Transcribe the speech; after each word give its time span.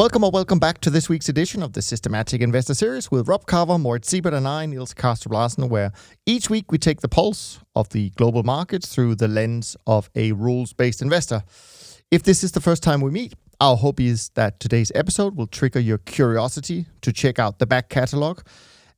Welcome 0.00 0.24
or 0.24 0.30
welcome 0.30 0.58
back 0.58 0.80
to 0.80 0.88
this 0.88 1.10
week's 1.10 1.28
edition 1.28 1.62
of 1.62 1.74
the 1.74 1.82
Systematic 1.82 2.40
Investor 2.40 2.72
Series 2.72 3.10
with 3.10 3.28
Rob 3.28 3.44
Carver, 3.44 3.76
Moritz 3.76 4.10
Seibert, 4.10 4.32
and 4.32 4.48
I, 4.48 4.64
Niels 4.64 4.94
Kaastrup 4.94 5.30
Larsen, 5.30 5.68
where 5.68 5.92
each 6.24 6.48
week 6.48 6.72
we 6.72 6.78
take 6.78 7.02
the 7.02 7.08
pulse 7.08 7.58
of 7.74 7.90
the 7.90 8.08
global 8.16 8.42
markets 8.42 8.94
through 8.94 9.16
the 9.16 9.28
lens 9.28 9.76
of 9.86 10.08
a 10.14 10.32
rules 10.32 10.72
based 10.72 11.02
investor. 11.02 11.42
If 12.10 12.22
this 12.22 12.42
is 12.42 12.52
the 12.52 12.62
first 12.62 12.82
time 12.82 13.02
we 13.02 13.10
meet, 13.10 13.34
our 13.60 13.76
hope 13.76 14.00
is 14.00 14.30
that 14.36 14.58
today's 14.58 14.90
episode 14.94 15.36
will 15.36 15.46
trigger 15.46 15.80
your 15.80 15.98
curiosity 15.98 16.86
to 17.02 17.12
check 17.12 17.38
out 17.38 17.58
the 17.58 17.66
back 17.66 17.90
catalog 17.90 18.40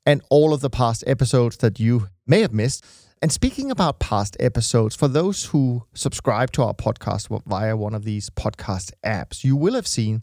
and 0.07 0.23
all 0.31 0.55
of 0.55 0.61
the 0.61 0.71
past 0.71 1.03
episodes 1.09 1.57
that 1.57 1.81
you 1.81 2.11
may 2.29 2.43
have 2.43 2.53
missed. 2.53 2.87
And 3.21 3.33
speaking 3.33 3.73
about 3.73 3.99
past 3.99 4.37
episodes, 4.39 4.95
for 4.95 5.09
those 5.09 5.47
who 5.47 5.85
subscribe 5.95 6.53
to 6.53 6.63
our 6.63 6.75
podcast 6.75 7.43
via 7.47 7.77
one 7.77 7.95
of 7.95 8.05
these 8.05 8.31
podcast 8.31 8.93
apps, 9.05 9.43
you 9.43 9.57
will 9.57 9.75
have 9.75 9.87
seen 9.89 10.23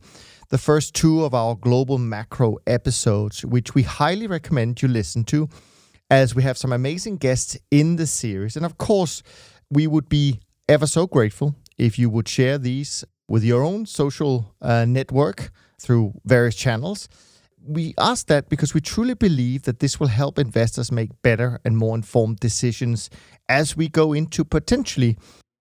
the 0.49 0.57
first 0.57 0.93
two 0.95 1.23
of 1.23 1.33
our 1.33 1.55
global 1.55 1.97
macro 1.97 2.57
episodes, 2.65 3.45
which 3.45 3.75
we 3.75 3.83
highly 3.83 4.27
recommend 4.27 4.81
you 4.81 4.87
listen 4.87 5.23
to, 5.25 5.47
as 6.09 6.33
we 6.33 6.43
have 6.43 6.57
some 6.57 6.73
amazing 6.73 7.17
guests 7.17 7.57
in 7.69 7.95
the 7.97 8.07
series. 8.07 8.55
And 8.55 8.65
of 8.65 8.77
course, 8.77 9.21
we 9.69 9.85
would 9.85 10.09
be 10.09 10.39
ever 10.67 10.87
so 10.87 11.05
grateful 11.05 11.55
if 11.77 11.99
you 11.99 12.09
would 12.09 12.27
share 12.27 12.57
these 12.57 13.05
with 13.27 13.43
your 13.43 13.63
own 13.63 13.85
social 13.85 14.55
uh, 14.61 14.85
network 14.85 15.51
through 15.79 16.13
various 16.25 16.55
channels. 16.55 17.07
We 17.61 17.93
ask 17.99 18.25
that 18.27 18.49
because 18.49 18.73
we 18.73 18.81
truly 18.81 19.13
believe 19.13 19.63
that 19.63 19.79
this 19.79 19.99
will 19.99 20.07
help 20.07 20.39
investors 20.39 20.91
make 20.91 21.21
better 21.21 21.59
and 21.63 21.77
more 21.77 21.95
informed 21.95 22.39
decisions 22.39 23.09
as 23.47 23.77
we 23.77 23.87
go 23.87 24.13
into 24.13 24.43
potentially 24.43 25.17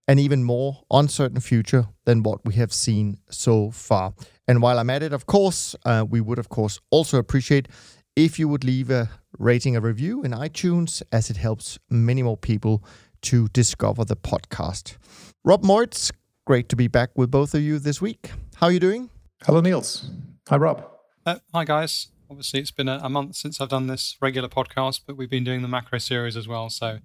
an 0.08 0.18
even 0.18 0.42
more 0.42 0.82
uncertain 0.90 1.38
future 1.38 1.86
than 2.06 2.22
what 2.22 2.44
we 2.44 2.54
have 2.54 2.72
seen 2.72 3.18
so 3.30 3.70
far. 3.70 4.14
And 4.48 4.62
while 4.62 4.78
I'm 4.78 4.88
at 4.88 5.02
it, 5.02 5.12
of 5.12 5.26
course, 5.26 5.76
uh, 5.84 6.06
we 6.08 6.22
would, 6.22 6.38
of 6.38 6.48
course, 6.48 6.80
also 6.90 7.18
appreciate 7.18 7.68
if 8.16 8.38
you 8.38 8.48
would 8.48 8.64
leave 8.64 8.90
a 8.90 9.10
rating, 9.38 9.76
a 9.76 9.80
review 9.80 10.22
in 10.22 10.32
iTunes, 10.32 11.02
as 11.12 11.28
it 11.28 11.36
helps 11.36 11.78
many 11.90 12.22
more 12.22 12.38
people 12.38 12.82
to 13.20 13.48
discover 13.48 14.04
the 14.04 14.16
podcast. 14.16 14.96
Rob 15.44 15.62
Moritz, 15.62 16.10
great 16.46 16.68
to 16.70 16.76
be 16.76 16.88
back 16.88 17.10
with 17.14 17.30
both 17.30 17.54
of 17.54 17.60
you 17.60 17.78
this 17.78 18.00
week. 18.00 18.30
How 18.56 18.68
are 18.68 18.72
you 18.72 18.80
doing? 18.80 19.10
Hello, 19.44 19.60
Niels. 19.60 20.10
Hi, 20.48 20.56
Rob. 20.56 20.84
Uh, 21.26 21.36
hi, 21.54 21.64
guys. 21.64 22.08
Obviously, 22.30 22.60
it's 22.60 22.70
been 22.70 22.88
a, 22.88 22.98
a 23.02 23.08
month 23.10 23.36
since 23.36 23.60
I've 23.60 23.68
done 23.68 23.86
this 23.86 24.16
regular 24.20 24.48
podcast, 24.48 25.02
but 25.06 25.16
we've 25.16 25.30
been 25.30 25.44
doing 25.44 25.62
the 25.62 25.68
macro 25.68 25.98
series 25.98 26.36
as 26.36 26.48
well. 26.48 26.70
So 26.70 26.98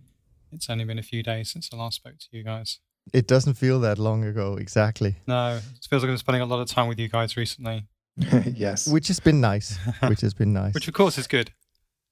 it's 0.51 0.69
only 0.69 0.85
been 0.85 0.99
a 0.99 1.03
few 1.03 1.21
days 1.21 1.51
since 1.51 1.69
I 1.73 1.75
last 1.75 1.97
spoke 1.97 2.17
to 2.19 2.27
you 2.31 2.43
guys. 2.43 2.79
It 3.11 3.27
doesn't 3.27 3.55
feel 3.55 3.79
that 3.81 3.99
long 3.99 4.23
ago, 4.23 4.55
exactly. 4.55 5.17
No, 5.27 5.57
it 5.57 5.87
feels 5.89 6.03
like 6.03 6.09
I'm 6.09 6.17
spending 6.17 6.41
a 6.41 6.45
lot 6.45 6.61
of 6.61 6.67
time 6.67 6.87
with 6.87 6.99
you 6.99 7.09
guys 7.09 7.35
recently. 7.35 7.87
yes. 8.15 8.87
Which 8.87 9.07
has 9.07 9.19
been 9.19 9.41
nice. 9.41 9.77
Which 10.07 10.21
has 10.21 10.33
been 10.33 10.53
nice. 10.53 10.73
Which, 10.73 10.87
of 10.87 10.93
course, 10.93 11.17
is 11.17 11.27
good. 11.27 11.51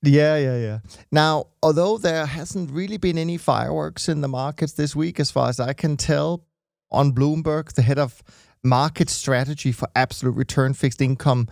Yeah, 0.04 0.36
yeah, 0.38 0.58
yeah. 0.58 0.80
Now, 1.12 1.48
although 1.62 1.98
there 1.98 2.26
hasn't 2.26 2.72
really 2.72 2.98
been 2.98 3.18
any 3.18 3.38
fireworks 3.38 4.10
in 4.10 4.22
the 4.22 4.28
markets 4.28 4.74
this 4.74 4.96
week, 4.96 5.20
as 5.20 5.30
far 5.30 5.50
as 5.50 5.60
I 5.60 5.74
can 5.74 5.96
tell, 5.96 6.44
on 6.92 7.14
Bloomberg, 7.14 7.74
the 7.74 7.84
head 7.84 8.00
of 8.00 8.24
market 8.64 9.10
strategy 9.10 9.72
for 9.72 9.88
absolute 9.96 10.36
return 10.36 10.74
fixed 10.74 11.02
income 11.02 11.48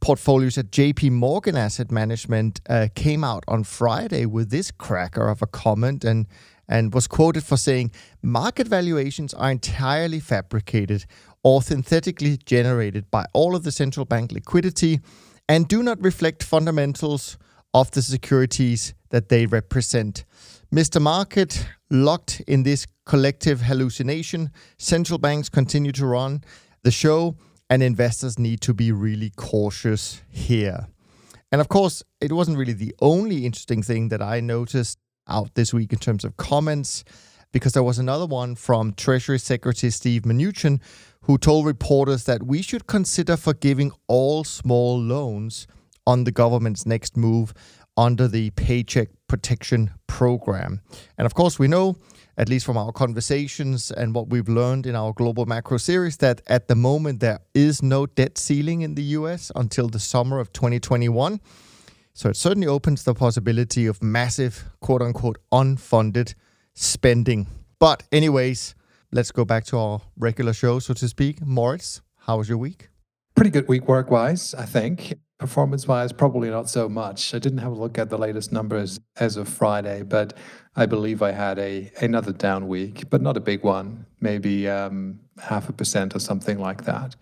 portfolios 0.00 0.58
at 0.58 0.70
JP 0.70 1.12
Morgan 1.12 1.56
Asset 1.56 1.92
Management 1.92 2.60
uh, 2.68 2.88
came 2.94 3.22
out 3.22 3.44
on 3.46 3.62
Friday 3.62 4.26
with 4.26 4.50
this 4.50 4.72
cracker 4.72 5.28
of 5.28 5.42
a 5.42 5.46
comment 5.46 6.04
and 6.04 6.26
and 6.68 6.94
was 6.94 7.06
quoted 7.06 7.44
for 7.44 7.56
saying 7.56 7.90
market 8.22 8.68
valuations 8.68 9.34
are 9.34 9.50
entirely 9.50 10.20
fabricated 10.20 11.04
or 11.42 11.62
synthetically 11.62 12.36
generated 12.36 13.10
by 13.10 13.24
all 13.32 13.54
of 13.56 13.64
the 13.64 13.72
central 13.72 14.06
bank 14.06 14.32
liquidity 14.32 15.00
and 15.48 15.68
do 15.68 15.82
not 15.82 16.02
reflect 16.02 16.42
fundamentals 16.42 17.36
of 17.74 17.90
the 17.90 18.02
securities 18.02 18.94
that 19.10 19.28
they 19.28 19.46
represent. 19.46 20.24
Mr. 20.72 21.00
Market, 21.00 21.66
locked 21.90 22.40
in 22.46 22.62
this 22.62 22.86
collective 23.04 23.62
hallucination, 23.62 24.50
central 24.78 25.18
banks 25.18 25.48
continue 25.48 25.92
to 25.92 26.06
run 26.06 26.42
the 26.82 26.90
show, 26.90 27.36
and 27.68 27.82
investors 27.82 28.38
need 28.38 28.60
to 28.60 28.74
be 28.74 28.92
really 28.92 29.30
cautious 29.36 30.22
here. 30.30 30.88
And 31.50 31.60
of 31.60 31.68
course, 31.68 32.02
it 32.20 32.32
wasn't 32.32 32.56
really 32.56 32.72
the 32.72 32.94
only 33.00 33.44
interesting 33.44 33.82
thing 33.82 34.08
that 34.08 34.22
I 34.22 34.40
noticed 34.40 34.98
out 35.28 35.54
this 35.54 35.72
week 35.72 35.92
in 35.92 35.98
terms 35.98 36.24
of 36.24 36.36
comments, 36.36 37.04
because 37.52 37.72
there 37.72 37.82
was 37.82 37.98
another 37.98 38.26
one 38.26 38.54
from 38.54 38.92
Treasury 38.94 39.38
Secretary 39.38 39.90
Steve 39.90 40.22
Mnuchin, 40.22 40.80
who 41.22 41.38
told 41.38 41.66
reporters 41.66 42.24
that 42.24 42.42
we 42.42 42.62
should 42.62 42.86
consider 42.86 43.36
forgiving 43.36 43.92
all 44.08 44.44
small 44.44 44.98
loans 44.98 45.66
on 46.06 46.24
the 46.24 46.32
government's 46.32 46.84
next 46.84 47.16
move 47.16 47.54
under 47.96 48.26
the 48.26 48.50
Paycheck 48.50 49.10
Protection 49.28 49.90
Program. 50.06 50.80
And 51.18 51.26
of 51.26 51.34
course, 51.34 51.58
we 51.58 51.68
know, 51.68 51.96
at 52.36 52.48
least 52.48 52.64
from 52.64 52.76
our 52.76 52.90
conversations 52.90 53.90
and 53.90 54.14
what 54.14 54.28
we've 54.30 54.48
learned 54.48 54.86
in 54.86 54.96
our 54.96 55.12
global 55.12 55.46
macro 55.46 55.76
series, 55.76 56.16
that 56.18 56.40
at 56.46 56.68
the 56.68 56.74
moment 56.74 57.20
there 57.20 57.40
is 57.54 57.82
no 57.82 58.06
debt 58.06 58.38
ceiling 58.38 58.80
in 58.80 58.94
the 58.94 59.02
US 59.02 59.52
until 59.54 59.88
the 59.88 60.00
summer 60.00 60.40
of 60.40 60.52
2021. 60.52 61.40
So 62.14 62.28
it 62.28 62.36
certainly 62.36 62.66
opens 62.66 63.04
the 63.04 63.14
possibility 63.14 63.86
of 63.86 64.02
massive, 64.02 64.64
quote 64.80 65.00
unquote, 65.00 65.38
unfunded 65.50 66.34
spending. 66.74 67.46
But, 67.78 68.02
anyways, 68.12 68.74
let's 69.12 69.32
go 69.32 69.44
back 69.44 69.64
to 69.66 69.78
our 69.78 70.02
regular 70.16 70.52
show, 70.52 70.78
so 70.78 70.94
to 70.94 71.08
speak. 71.08 71.44
Moritz, 71.44 72.02
how 72.26 72.38
was 72.38 72.48
your 72.48 72.58
week? 72.58 72.90
Pretty 73.34 73.50
good 73.50 73.66
week 73.66 73.88
work 73.88 74.10
wise, 74.10 74.54
I 74.54 74.66
think. 74.66 75.14
Performance 75.38 75.88
wise, 75.88 76.12
probably 76.12 76.50
not 76.50 76.68
so 76.68 76.88
much. 76.88 77.34
I 77.34 77.38
didn't 77.38 77.58
have 77.58 77.72
a 77.72 77.74
look 77.74 77.98
at 77.98 78.10
the 78.10 78.18
latest 78.18 78.52
numbers 78.52 79.00
as 79.16 79.36
of 79.36 79.48
Friday, 79.48 80.02
but 80.02 80.34
I 80.76 80.86
believe 80.86 81.22
I 81.22 81.32
had 81.32 81.58
a 81.58 81.90
another 82.00 82.32
down 82.32 82.68
week, 82.68 83.10
but 83.10 83.20
not 83.22 83.36
a 83.36 83.40
big 83.40 83.64
one, 83.64 84.06
maybe 84.20 84.68
um, 84.68 85.18
half 85.42 85.68
a 85.68 85.72
percent 85.72 86.14
or 86.14 86.20
something 86.20 86.60
like 86.60 86.84
that. 86.84 87.16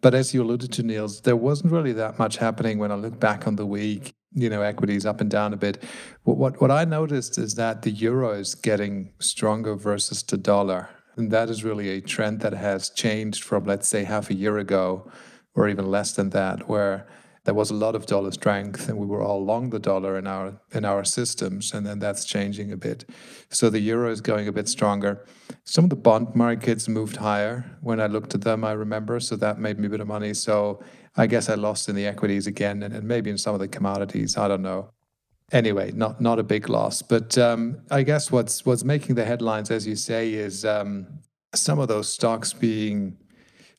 But 0.00 0.14
as 0.14 0.32
you 0.32 0.42
alluded 0.42 0.72
to, 0.72 0.82
Niels, 0.82 1.20
there 1.22 1.36
wasn't 1.36 1.72
really 1.72 1.92
that 1.92 2.18
much 2.18 2.38
happening 2.38 2.78
when 2.78 2.92
I 2.92 2.94
look 2.94 3.20
back 3.20 3.46
on 3.46 3.56
the 3.56 3.66
week 3.66 4.14
you 4.36 4.50
know 4.50 4.62
equities 4.62 5.06
up 5.06 5.20
and 5.20 5.30
down 5.30 5.52
a 5.52 5.56
bit. 5.56 5.82
What, 6.24 6.36
what 6.36 6.60
what 6.60 6.70
I 6.70 6.84
noticed 6.84 7.38
is 7.38 7.54
that 7.54 7.82
the 7.82 7.90
euro 7.90 8.30
is 8.32 8.54
getting 8.54 9.12
stronger 9.18 9.74
versus 9.74 10.22
the 10.22 10.36
dollar, 10.36 10.90
and 11.16 11.30
that 11.32 11.50
is 11.50 11.64
really 11.64 11.88
a 11.88 12.00
trend 12.00 12.40
that 12.40 12.52
has 12.52 12.90
changed 12.90 13.42
from 13.42 13.64
let's 13.64 13.88
say 13.88 14.04
half 14.04 14.30
a 14.30 14.34
year 14.34 14.58
ago, 14.58 15.10
or 15.54 15.68
even 15.68 15.90
less 15.90 16.12
than 16.12 16.30
that, 16.30 16.68
where 16.68 17.06
there 17.46 17.54
was 17.54 17.70
a 17.70 17.74
lot 17.74 17.94
of 17.94 18.06
dollar 18.06 18.32
strength 18.32 18.88
and 18.88 18.98
we 18.98 19.06
were 19.06 19.22
all 19.22 19.42
long 19.42 19.70
the 19.70 19.78
dollar 19.78 20.18
in 20.18 20.26
our 20.26 20.60
in 20.72 20.84
our 20.84 21.04
systems 21.04 21.72
and 21.72 21.86
then 21.86 22.00
that's 22.00 22.24
changing 22.24 22.72
a 22.72 22.76
bit. 22.76 23.08
So 23.50 23.70
the 23.70 23.78
euro 23.78 24.10
is 24.10 24.20
going 24.20 24.48
a 24.48 24.52
bit 24.52 24.68
stronger. 24.68 25.24
Some 25.62 25.84
of 25.84 25.90
the 25.90 25.96
bond 25.96 26.34
markets 26.34 26.88
moved 26.88 27.16
higher. 27.16 27.64
When 27.80 28.00
i 28.00 28.06
looked 28.06 28.34
at 28.34 28.40
them 28.40 28.64
i 28.64 28.72
remember 28.72 29.20
so 29.20 29.36
that 29.36 29.60
made 29.60 29.78
me 29.78 29.86
a 29.86 29.90
bit 29.90 30.00
of 30.00 30.08
money. 30.08 30.34
So 30.34 30.82
i 31.16 31.26
guess 31.26 31.48
i 31.48 31.54
lost 31.54 31.88
in 31.88 31.94
the 31.94 32.06
equities 32.06 32.46
again 32.46 32.82
and, 32.82 32.94
and 32.94 33.06
maybe 33.06 33.30
in 33.30 33.38
some 33.38 33.54
of 33.54 33.60
the 33.60 33.68
commodities 33.68 34.36
i 34.36 34.48
don't 34.48 34.62
know 34.62 34.90
anyway 35.52 35.90
not 35.92 36.20
not 36.20 36.38
a 36.38 36.42
big 36.42 36.68
loss 36.68 37.02
but 37.02 37.36
um, 37.38 37.78
i 37.90 38.02
guess 38.02 38.30
what's 38.32 38.66
what's 38.66 38.84
making 38.84 39.14
the 39.14 39.24
headlines 39.24 39.70
as 39.70 39.86
you 39.86 39.96
say 39.96 40.32
is 40.32 40.64
um, 40.64 41.06
some 41.54 41.78
of 41.78 41.88
those 41.88 42.08
stocks 42.08 42.52
being 42.52 43.16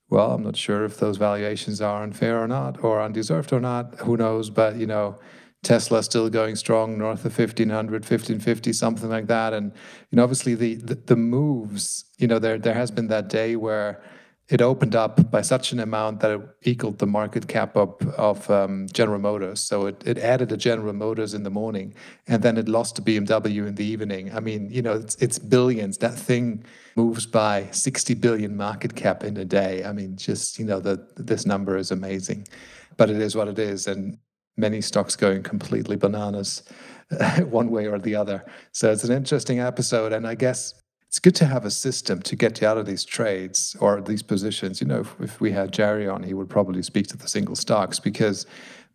well, 0.09 0.31
I'm 0.31 0.43
not 0.43 0.55
sure 0.55 0.85
if 0.85 0.97
those 0.99 1.17
valuations 1.17 1.81
are 1.81 2.03
unfair 2.03 2.41
or 2.41 2.47
not, 2.47 2.83
or 2.83 3.01
undeserved 3.01 3.51
or 3.51 3.59
not. 3.59 3.95
Who 3.99 4.15
knows? 4.15 4.49
But 4.49 4.77
you 4.77 4.87
know, 4.87 5.19
Tesla 5.63 6.01
still 6.01 6.29
going 6.29 6.55
strong, 6.55 6.97
north 6.97 7.25
of 7.25 7.37
1500, 7.37 8.03
1550, 8.03 8.71
something 8.73 9.09
like 9.09 9.27
that. 9.27 9.53
And 9.53 9.73
you 10.09 10.15
know, 10.15 10.23
obviously 10.23 10.55
the, 10.55 10.75
the 10.75 10.95
the, 10.95 11.15
moves. 11.15 12.05
You 12.17 12.27
know, 12.27 12.39
there 12.39 12.57
there 12.57 12.73
has 12.73 12.89
been 12.89 13.07
that 13.07 13.27
day 13.27 13.55
where 13.57 14.01
it 14.49 14.61
opened 14.61 14.95
up 14.95 15.29
by 15.29 15.41
such 15.41 15.73
an 15.73 15.79
amount 15.79 16.21
that 16.21 16.31
it 16.31 16.41
equaled 16.63 16.99
the 16.99 17.05
market 17.05 17.47
cap 17.47 17.75
up 17.75 18.01
of 18.17 18.49
um, 18.49 18.87
General 18.93 19.19
Motors. 19.19 19.59
So 19.59 19.87
it, 19.87 20.01
it 20.05 20.17
added 20.17 20.51
a 20.53 20.57
General 20.57 20.93
Motors 20.93 21.33
in 21.33 21.43
the 21.43 21.49
morning, 21.49 21.93
and 22.27 22.41
then 22.41 22.57
it 22.57 22.69
lost 22.69 22.95
to 22.95 23.01
BMW 23.01 23.67
in 23.67 23.75
the 23.75 23.83
evening. 23.83 24.33
I 24.33 24.39
mean, 24.39 24.69
you 24.71 24.81
know, 24.81 24.93
it's, 24.93 25.15
it's 25.15 25.37
billions. 25.37 25.97
That 25.97 26.15
thing 26.15 26.63
moves 26.95 27.25
by 27.25 27.67
60 27.71 28.13
billion 28.15 28.55
market 28.55 28.95
cap 28.95 29.23
in 29.23 29.35
a 29.35 29.45
day. 29.45 29.83
I 29.83 29.91
mean, 29.91 30.15
just 30.15 30.59
you 30.59 30.65
know, 30.65 30.79
the, 30.79 31.05
this 31.17 31.45
number 31.45 31.75
is 31.75 31.91
amazing, 31.91 32.47
but 32.95 33.09
it 33.09 33.17
is 33.17 33.35
what 33.35 33.49
it 33.49 33.59
is, 33.59 33.87
and 33.87 34.17
many 34.55 34.79
stocks 34.79 35.15
going 35.17 35.43
completely 35.43 35.97
bananas. 35.97 36.63
one 37.45 37.69
way 37.69 37.87
or 37.87 37.99
the 37.99 38.15
other. 38.15 38.45
So 38.73 38.91
it's 38.91 39.05
an 39.05 39.13
interesting 39.13 39.59
episode. 39.59 40.11
And 40.11 40.27
I 40.27 40.35
guess 40.35 40.73
it's 41.07 41.19
good 41.19 41.35
to 41.35 41.45
have 41.45 41.65
a 41.65 41.71
system 41.71 42.21
to 42.21 42.35
get 42.35 42.59
you 42.59 42.67
out 42.67 42.77
of 42.77 42.85
these 42.85 43.05
trades 43.05 43.75
or 43.79 44.01
these 44.01 44.21
positions. 44.21 44.81
You 44.81 44.87
know, 44.87 44.99
if, 44.99 45.15
if 45.21 45.41
we 45.41 45.51
had 45.51 45.71
Jerry 45.71 46.07
on, 46.07 46.23
he 46.23 46.33
would 46.33 46.49
probably 46.49 46.83
speak 46.83 47.07
to 47.07 47.17
the 47.17 47.29
single 47.29 47.55
stocks 47.55 47.99
because 47.99 48.45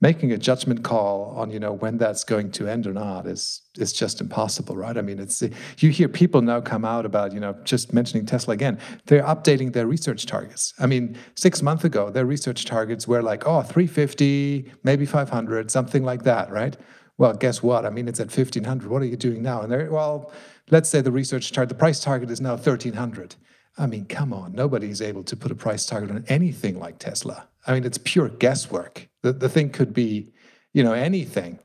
making 0.02 0.32
a 0.32 0.36
judgment 0.36 0.82
call 0.82 1.32
on 1.36 1.50
you 1.50 1.60
know 1.60 1.72
when 1.72 1.96
that's 1.96 2.24
going 2.24 2.50
to 2.50 2.68
end 2.68 2.86
or 2.86 2.92
not 2.92 3.24
is 3.24 3.62
is 3.78 3.92
just 3.92 4.20
impossible 4.20 4.76
right? 4.76 4.98
I 4.98 5.00
mean 5.00 5.18
it's 5.18 5.42
you 5.78 5.90
hear 5.90 6.08
people 6.08 6.42
now 6.42 6.60
come 6.60 6.84
out 6.84 7.06
about 7.06 7.32
you 7.32 7.40
know 7.40 7.54
just 7.64 7.94
mentioning 7.94 8.26
tesla 8.26 8.52
again. 8.52 8.78
They're 9.06 9.22
updating 9.22 9.72
their 9.72 9.86
research 9.86 10.26
targets. 10.26 10.74
I 10.78 10.86
mean 10.86 11.16
six 11.36 11.62
months 11.62 11.84
ago 11.84 12.10
their 12.10 12.26
research 12.26 12.66
targets 12.66 13.08
were 13.08 13.22
like 13.22 13.46
oh 13.46 13.62
350 13.62 14.70
maybe 14.82 15.06
500 15.06 15.70
something 15.70 16.02
like 16.02 16.24
that 16.24 16.50
right 16.50 16.76
well 17.22 17.32
guess 17.32 17.62
what 17.62 17.86
i 17.86 17.90
mean 17.90 18.08
it's 18.08 18.20
at 18.20 18.26
1500 18.26 18.90
what 18.90 19.02
are 19.02 19.06
you 19.06 19.16
doing 19.16 19.42
now 19.42 19.62
and 19.62 19.70
they're 19.70 19.90
well 19.90 20.32
let's 20.70 20.88
say 20.88 21.00
the 21.00 21.12
research 21.12 21.52
target 21.52 21.68
the 21.68 21.74
price 21.74 22.00
target 22.00 22.30
is 22.30 22.40
now 22.40 22.54
1300 22.54 23.36
i 23.78 23.86
mean 23.86 24.04
come 24.04 24.32
on 24.32 24.52
nobody's 24.52 25.00
able 25.00 25.22
to 25.22 25.36
put 25.36 25.50
a 25.50 25.54
price 25.54 25.86
target 25.86 26.10
on 26.10 26.24
anything 26.28 26.78
like 26.78 26.98
tesla 26.98 27.48
I 27.66 27.74
mean, 27.74 27.84
it's 27.84 27.98
pure 27.98 28.28
guesswork. 28.28 29.08
The, 29.22 29.32
the 29.32 29.48
thing 29.48 29.70
could 29.70 29.94
be, 29.94 30.32
you 30.72 30.82
know, 30.82 30.92
anything. 30.92 31.58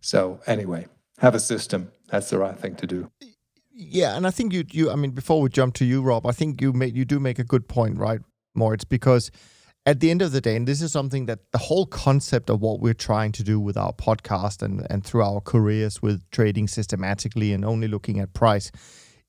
So 0.00 0.40
anyway, 0.46 0.86
have 1.18 1.34
a 1.34 1.40
system. 1.40 1.92
That's 2.08 2.30
the 2.30 2.38
right 2.38 2.58
thing 2.58 2.74
to 2.76 2.86
do. 2.86 3.10
Yeah, 3.72 4.16
and 4.16 4.26
I 4.26 4.30
think 4.30 4.52
you 4.52 4.64
you 4.70 4.90
I 4.90 4.96
mean 4.96 5.12
before 5.12 5.40
we 5.40 5.48
jump 5.48 5.74
to 5.74 5.84
you, 5.84 6.02
Rob, 6.02 6.26
I 6.26 6.32
think 6.32 6.60
you 6.60 6.72
made 6.72 6.96
you 6.96 7.04
do 7.04 7.18
make 7.18 7.38
a 7.38 7.44
good 7.44 7.66
point, 7.68 7.96
right, 7.98 8.20
Moritz? 8.54 8.84
Because 8.84 9.30
at 9.86 10.00
the 10.00 10.10
end 10.10 10.22
of 10.22 10.32
the 10.32 10.40
day, 10.40 10.56
and 10.56 10.68
this 10.68 10.82
is 10.82 10.92
something 10.92 11.26
that 11.26 11.38
the 11.52 11.58
whole 11.58 11.86
concept 11.86 12.50
of 12.50 12.60
what 12.60 12.80
we're 12.80 12.94
trying 12.94 13.32
to 13.32 13.42
do 13.42 13.58
with 13.58 13.76
our 13.76 13.92
podcast 13.92 14.62
and, 14.62 14.86
and 14.90 15.04
through 15.04 15.22
our 15.22 15.40
careers 15.40 16.02
with 16.02 16.22
trading 16.30 16.68
systematically 16.68 17.52
and 17.52 17.64
only 17.64 17.88
looking 17.88 18.20
at 18.20 18.34
price 18.34 18.70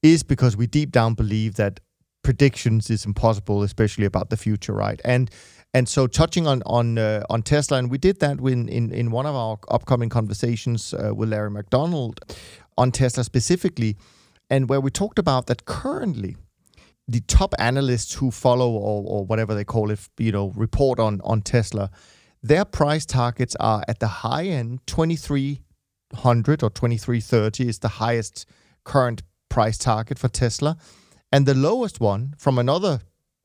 is 0.04 0.24
because 0.24 0.58
we 0.58 0.68
deep 0.68 0.92
down 0.92 1.14
believe 1.14 1.56
that 1.56 1.80
predictions 2.24 2.90
is 2.90 3.06
impossible, 3.06 3.64
especially 3.64 4.06
about 4.06 4.30
the 4.30 4.38
future, 4.38 4.74
right? 4.74 5.00
And 5.06 5.30
and 5.74 5.88
so, 5.88 6.06
touching 6.06 6.48
on 6.48 6.62
on 6.66 6.98
uh, 6.98 7.24
on 7.30 7.44
Tesla, 7.44 7.78
and 7.78 7.90
we 7.90 7.98
did 7.98 8.20
that 8.20 8.40
in 8.40 8.68
in, 8.68 9.12
one 9.12 9.26
of 9.26 9.36
our 9.36 9.58
upcoming 9.70 10.10
conversations 10.10 10.94
uh, 10.94 11.16
with 11.16 11.30
Larry 11.30 11.50
McDonald 11.50 12.20
on 12.78 12.92
Tesla 12.92 13.24
specifically, 13.24 13.96
and 14.50 14.68
where 14.68 14.82
we 14.82 14.92
talked 14.92 15.18
about 15.18 15.48
that 15.48 15.66
currently 15.66 16.36
the 17.08 17.22
top 17.22 17.54
analysts 17.60 18.14
who 18.14 18.32
follow 18.32 18.72
or, 18.72 19.04
or 19.06 19.26
whatever 19.26 19.54
they 19.54 19.64
call 19.64 19.92
it, 19.92 20.00
you 20.18 20.32
know, 20.32 20.52
report 20.56 21.00
on 21.00 21.22
on 21.24 21.42
Tesla, 21.42 21.90
their 22.42 22.66
price 22.66 23.06
targets 23.06 23.56
are 23.60 23.84
at 23.88 24.00
the 24.00 24.08
high 24.08 24.46
end, 24.46 24.86
twenty 24.88 25.16
three 25.16 25.62
hundred 26.14 26.64
or 26.64 26.70
twenty 26.70 26.98
three 26.98 27.20
thirty 27.22 27.68
is 27.68 27.80
the 27.80 27.88
highest 27.88 28.46
current 28.84 29.24
price 29.50 29.78
target 29.78 30.18
for 30.18 30.30
Tesla, 30.30 30.78
and 31.32 31.46
the 31.46 31.54
lowest 31.54 32.00
one 32.00 32.34
from 32.38 32.58
another 32.58 33.02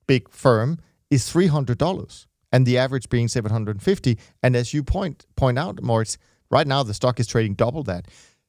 big 0.07 0.29
firm 0.31 0.79
is 1.11 1.31
$300 1.33 2.27
and 2.53 2.67
the 2.67 2.79
average 2.79 3.09
being 3.09 3.29
750 3.29 4.19
and 4.43 4.57
as 4.57 4.73
you 4.73 4.83
point 4.83 5.27
point 5.37 5.59
out 5.59 5.83
Moritz 5.83 6.19
right 6.51 6.67
now 6.67 6.83
the 6.83 6.95
stock 6.95 7.21
is 7.21 7.27
trading 7.27 7.55
double 7.55 7.83
that. 7.85 8.07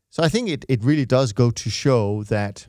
So 0.09 0.23
i 0.23 0.29
think 0.29 0.49
it, 0.49 0.65
it 0.69 0.83
really 0.83 1.05
does 1.05 1.33
go 1.33 1.51
to 1.51 1.69
show 1.69 2.23
that 2.23 2.67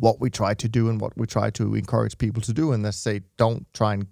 what 0.00 0.20
we 0.20 0.30
try 0.30 0.54
to 0.54 0.68
do 0.68 0.88
and 0.88 1.00
what 1.00 1.16
we 1.16 1.26
try 1.26 1.50
to 1.50 1.74
encourage 1.74 2.18
people 2.18 2.42
to 2.42 2.52
do 2.52 2.72
and 2.72 2.82
let's 2.82 2.96
say 2.96 3.20
don't 3.36 3.66
try 3.74 3.94
and 3.94 4.06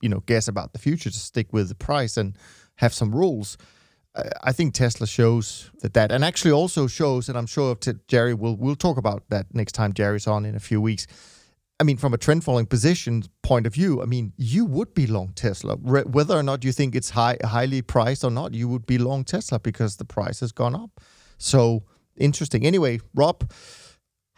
you 0.00 0.08
know 0.08 0.20
guess 0.26 0.48
about 0.48 0.72
the 0.72 0.78
future 0.78 1.10
just 1.10 1.26
stick 1.26 1.52
with 1.52 1.68
the 1.68 1.74
price 1.74 2.16
and 2.16 2.36
have 2.76 2.94
some 2.94 3.14
rules 3.14 3.56
I 4.42 4.50
think 4.50 4.74
Tesla 4.74 5.06
shows 5.06 5.70
that 5.82 5.94
that, 5.94 6.10
and 6.10 6.24
actually 6.24 6.50
also 6.50 6.88
shows, 6.88 7.28
and 7.28 7.38
I'm 7.38 7.46
sure 7.46 7.76
Jerry 8.08 8.34
will 8.34 8.56
we'll 8.56 8.74
talk 8.74 8.96
about 8.96 9.22
that 9.28 9.46
next 9.54 9.72
time 9.72 9.92
Jerry's 9.92 10.26
on 10.26 10.44
in 10.44 10.56
a 10.56 10.60
few 10.60 10.80
weeks 10.80 11.06
I 11.80 11.84
mean, 11.84 11.96
from 11.96 12.12
a 12.12 12.18
trend 12.18 12.42
following 12.42 12.66
position 12.66 13.22
point 13.42 13.66
of 13.66 13.74
view, 13.74 14.02
I 14.02 14.04
mean, 14.04 14.32
you 14.36 14.64
would 14.64 14.94
be 14.94 15.06
long 15.06 15.28
Tesla. 15.34 15.76
Re- 15.80 16.02
whether 16.02 16.36
or 16.36 16.42
not 16.42 16.64
you 16.64 16.72
think 16.72 16.96
it's 16.96 17.10
high, 17.10 17.36
highly 17.44 17.82
priced 17.82 18.24
or 18.24 18.32
not, 18.32 18.52
you 18.52 18.68
would 18.68 18.84
be 18.84 18.98
long 18.98 19.22
Tesla 19.22 19.60
because 19.60 19.96
the 19.96 20.04
price 20.04 20.40
has 20.40 20.50
gone 20.50 20.74
up. 20.74 21.00
So 21.38 21.84
interesting. 22.16 22.66
Anyway, 22.66 23.00
Rob, 23.14 23.52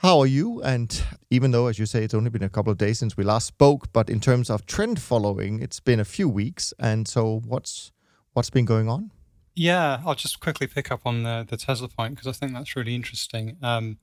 how 0.00 0.18
are 0.18 0.26
you? 0.26 0.62
And 0.62 1.02
even 1.28 1.50
though, 1.50 1.66
as 1.66 1.78
you 1.78 1.84
say, 1.84 2.02
it's 2.02 2.14
only 2.14 2.30
been 2.30 2.42
a 2.42 2.48
couple 2.48 2.72
of 2.72 2.78
days 2.78 2.98
since 2.98 3.18
we 3.18 3.24
last 3.24 3.46
spoke, 3.46 3.92
but 3.92 4.08
in 4.08 4.18
terms 4.18 4.48
of 4.48 4.64
trend 4.64 4.98
following, 4.98 5.60
it's 5.60 5.78
been 5.78 6.00
a 6.00 6.06
few 6.06 6.26
weeks. 6.26 6.72
And 6.78 7.06
so, 7.06 7.42
what's 7.46 7.92
what's 8.32 8.48
been 8.48 8.64
going 8.64 8.88
on? 8.88 9.10
Yeah, 9.54 10.00
I'll 10.06 10.14
just 10.14 10.40
quickly 10.40 10.66
pick 10.66 10.90
up 10.90 11.02
on 11.04 11.22
the 11.22 11.46
the 11.48 11.58
Tesla 11.58 11.88
point 11.88 12.14
because 12.14 12.26
I 12.26 12.32
think 12.32 12.54
that's 12.54 12.74
really 12.74 12.94
interesting. 12.94 13.58
Um, 13.62 13.98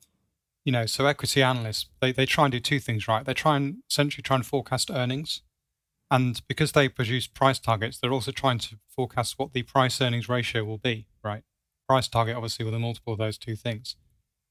you 0.63 0.71
know, 0.71 0.85
so 0.85 1.07
equity 1.07 1.41
analysts, 1.41 1.87
they, 1.99 2.11
they 2.11 2.25
try 2.25 2.45
and 2.45 2.51
do 2.51 2.59
two 2.59 2.79
things, 2.79 3.07
right? 3.07 3.25
They 3.25 3.33
try 3.33 3.55
and 3.55 3.77
essentially 3.89 4.21
try 4.21 4.35
and 4.35 4.45
forecast 4.45 4.91
earnings. 4.91 5.41
And 6.11 6.41
because 6.47 6.73
they 6.73 6.89
produce 6.89 7.25
price 7.25 7.57
targets, 7.57 7.97
they're 7.97 8.13
also 8.13 8.31
trying 8.31 8.59
to 8.59 8.77
forecast 8.87 9.35
what 9.39 9.53
the 9.53 9.63
price 9.63 9.99
earnings 9.99 10.29
ratio 10.29 10.63
will 10.63 10.77
be, 10.77 11.07
right? 11.23 11.43
Price 11.87 12.07
target, 12.07 12.35
obviously, 12.35 12.65
with 12.65 12.73
a 12.73 12.79
multiple 12.79 13.13
of 13.13 13.19
those 13.19 13.37
two 13.37 13.55
things. 13.55 13.95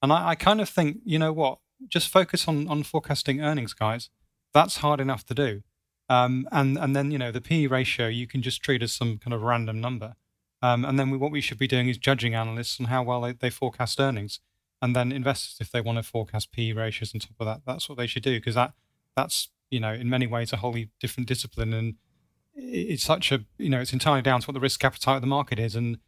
And 0.03 0.13
I, 0.13 0.31
I 0.31 0.35
kind 0.35 0.61
of 0.61 0.69
think, 0.69 0.99
you 1.05 1.19
know 1.19 1.33
what? 1.33 1.59
Just 1.89 2.09
focus 2.09 2.49
on, 2.49 2.69
on 2.69 2.83
forecasting 2.83 3.41
earnings, 3.41 3.73
guys. 3.75 4.11
That's 4.55 4.79
hard 4.79 5.01
enough 5.01 5.25
to 5.27 5.35
do. 5.35 5.63
Um, 6.09 6.49
and, 6.53 6.79
and 6.79 6.95
then, 6.95 7.11
you 7.11 7.19
know, 7.19 7.33
the 7.33 7.41
PE 7.41 7.67
ratio, 7.67 8.07
you 8.07 8.27
can 8.27 8.43
just 8.43 8.63
treat 8.63 8.83
as 8.83 8.93
some 8.93 9.19
kind 9.19 9.35
of 9.35 9.43
random 9.43 9.81
number. 9.81 10.15
Um, 10.63 10.85
and 10.85 10.99
then 10.99 11.11
we, 11.11 11.19
what 11.19 11.33
we 11.33 11.41
should 11.41 11.59
be 11.59 11.67
doing 11.67 11.89
is 11.89 11.99
judging 11.99 12.35
analysts 12.35 12.81
on 12.81 12.87
how 12.87 13.03
well 13.03 13.21
they, 13.21 13.33
they 13.33 13.51
forecast 13.51 14.01
earnings 14.01 14.41
and 14.83 14.95
then 14.95 15.13
investors 15.13 15.57
if 15.61 15.71
they 15.71 15.81
want 15.81 15.99
to 15.99 16.03
forecast 16.03 16.53
PE 16.53 16.73
ratios 16.73 17.15
on 17.15 17.21
top 17.21 17.37
of 17.41 17.47
that, 17.47 17.63
that's 17.67 17.89
what 17.89 17.99
they 17.99 18.07
should 18.07 18.23
do 18.23 18.39
because 18.39 18.55
that 18.55 18.73
that's 19.17 19.49
you 19.71 19.81
know 19.81 19.93
in 19.93 20.09
many 20.09 20.27
ways 20.27 20.53
a 20.53 20.57
wholly 20.57 20.91
different 21.01 21.29
discipline 21.29 21.73
and 21.73 21.95
it's 22.55 23.03
such 23.03 23.33
a 23.33 23.45
you 23.59 23.69
know 23.69 23.81
it's 23.81 23.93
entirely 23.93 24.23
down 24.23 24.41
to 24.41 24.47
what 24.47 24.55
the 24.55 24.61
risk 24.61 24.85
appetite 24.85 25.17
of 25.17 25.21
the 25.23 25.27
market 25.27 25.59
is 25.59 25.75
and 25.75 25.99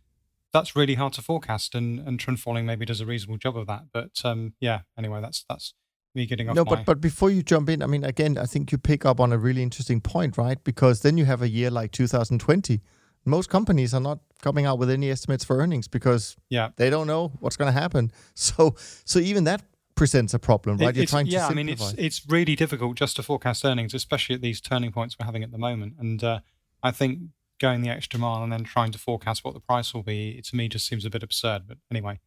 that's 0.52 0.74
really 0.74 0.94
hard 0.94 1.12
to 1.12 1.22
forecast 1.22 1.74
and 1.74 2.00
and 2.00 2.18
trend 2.18 2.40
following 2.40 2.66
maybe 2.66 2.84
does 2.84 3.00
a 3.00 3.06
reasonable 3.06 3.38
job 3.38 3.56
of 3.56 3.66
that 3.66 3.82
but 3.92 4.20
um 4.24 4.54
yeah 4.60 4.80
anyway 4.96 5.20
that's 5.20 5.44
that's 5.48 5.74
me 6.14 6.26
getting 6.26 6.48
off 6.48 6.56
no 6.56 6.64
my... 6.64 6.76
but 6.76 6.84
but 6.84 7.00
before 7.00 7.30
you 7.30 7.42
jump 7.42 7.68
in 7.68 7.82
i 7.82 7.86
mean 7.86 8.04
again 8.04 8.38
i 8.38 8.44
think 8.44 8.72
you 8.72 8.78
pick 8.78 9.04
up 9.04 9.20
on 9.20 9.32
a 9.32 9.38
really 9.38 9.62
interesting 9.62 10.00
point 10.00 10.38
right 10.38 10.62
because 10.64 11.00
then 11.00 11.16
you 11.16 11.24
have 11.24 11.42
a 11.42 11.48
year 11.48 11.70
like 11.70 11.92
2020 11.92 12.80
most 13.28 13.50
companies 13.50 13.94
are 13.94 14.00
not 14.00 14.18
coming 14.42 14.66
out 14.66 14.78
with 14.78 14.90
any 14.90 15.10
estimates 15.10 15.44
for 15.44 15.58
earnings 15.58 15.86
because 15.86 16.36
yeah. 16.48 16.70
they 16.76 16.90
don't 16.90 17.06
know 17.06 17.32
what's 17.40 17.56
going 17.56 17.72
to 17.72 17.78
happen. 17.78 18.10
So 18.34 18.76
so 19.04 19.18
even 19.18 19.44
that 19.44 19.62
presents 19.94 20.32
a 20.32 20.38
problem, 20.38 20.78
right? 20.78 20.90
It, 20.90 20.96
You're 20.96 21.06
trying 21.06 21.26
to 21.26 21.32
yeah, 21.32 21.48
I 21.48 21.54
mean 21.54 21.68
it's 21.68 21.92
it's 21.98 22.22
really 22.28 22.54
difficult 22.54 22.96
just 22.96 23.16
to 23.16 23.22
forecast 23.22 23.64
earnings, 23.64 23.94
especially 23.94 24.36
at 24.36 24.42
these 24.42 24.60
turning 24.60 24.92
points 24.92 25.16
we're 25.18 25.26
having 25.26 25.42
at 25.42 25.50
the 25.50 25.58
moment. 25.58 25.94
And 25.98 26.22
uh, 26.22 26.40
I 26.82 26.92
think 26.92 27.18
going 27.58 27.82
the 27.82 27.90
extra 27.90 28.18
mile 28.18 28.42
and 28.42 28.52
then 28.52 28.64
trying 28.64 28.92
to 28.92 28.98
forecast 28.98 29.44
what 29.44 29.54
the 29.54 29.60
price 29.60 29.92
will 29.94 30.02
be, 30.02 30.30
it, 30.38 30.44
to 30.46 30.56
me 30.56 30.68
just 30.68 30.86
seems 30.86 31.04
a 31.04 31.10
bit 31.10 31.22
absurd. 31.22 31.62
But 31.66 31.78
anyway, 31.90 32.20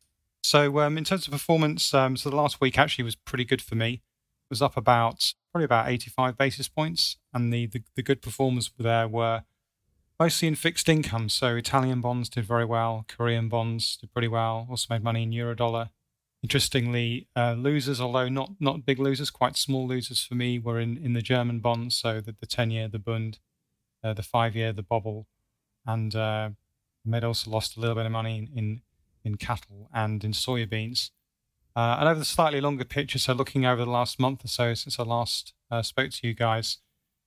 so 0.43 0.79
um, 0.79 0.97
in 0.97 1.03
terms 1.03 1.27
of 1.27 1.33
performance, 1.33 1.93
um, 1.93 2.17
so 2.17 2.29
the 2.29 2.35
last 2.35 2.61
week 2.61 2.77
actually 2.77 3.03
was 3.03 3.15
pretty 3.15 3.45
good 3.45 3.61
for 3.61 3.75
me. 3.75 3.93
It 3.93 4.49
was 4.49 4.61
up 4.61 4.75
about 4.75 5.33
probably 5.51 5.65
about 5.65 5.89
85 5.89 6.37
basis 6.37 6.67
points, 6.67 7.17
and 7.33 7.53
the 7.53 7.67
the, 7.67 7.83
the 7.95 8.03
good 8.03 8.21
performers 8.21 8.71
there 8.77 9.07
were 9.07 9.43
mostly 10.19 10.47
in 10.47 10.55
fixed 10.55 10.87
income. 10.89 11.29
So 11.29 11.55
Italian 11.55 12.01
bonds 12.01 12.29
did 12.29 12.45
very 12.45 12.65
well, 12.65 13.05
Korean 13.07 13.49
bonds 13.49 13.97
did 13.97 14.11
pretty 14.13 14.27
well, 14.27 14.67
also 14.69 14.87
made 14.89 15.03
money 15.03 15.23
in 15.23 15.31
euro 15.31 15.55
dollar. 15.55 15.89
Interestingly, 16.43 17.27
uh, 17.35 17.53
losers, 17.53 18.01
although 18.01 18.29
not 18.29 18.51
not 18.59 18.85
big 18.85 18.99
losers, 18.99 19.29
quite 19.29 19.57
small 19.57 19.87
losers 19.87 20.23
for 20.23 20.35
me, 20.35 20.59
were 20.59 20.79
in, 20.79 20.97
in 20.97 21.13
the 21.13 21.21
German 21.21 21.59
bonds. 21.59 21.95
So 21.95 22.19
the, 22.19 22.35
the 22.39 22.47
10 22.47 22.71
year, 22.71 22.87
the 22.87 22.99
Bund, 22.99 23.39
uh, 24.03 24.13
the 24.13 24.23
five 24.23 24.55
year, 24.55 24.73
the 24.73 24.83
Bobl, 24.83 25.25
and 25.85 26.15
uh, 26.15 26.49
also 27.23 27.49
lost 27.49 27.77
a 27.77 27.79
little 27.79 27.95
bit 27.95 28.05
of 28.05 28.11
money 28.11 28.37
in, 28.37 28.57
in, 28.57 28.81
in 29.23 29.37
cattle 29.37 29.89
and 29.93 30.23
in 30.23 30.31
soybeans. 30.31 31.11
Uh, 31.75 31.97
and 31.99 32.09
over 32.09 32.19
the 32.19 32.25
slightly 32.25 32.59
longer 32.59 32.83
picture, 32.83 33.17
so 33.17 33.33
looking 33.33 33.65
over 33.65 33.85
the 33.85 33.91
last 33.91 34.19
month 34.19 34.43
or 34.43 34.49
so 34.49 34.73
since 34.73 34.99
I 34.99 35.03
last 35.03 35.53
uh, 35.69 35.81
spoke 35.81 36.11
to 36.11 36.27
you 36.27 36.33
guys, 36.33 36.79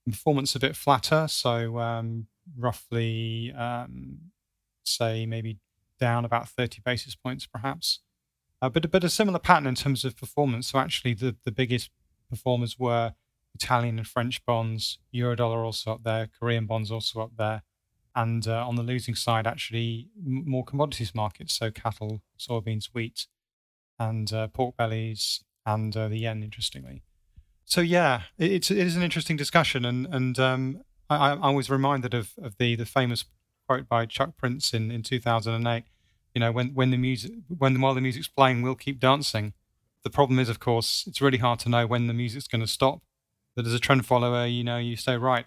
performance 0.06 0.54
a 0.54 0.58
bit 0.58 0.76
flatter. 0.76 1.26
So 1.28 1.78
um, 1.78 2.26
roughly, 2.58 3.52
um, 3.56 4.18
say, 4.84 5.24
maybe 5.24 5.58
down 5.98 6.24
about 6.24 6.48
30 6.48 6.82
basis 6.84 7.14
points, 7.14 7.46
perhaps. 7.46 8.00
Uh, 8.60 8.68
but, 8.68 8.90
but 8.90 9.04
a 9.04 9.08
similar 9.08 9.38
pattern 9.38 9.66
in 9.66 9.74
terms 9.74 10.04
of 10.04 10.16
performance. 10.16 10.68
So 10.68 10.78
actually, 10.78 11.14
the, 11.14 11.36
the 11.44 11.52
biggest 11.52 11.90
performers 12.28 12.78
were 12.78 13.14
Italian 13.54 13.98
and 13.98 14.06
French 14.06 14.44
bonds, 14.44 14.98
Eurodollar 15.14 15.64
also 15.64 15.92
up 15.92 16.04
there, 16.04 16.28
Korean 16.38 16.66
bonds 16.66 16.90
also 16.90 17.20
up 17.20 17.32
there. 17.36 17.62
And 18.16 18.46
uh, 18.46 18.66
on 18.66 18.76
the 18.76 18.82
losing 18.82 19.14
side, 19.14 19.46
actually, 19.46 20.08
m- 20.16 20.44
more 20.46 20.64
commodities 20.64 21.14
markets, 21.14 21.54
so 21.54 21.70
cattle, 21.70 22.22
soybeans, 22.38 22.90
wheat, 22.92 23.26
and 23.98 24.32
uh, 24.32 24.46
pork 24.48 24.76
bellies, 24.76 25.42
and 25.66 25.96
uh, 25.96 26.08
the 26.08 26.18
yen, 26.18 26.42
interestingly. 26.42 27.02
So 27.64 27.80
yeah, 27.80 28.22
it, 28.38 28.52
it's 28.52 28.70
it 28.70 28.78
is 28.78 28.94
an 28.94 29.02
interesting 29.02 29.36
discussion, 29.36 29.84
and 29.84 30.06
and 30.06 30.38
um, 30.38 30.82
I, 31.10 31.32
I 31.32 31.50
was 31.50 31.70
reminded 31.70 32.14
of, 32.14 32.32
of 32.42 32.56
the, 32.58 32.76
the 32.76 32.86
famous 32.86 33.24
quote 33.66 33.88
by 33.88 34.06
Chuck 34.06 34.36
Prince 34.36 34.72
in, 34.72 34.90
in 34.90 35.02
2008. 35.02 35.84
You 36.34 36.40
know, 36.40 36.52
when, 36.52 36.74
when 36.74 36.90
the 36.90 36.96
music, 36.96 37.32
when 37.48 37.80
while 37.80 37.94
the 37.94 38.00
music's 38.00 38.28
playing, 38.28 38.62
we'll 38.62 38.74
keep 38.74 38.98
dancing. 38.98 39.52
The 40.02 40.10
problem 40.10 40.38
is, 40.38 40.48
of 40.48 40.60
course, 40.60 41.04
it's 41.06 41.20
really 41.20 41.38
hard 41.38 41.60
to 41.60 41.68
know 41.68 41.86
when 41.86 42.06
the 42.06 42.14
music's 42.14 42.48
going 42.48 42.60
to 42.60 42.66
stop. 42.66 43.02
That 43.56 43.66
as 43.66 43.74
a 43.74 43.78
trend 43.78 44.04
follower, 44.06 44.46
you 44.46 44.64
know, 44.64 44.78
you 44.78 44.96
say, 44.96 45.16
right, 45.16 45.46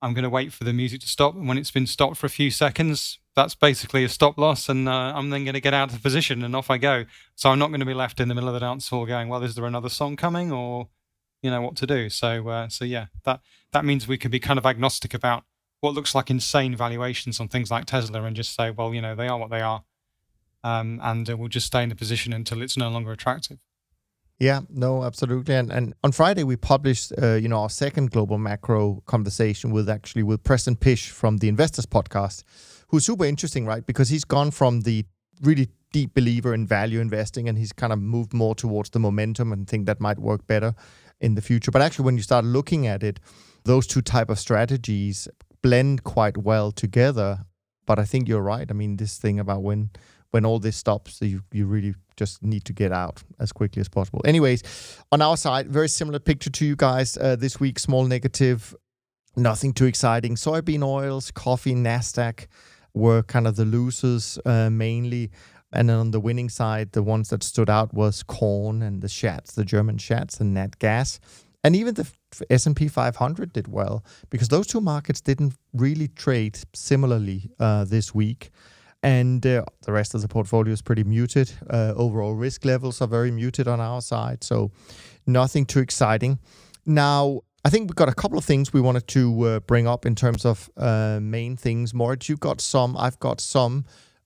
I'm 0.00 0.12
going 0.14 0.24
to 0.24 0.30
wait 0.30 0.52
for 0.52 0.64
the 0.64 0.72
music 0.72 1.00
to 1.00 1.08
stop. 1.08 1.34
And 1.34 1.48
when 1.48 1.58
it's 1.58 1.70
been 1.70 1.86
stopped 1.86 2.16
for 2.16 2.26
a 2.26 2.30
few 2.30 2.50
seconds, 2.50 3.18
that's 3.34 3.54
basically 3.54 4.04
a 4.04 4.08
stop 4.08 4.36
loss. 4.38 4.68
And 4.68 4.88
uh, 4.88 5.12
I'm 5.14 5.30
then 5.30 5.44
going 5.44 5.54
to 5.54 5.60
get 5.60 5.74
out 5.74 5.88
of 5.88 5.94
the 5.94 6.00
position 6.00 6.42
and 6.42 6.54
off 6.54 6.70
I 6.70 6.78
go. 6.78 7.04
So 7.34 7.50
I'm 7.50 7.58
not 7.58 7.68
going 7.68 7.80
to 7.80 7.86
be 7.86 7.94
left 7.94 8.20
in 8.20 8.28
the 8.28 8.34
middle 8.34 8.48
of 8.48 8.54
the 8.54 8.60
dance 8.60 8.88
hall 8.88 9.06
going, 9.06 9.28
well, 9.28 9.42
is 9.42 9.54
there 9.54 9.64
another 9.64 9.88
song 9.88 10.16
coming 10.16 10.52
or, 10.52 10.88
you 11.42 11.50
know, 11.50 11.60
what 11.62 11.76
to 11.76 11.86
do? 11.86 12.10
So, 12.10 12.48
uh, 12.48 12.68
so 12.68 12.84
yeah, 12.84 13.06
that, 13.24 13.40
that 13.72 13.84
means 13.84 14.06
we 14.06 14.18
can 14.18 14.30
be 14.30 14.40
kind 14.40 14.58
of 14.58 14.66
agnostic 14.66 15.14
about 15.14 15.44
what 15.80 15.94
looks 15.94 16.14
like 16.14 16.30
insane 16.30 16.74
valuations 16.76 17.40
on 17.40 17.48
things 17.48 17.70
like 17.70 17.84
Tesla 17.86 18.22
and 18.24 18.36
just 18.36 18.54
say, 18.54 18.70
well, 18.70 18.94
you 18.94 19.02
know, 19.02 19.14
they 19.14 19.28
are 19.28 19.38
what 19.38 19.50
they 19.50 19.60
are. 19.60 19.84
Um, 20.62 20.98
and 21.02 21.28
uh, 21.28 21.36
we'll 21.36 21.48
just 21.48 21.66
stay 21.66 21.82
in 21.82 21.90
the 21.90 21.94
position 21.94 22.32
until 22.32 22.62
it's 22.62 22.76
no 22.76 22.88
longer 22.88 23.12
attractive. 23.12 23.58
Yeah, 24.38 24.60
no, 24.68 25.04
absolutely. 25.04 25.54
And 25.54 25.72
and 25.72 25.94
on 26.02 26.12
Friday 26.12 26.42
we 26.42 26.56
published, 26.56 27.12
uh, 27.22 27.34
you 27.34 27.48
know, 27.48 27.60
our 27.60 27.70
second 27.70 28.10
global 28.10 28.36
macro 28.38 29.02
conversation 29.06 29.70
with 29.70 29.88
actually 29.88 30.24
with 30.24 30.42
Preston 30.42 30.76
Pish 30.76 31.10
from 31.10 31.38
the 31.38 31.48
Investors 31.48 31.86
Podcast, 31.86 32.42
who's 32.88 33.06
super 33.06 33.24
interesting, 33.24 33.64
right? 33.64 33.86
Because 33.86 34.08
he's 34.08 34.24
gone 34.24 34.50
from 34.50 34.80
the 34.80 35.04
really 35.42 35.68
deep 35.92 36.14
believer 36.14 36.52
in 36.52 36.66
value 36.66 37.00
investing 37.00 37.48
and 37.48 37.56
he's 37.56 37.72
kind 37.72 37.92
of 37.92 38.00
moved 38.00 38.32
more 38.34 38.54
towards 38.54 38.90
the 38.90 38.98
momentum 38.98 39.52
and 39.52 39.68
think 39.68 39.86
that 39.86 40.00
might 40.00 40.18
work 40.18 40.44
better 40.48 40.74
in 41.20 41.36
the 41.36 41.40
future. 41.42 41.70
But 41.70 41.82
actually, 41.82 42.04
when 42.06 42.16
you 42.16 42.22
start 42.22 42.44
looking 42.44 42.88
at 42.88 43.04
it, 43.04 43.20
those 43.64 43.86
two 43.86 44.02
type 44.02 44.30
of 44.30 44.38
strategies 44.40 45.28
blend 45.62 46.02
quite 46.02 46.36
well 46.36 46.72
together. 46.72 47.46
But 47.86 47.98
I 48.00 48.04
think 48.04 48.28
you're 48.28 48.42
right. 48.42 48.66
I 48.68 48.74
mean, 48.74 48.96
this 48.96 49.16
thing 49.18 49.38
about 49.38 49.62
when 49.62 49.90
when 50.34 50.44
all 50.44 50.58
this 50.58 50.76
stops, 50.76 51.22
you 51.22 51.42
you 51.52 51.64
really 51.64 51.94
just 52.16 52.42
need 52.42 52.64
to 52.64 52.72
get 52.72 52.90
out 52.90 53.22
as 53.38 53.52
quickly 53.52 53.80
as 53.80 53.88
possible. 53.88 54.20
Anyways, 54.24 54.62
on 55.12 55.22
our 55.22 55.36
side, 55.36 55.68
very 55.68 55.88
similar 55.88 56.18
picture 56.18 56.50
to 56.50 56.64
you 56.66 56.74
guys 56.74 57.16
uh, 57.16 57.36
this 57.36 57.60
week. 57.60 57.78
Small 57.78 58.04
negative, 58.04 58.74
nothing 59.36 59.72
too 59.72 59.86
exciting. 59.86 60.34
Soybean 60.34 60.82
oils, 60.82 61.30
coffee, 61.30 61.74
Nasdaq 61.74 62.48
were 62.94 63.22
kind 63.22 63.46
of 63.46 63.54
the 63.54 63.64
losers 63.64 64.36
uh, 64.44 64.70
mainly. 64.70 65.30
And 65.72 65.88
then 65.88 65.98
on 65.98 66.10
the 66.10 66.20
winning 66.20 66.48
side, 66.48 66.90
the 66.92 67.02
ones 67.02 67.28
that 67.28 67.44
stood 67.44 67.70
out 67.70 67.94
was 67.94 68.24
corn 68.24 68.82
and 68.82 69.02
the 69.02 69.08
Schatz, 69.08 69.54
the 69.54 69.64
German 69.64 69.98
Schatz 69.98 70.40
and 70.40 70.52
nat 70.52 70.80
gas. 70.80 71.20
And 71.62 71.76
even 71.76 71.94
the 71.94 72.06
S&P 72.50 72.88
500 72.88 73.52
did 73.52 73.68
well 73.68 74.04
because 74.30 74.48
those 74.48 74.66
two 74.66 74.80
markets 74.80 75.20
didn't 75.20 75.54
really 75.72 76.08
trade 76.08 76.58
similarly 76.74 77.50
uh, 77.60 77.84
this 77.84 78.12
week 78.12 78.50
and 79.04 79.46
uh, 79.46 79.62
the 79.82 79.92
rest 79.92 80.14
of 80.14 80.22
the 80.22 80.28
portfolio 80.28 80.72
is 80.72 80.80
pretty 80.80 81.04
muted. 81.04 81.52
Uh, 81.68 81.92
overall 81.94 82.34
risk 82.34 82.64
levels 82.64 83.02
are 83.02 83.06
very 83.06 83.30
muted 83.30 83.68
on 83.68 83.78
our 83.78 84.00
side, 84.00 84.42
so 84.42 84.70
nothing 85.26 85.66
too 85.66 85.80
exciting. 85.80 86.38
Now, 86.86 87.42
I 87.66 87.70
think 87.70 87.90
we've 87.90 87.96
got 87.96 88.08
a 88.08 88.14
couple 88.14 88.38
of 88.38 88.46
things 88.46 88.72
we 88.72 88.80
wanted 88.80 89.06
to 89.08 89.42
uh, 89.42 89.60
bring 89.60 89.86
up 89.86 90.06
in 90.06 90.14
terms 90.14 90.46
of 90.46 90.70
uh, 90.78 91.18
main 91.20 91.54
things. 91.54 91.92
Moritz, 91.92 92.30
you've 92.30 92.40
got 92.40 92.62
some, 92.62 92.96
I've 92.96 93.20
got 93.20 93.42
some. 93.42 93.84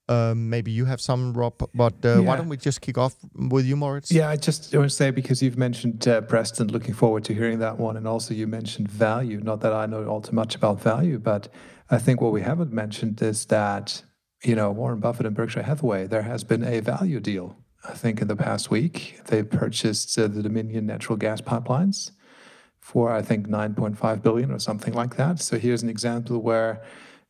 Um, 0.08 0.48
maybe 0.48 0.70
you 0.70 0.86
have 0.86 1.00
some, 1.00 1.34
Rob, 1.34 1.54
but 1.74 1.94
uh, 2.04 2.08
yeah. 2.08 2.18
why 2.20 2.36
don't 2.36 2.48
we 2.48 2.56
just 2.56 2.80
kick 2.80 2.96
off 2.96 3.16
with 3.34 3.66
you, 3.66 3.76
Moritz? 3.76 4.12
Yeah, 4.12 4.30
I 4.30 4.36
just 4.36 4.74
want 4.74 4.88
to 4.88 4.96
say 4.96 5.10
because 5.10 5.42
you've 5.42 5.58
mentioned 5.58 6.06
uh, 6.06 6.20
Preston, 6.22 6.68
looking 6.68 6.94
forward 6.94 7.24
to 7.24 7.34
hearing 7.34 7.58
that 7.58 7.78
one. 7.78 7.96
And 7.96 8.06
also, 8.06 8.32
you 8.32 8.46
mentioned 8.46 8.88
value. 8.88 9.40
Not 9.40 9.60
that 9.60 9.72
I 9.72 9.86
know 9.86 10.06
all 10.06 10.22
too 10.22 10.34
much 10.34 10.54
about 10.54 10.80
value, 10.80 11.18
but 11.18 11.48
I 11.90 11.98
think 11.98 12.20
what 12.20 12.32
we 12.32 12.42
haven't 12.42 12.72
mentioned 12.72 13.20
is 13.20 13.44
that 13.46 14.02
you 14.42 14.54
know, 14.54 14.70
Warren 14.70 15.00
Buffett 15.00 15.26
and 15.26 15.34
Berkshire 15.34 15.62
Hathaway, 15.62 16.06
there 16.06 16.22
has 16.22 16.44
been 16.44 16.64
a 16.64 16.80
value 16.80 17.20
deal. 17.20 17.56
I 17.88 17.92
think 17.92 18.20
in 18.20 18.28
the 18.28 18.36
past 18.36 18.70
week, 18.70 19.20
they 19.26 19.42
purchased 19.42 20.18
uh, 20.18 20.28
the 20.28 20.42
Dominion 20.42 20.86
natural 20.86 21.16
gas 21.16 21.40
pipelines 21.40 22.12
for 22.80 23.12
I 23.12 23.22
think 23.22 23.48
9.5 23.48 24.22
billion 24.22 24.50
or 24.50 24.58
something 24.58 24.94
like 24.94 25.16
that. 25.16 25.40
So 25.40 25.58
here's 25.58 25.82
an 25.82 25.88
example 25.88 26.38
where, 26.38 26.82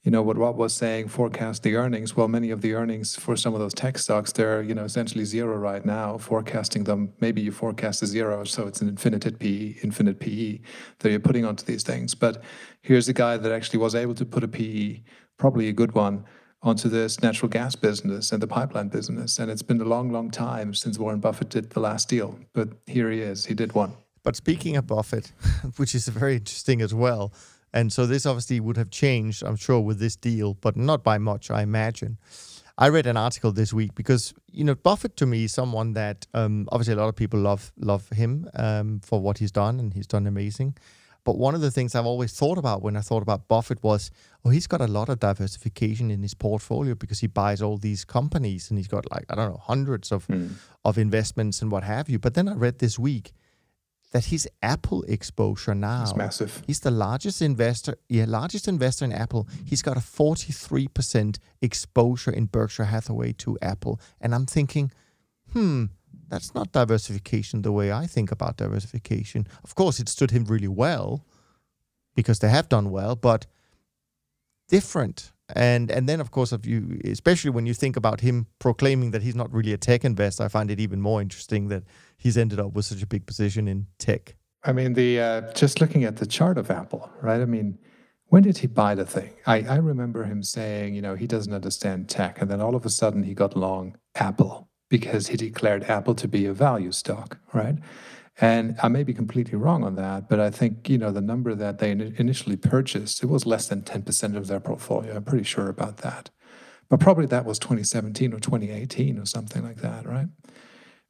you 0.03 0.11
know, 0.11 0.23
what 0.23 0.37
Rob 0.37 0.57
was 0.57 0.73
saying, 0.73 1.09
forecast 1.09 1.63
the 1.63 1.75
earnings. 1.75 2.17
Well, 2.17 2.29
many 2.29 2.51
of 2.51 2.61
the 2.61 2.75
earnings 2.75 3.17
for 3.17 3.37
some 3.37 3.55
of 3.55 3.61
those 3.61 3.75
tech 3.75 3.99
stocks, 3.99 4.33
they're 4.33 4.63
you 4.63 4.75
know 4.75 4.85
essentially 4.85 5.25
zero 5.25 5.57
right 5.57 5.85
now. 5.85 6.17
Forecasting 6.17 6.85
them, 6.85 7.13
maybe 7.21 7.41
you 7.41 7.51
forecast 7.51 8.03
a 8.03 8.07
zero, 8.07 8.45
so 8.45 8.67
it's 8.67 8.81
an 8.81 8.89
infinite 8.89 9.39
PE, 9.39 9.81
infinite 9.83 10.21
PE 10.21 10.61
that 11.01 11.11
you're 11.11 11.21
putting 11.21 11.45
onto 11.45 11.65
these 11.65 11.83
things. 11.83 12.15
But 12.15 12.43
here's 12.81 13.09
a 13.09 13.13
guy 13.13 13.37
that 13.37 13.53
actually 13.53 13.81
was 13.81 13.95
able 13.95 14.15
to 14.15 14.25
put 14.25 14.45
a 14.45 14.49
PE, 14.49 15.03
probably 15.39 15.69
a 15.69 15.73
good 15.73 15.93
one 15.93 16.25
onto 16.63 16.89
this 16.89 17.23
natural 17.23 17.49
gas 17.49 17.77
business 17.77 18.33
and 18.33 18.43
the 18.43 18.47
pipeline 18.47 18.89
business. 18.89 19.39
And 19.39 19.51
it's 19.51 19.63
been 19.63 19.81
a 19.81 19.85
long, 19.85 20.11
long 20.11 20.31
time 20.31 20.75
since 20.75 20.99
Warren 20.99 21.21
Buffett 21.21 21.51
did 21.51 21.71
the 21.71 21.81
last 21.81 22.09
deal. 22.09 22.39
But 22.53 22.71
here 22.87 23.11
he 23.11 23.21
is, 23.21 23.47
he 23.47 23.55
did 23.55 23.75
one. 23.75 23.93
But 24.23 24.37
speaking 24.37 24.77
of 24.77 24.87
Buffett, 24.87 25.33
which 25.77 25.95
is 25.95 26.09
very 26.09 26.37
interesting 26.37 26.83
as 26.83 26.93
well, 26.93 27.33
and 27.73 27.93
so 27.93 28.07
this 28.07 28.27
obviously 28.27 28.61
would 28.61 28.77
have 28.77 28.91
changed, 28.91 29.43
I'm 29.43 29.57
sure, 29.57 29.81
with 29.81 30.01
this 30.01 30.17
deal, 30.17 30.55
but 30.55 30.77
not 30.77 31.05
by 31.05 31.19
much, 31.19 31.51
I 31.51 31.63
imagine. 31.63 32.19
I 32.79 32.89
read 32.89 33.07
an 33.07 33.17
article 33.17 33.51
this 33.51 33.73
week 33.73 33.95
because 33.97 34.33
you 34.53 34.63
know 34.63 34.77
Buffett 34.77 35.17
to 35.17 35.27
me 35.27 35.45
is 35.45 35.53
someone 35.53 35.95
that 35.95 36.27
um, 36.33 36.69
obviously 36.71 36.95
a 36.95 36.97
lot 36.97 37.09
of 37.09 37.17
people 37.17 37.41
love 37.41 37.73
love 37.77 38.09
him 38.11 38.49
um, 38.55 39.01
for 39.01 39.21
what 39.21 39.39
he's 39.39 39.51
done, 39.51 39.81
and 39.81 39.93
he's 39.93 40.07
done 40.07 40.27
amazing. 40.29 40.77
But 41.25 41.37
one 41.37 41.55
of 41.55 41.61
the 41.61 41.71
things 41.71 41.95
I've 41.95 42.07
always 42.07 42.33
thought 42.33 42.59
about 42.59 42.83
when 42.83 42.97
I 42.97 43.01
thought 43.01 43.23
about 43.23 43.49
Buffett 43.49 43.83
was, 43.83 44.11
oh, 44.45 44.51
he's 44.51 44.67
got 44.67 44.81
a 44.81 44.87
lot 44.87 45.09
of 45.09 45.21
diversification 45.21 46.11
in 46.11 46.23
his 46.23 46.35
portfolio 46.35 46.95
because 46.95 47.21
he 47.21 47.27
buys 47.27 47.61
all 47.61 47.77
these 47.77 48.05
companies 48.05 48.71
and 48.71 48.79
he's 48.79 48.89
got 48.89 49.11
like, 49.11 49.27
I 49.29 49.35
don't 49.35 49.51
know, 49.51 49.61
hundreds 49.63 50.11
of, 50.11 50.27
mm. 50.27 50.53
of 50.85 50.97
investments 50.97 51.61
and 51.61 51.71
what 51.71 51.85
have 51.85 52.09
you. 52.09 52.19
But 52.19 52.35
then 52.35 52.49
I 52.49 52.55
read 52.55 52.79
this 52.79 52.99
week 52.99 53.33
that 54.13 54.27
his 54.27 54.49
Apple 54.63 55.03
exposure 55.03 55.75
now 55.75 56.03
is 56.03 56.17
massive. 56.17 56.63
He's 56.67 56.81
the 56.81 56.91
largest 56.91 57.43
investor, 57.43 57.97
yeah, 58.09 58.25
largest 58.27 58.67
investor 58.67 59.05
in 59.05 59.13
Apple. 59.13 59.47
He's 59.65 59.83
got 59.83 59.97
a 59.97 60.01
43% 60.01 61.39
exposure 61.61 62.31
in 62.31 62.47
Berkshire 62.47 62.85
Hathaway 62.85 63.33
to 63.35 63.59
Apple. 63.61 64.01
And 64.21 64.35
I'm 64.35 64.47
thinking, 64.47 64.91
hmm, 65.53 65.87
that's 66.29 66.55
not 66.55 66.73
diversification 66.73 67.63
the 67.63 67.73
way 67.73 67.93
I 67.93 68.07
think 68.07 68.31
about 68.31 68.57
diversification. 68.57 69.47
Of 69.65 69.75
course, 69.75 69.99
it 69.99 70.09
stood 70.09 70.31
him 70.31 70.45
really 70.45 70.69
well 70.69 71.25
because 72.15 72.41
they 72.41 72.49
have 72.49 72.69
done 72.69 72.91
well, 72.91 73.17
but 73.17 73.47
different. 74.69 75.33
And 75.55 75.91
and 75.91 76.09
then 76.09 76.21
of 76.21 76.31
course, 76.31 76.53
if 76.53 76.67
you 76.67 77.01
especially 77.05 77.51
when 77.51 77.65
you 77.65 77.75
think 77.75 77.97
about 77.97 78.21
him 78.21 78.47
proclaiming 78.59 79.13
that 79.13 79.23
he's 79.23 79.35
not 79.35 79.53
really 79.53 79.73
a 79.73 79.79
tech 79.79 80.05
investor, 80.05 80.45
I 80.45 80.49
find 80.49 80.71
it 80.71 80.79
even 80.79 81.01
more 81.01 81.23
interesting 81.23 81.69
that 81.69 81.85
he's 82.19 82.37
ended 82.37 82.61
up 82.61 82.75
with 82.75 82.85
such 82.85 83.03
a 83.03 83.07
big 83.07 83.25
position 83.25 83.67
in 83.67 83.87
tech. 83.99 84.37
I 84.65 84.73
mean, 84.73 84.93
the 84.93 85.21
uh, 85.21 85.53
just 85.53 85.81
looking 85.81 86.05
at 86.05 86.17
the 86.17 86.27
chart 86.27 86.59
of 86.59 86.71
Apple, 86.71 87.11
right? 87.23 87.41
I 87.41 87.47
mean, 87.47 87.79
when 88.27 88.43
did 88.43 88.59
he 88.59 88.67
buy 88.67 88.95
the 88.95 89.07
thing? 89.07 89.31
I, 89.47 89.63
I 89.63 89.77
remember 89.77 90.25
him 90.25 90.43
saying, 90.43 90.95
you 90.95 91.01
know, 91.01 91.15
he 91.15 91.27
doesn't 91.27 91.55
understand 91.55 92.11
tech, 92.11 92.43
and 92.43 92.51
then 92.51 92.61
all 92.61 92.75
of 92.75 92.85
a 92.85 92.91
sudden 92.91 93.23
he 93.23 93.33
got 93.33 93.57
long 93.57 93.97
Apple 94.17 94.68
because 94.89 95.29
he 95.29 95.37
declared 95.37 95.85
Apple 95.85 96.15
to 96.15 96.29
be 96.29 96.47
a 96.47 96.53
value 96.53 96.93
stock, 96.93 97.39
right? 97.53 97.77
And 98.41 98.77
I 98.83 98.89
may 98.89 99.03
be 99.03 99.15
completely 99.15 99.59
wrong 99.59 99.83
on 99.83 99.97
that, 99.97 100.29
but 100.29 100.39
I 100.39 100.51
think 100.51 100.89
you 100.89 100.97
know 100.97 101.11
the 101.11 101.21
number 101.21 101.55
that 101.55 101.79
they 101.79 101.91
initially 101.91 102.57
purchased 102.57 103.23
it 103.23 103.27
was 103.27 103.47
less 103.47 103.69
than 103.69 103.83
ten 103.83 104.03
percent 104.03 104.37
of 104.37 104.47
their 104.47 104.61
portfolio. 104.61 105.17
I'm 105.17 105.25
pretty 105.25 105.45
sure 105.45 105.69
about 105.69 105.99
that, 105.99 106.31
but 106.89 107.01
probably 107.01 107.27
that 107.27 107.45
was 107.45 107.59
2017 107.59 108.33
or 108.33 108.39
2018 108.39 109.19
or 109.19 109.27
something 109.27 109.65
like 109.65 109.79
that, 109.79 110.07
right? 110.07 110.29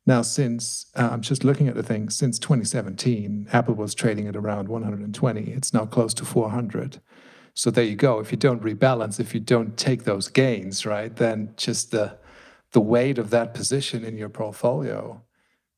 Now, 0.06 0.22
since 0.22 0.86
uh, 0.96 1.10
I'm 1.12 1.20
just 1.20 1.44
looking 1.44 1.68
at 1.68 1.74
the 1.74 1.82
thing, 1.82 2.08
since 2.08 2.38
2017, 2.38 3.48
Apple 3.52 3.74
was 3.74 3.94
trading 3.94 4.26
at 4.26 4.36
around 4.36 4.68
120. 4.68 5.52
It's 5.52 5.74
now 5.74 5.84
close 5.84 6.14
to 6.14 6.24
400. 6.24 7.02
So 7.52 7.70
there 7.70 7.84
you 7.84 7.94
go. 7.94 8.18
If 8.18 8.32
you 8.32 8.38
don't 8.38 8.62
rebalance, 8.62 9.20
if 9.20 9.34
you 9.34 9.40
don't 9.40 9.76
take 9.76 10.04
those 10.04 10.28
gains, 10.28 10.86
right, 10.86 11.14
then 11.14 11.52
just 11.58 11.90
the 11.90 12.16
the 12.72 12.80
weight 12.80 13.18
of 13.18 13.30
that 13.30 13.54
position 13.54 14.04
in 14.04 14.16
your 14.16 14.28
portfolio 14.28 15.22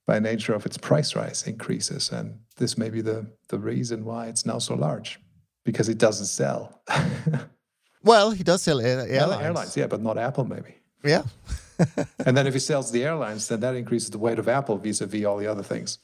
by 0.06 0.18
nature 0.18 0.54
of 0.54 0.66
its 0.66 0.76
price 0.76 1.14
rise 1.14 1.46
increases. 1.46 2.10
And 2.10 2.40
this 2.56 2.76
may 2.76 2.90
be 2.90 3.00
the, 3.00 3.26
the 3.48 3.58
reason 3.58 4.04
why 4.04 4.26
it's 4.26 4.44
now 4.44 4.58
so 4.58 4.74
large 4.74 5.20
because 5.64 5.88
it 5.88 5.98
doesn't 5.98 6.26
sell. 6.26 6.82
well, 8.02 8.30
he 8.32 8.42
does 8.42 8.62
sell 8.62 8.80
airlines. 8.80 9.10
Well, 9.10 9.32
airlines, 9.32 9.76
yeah, 9.76 9.86
but 9.86 10.02
not 10.02 10.18
Apple, 10.18 10.44
maybe. 10.44 10.76
Yeah. 11.04 11.22
and 12.26 12.36
then 12.36 12.46
if 12.46 12.54
he 12.54 12.60
sells 12.60 12.90
the 12.90 13.04
airlines, 13.04 13.48
then 13.48 13.60
that 13.60 13.74
increases 13.74 14.10
the 14.10 14.18
weight 14.18 14.38
of 14.38 14.48
Apple 14.48 14.78
vis 14.78 15.00
a 15.00 15.06
vis 15.06 15.24
all 15.24 15.38
the 15.38 15.46
other 15.46 15.62
things. 15.62 15.98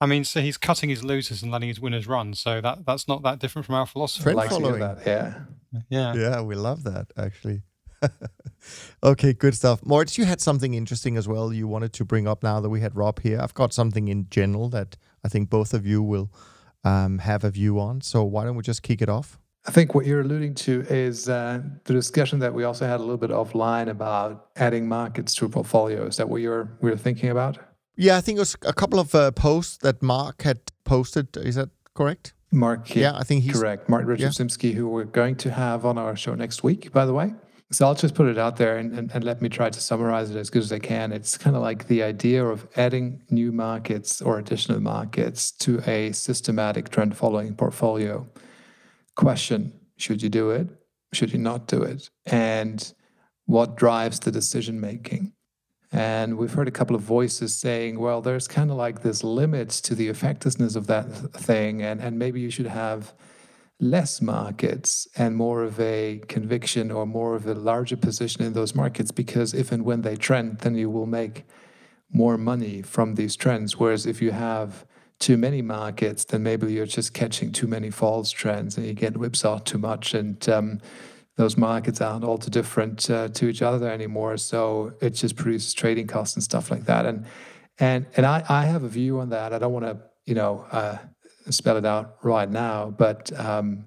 I 0.00 0.06
mean, 0.06 0.24
so 0.24 0.40
he's 0.40 0.56
cutting 0.56 0.88
his 0.88 1.02
losers 1.02 1.42
and 1.42 1.50
letting 1.50 1.68
his 1.68 1.80
winners 1.80 2.06
run. 2.06 2.34
So 2.34 2.60
that 2.60 2.86
that's 2.86 3.08
not 3.08 3.22
that 3.24 3.40
different 3.40 3.66
from 3.66 3.74
our 3.74 3.86
philosophy. 3.86 4.22
Trend 4.32 4.48
following. 4.48 4.80
That, 4.80 4.98
yeah. 5.04 5.34
Yeah. 5.90 6.14
Yeah, 6.14 6.40
we 6.42 6.54
love 6.54 6.84
that 6.84 7.08
actually. 7.16 7.62
okay, 9.02 9.32
good 9.32 9.54
stuff. 9.54 9.84
Moritz, 9.84 10.18
you 10.18 10.24
had 10.24 10.40
something 10.40 10.74
interesting 10.74 11.16
as 11.16 11.28
well 11.28 11.52
you 11.52 11.66
wanted 11.66 11.92
to 11.94 12.04
bring 12.04 12.26
up 12.28 12.42
now 12.42 12.60
that 12.60 12.68
we 12.68 12.80
had 12.80 12.96
Rob 12.96 13.20
here. 13.20 13.40
I've 13.40 13.54
got 13.54 13.72
something 13.72 14.08
in 14.08 14.28
general 14.30 14.68
that 14.70 14.96
I 15.24 15.28
think 15.28 15.50
both 15.50 15.74
of 15.74 15.86
you 15.86 16.02
will 16.02 16.30
um, 16.84 17.18
have 17.18 17.44
a 17.44 17.50
view 17.50 17.80
on. 17.80 18.00
So 18.00 18.24
why 18.24 18.44
don't 18.44 18.56
we 18.56 18.62
just 18.62 18.82
kick 18.82 19.02
it 19.02 19.08
off? 19.08 19.38
I 19.66 19.70
think 19.70 19.94
what 19.94 20.06
you're 20.06 20.20
alluding 20.20 20.54
to 20.54 20.80
is 20.88 21.28
uh, 21.28 21.60
the 21.84 21.92
discussion 21.92 22.38
that 22.38 22.54
we 22.54 22.64
also 22.64 22.86
had 22.86 23.00
a 23.00 23.02
little 23.02 23.18
bit 23.18 23.30
offline 23.30 23.88
about 23.88 24.48
adding 24.56 24.88
markets 24.88 25.34
to 25.36 25.44
a 25.44 25.48
portfolio. 25.48 26.06
Is 26.06 26.16
that 26.16 26.28
what 26.28 26.40
you're 26.40 26.70
we 26.80 26.90
are 26.90 26.96
thinking 26.96 27.28
about? 27.28 27.58
Yeah, 27.94 28.16
I 28.16 28.20
think 28.20 28.36
it 28.36 28.40
was 28.40 28.56
a 28.62 28.72
couple 28.72 28.98
of 28.98 29.14
uh, 29.14 29.32
posts 29.32 29.76
that 29.78 30.00
Mark 30.00 30.42
had 30.42 30.60
posted. 30.84 31.36
Is 31.36 31.56
that 31.56 31.68
correct? 31.94 32.32
Mark, 32.50 32.94
yeah, 32.94 33.12
I 33.14 33.24
think 33.24 33.42
he's 33.42 33.52
correct. 33.52 33.88
Mark 33.88 34.06
Richard 34.06 34.34
who 34.74 34.88
we're 34.88 35.04
going 35.04 35.36
to 35.36 35.50
have 35.50 35.84
on 35.84 35.98
our 35.98 36.16
show 36.16 36.34
next 36.34 36.62
week, 36.62 36.92
by 36.92 37.04
the 37.04 37.12
way. 37.12 37.34
So 37.70 37.86
I'll 37.86 37.94
just 37.94 38.14
put 38.14 38.28
it 38.28 38.38
out 38.38 38.56
there 38.56 38.78
and, 38.78 38.98
and, 38.98 39.10
and 39.12 39.24
let 39.24 39.42
me 39.42 39.50
try 39.50 39.68
to 39.68 39.80
summarize 39.80 40.30
it 40.30 40.38
as 40.38 40.48
good 40.48 40.62
as 40.62 40.72
I 40.72 40.78
can. 40.78 41.12
It's 41.12 41.36
kind 41.36 41.54
of 41.54 41.60
like 41.60 41.86
the 41.86 42.02
idea 42.02 42.42
of 42.44 42.66
adding 42.76 43.22
new 43.28 43.52
markets 43.52 44.22
or 44.22 44.38
additional 44.38 44.80
markets 44.80 45.50
to 45.52 45.82
a 45.86 46.12
systematic 46.12 46.88
trend 46.88 47.16
following 47.16 47.54
portfolio. 47.54 48.26
Question 49.16 49.72
Should 49.98 50.22
you 50.22 50.30
do 50.30 50.50
it? 50.50 50.68
Should 51.12 51.32
you 51.32 51.38
not 51.38 51.66
do 51.66 51.82
it? 51.82 52.08
And 52.24 52.92
what 53.44 53.76
drives 53.76 54.20
the 54.20 54.30
decision 54.30 54.80
making? 54.80 55.32
And 55.92 56.36
we've 56.36 56.52
heard 56.52 56.68
a 56.68 56.72
couple 56.72 56.96
of 56.96 57.02
voices 57.02 57.54
saying, 57.54 57.98
well, 57.98 58.20
there's 58.20 58.46
kind 58.46 58.70
of 58.70 58.76
like 58.76 59.02
this 59.02 59.24
limit 59.24 59.70
to 59.70 59.94
the 59.94 60.08
effectiveness 60.08 60.76
of 60.76 60.86
that 60.86 61.04
thing. 61.32 61.82
And, 61.82 62.00
and 62.00 62.18
maybe 62.18 62.40
you 62.40 62.50
should 62.50 62.66
have 62.66 63.14
less 63.80 64.20
markets 64.20 65.06
and 65.16 65.36
more 65.36 65.62
of 65.62 65.78
a 65.78 66.20
conviction 66.28 66.90
or 66.90 67.06
more 67.06 67.36
of 67.36 67.46
a 67.46 67.54
larger 67.54 67.96
position 67.96 68.42
in 68.42 68.52
those 68.52 68.74
markets 68.74 69.10
because 69.10 69.54
if 69.54 69.70
and 69.70 69.84
when 69.84 70.02
they 70.02 70.16
trend, 70.16 70.58
then 70.58 70.74
you 70.74 70.90
will 70.90 71.06
make 71.06 71.44
more 72.10 72.36
money 72.36 72.82
from 72.82 73.14
these 73.14 73.36
trends. 73.36 73.78
Whereas 73.78 74.04
if 74.06 74.20
you 74.20 74.32
have 74.32 74.84
too 75.20 75.36
many 75.36 75.62
markets, 75.62 76.24
then 76.24 76.42
maybe 76.42 76.72
you're 76.72 76.86
just 76.86 77.12
catching 77.12 77.52
too 77.52 77.66
many 77.66 77.90
false 77.90 78.30
trends 78.30 78.76
and 78.76 78.86
you 78.86 78.94
get 78.94 79.14
whipsawed 79.14 79.64
too 79.66 79.78
much. 79.78 80.14
And 80.14 80.48
um, 80.48 80.80
those 81.36 81.56
markets 81.56 82.00
aren't 82.00 82.24
all 82.24 82.38
too 82.38 82.50
different 82.50 83.08
uh, 83.10 83.28
to 83.28 83.48
each 83.48 83.62
other 83.62 83.88
anymore. 83.90 84.36
So 84.38 84.92
it 85.00 85.10
just 85.10 85.36
produces 85.36 85.72
trading 85.72 86.08
costs 86.08 86.34
and 86.34 86.42
stuff 86.42 86.70
like 86.70 86.84
that. 86.86 87.06
And 87.06 87.26
and 87.80 88.06
and 88.16 88.26
I, 88.26 88.44
I 88.48 88.64
have 88.66 88.82
a 88.82 88.88
view 88.88 89.20
on 89.20 89.28
that. 89.30 89.52
I 89.52 89.58
don't 89.58 89.72
want 89.72 89.86
to 89.86 89.98
you 90.24 90.34
know 90.34 90.66
uh, 90.72 90.98
spell 91.52 91.76
it 91.76 91.86
out 91.86 92.16
right 92.22 92.50
now, 92.50 92.90
but 92.90 93.32
um, 93.38 93.86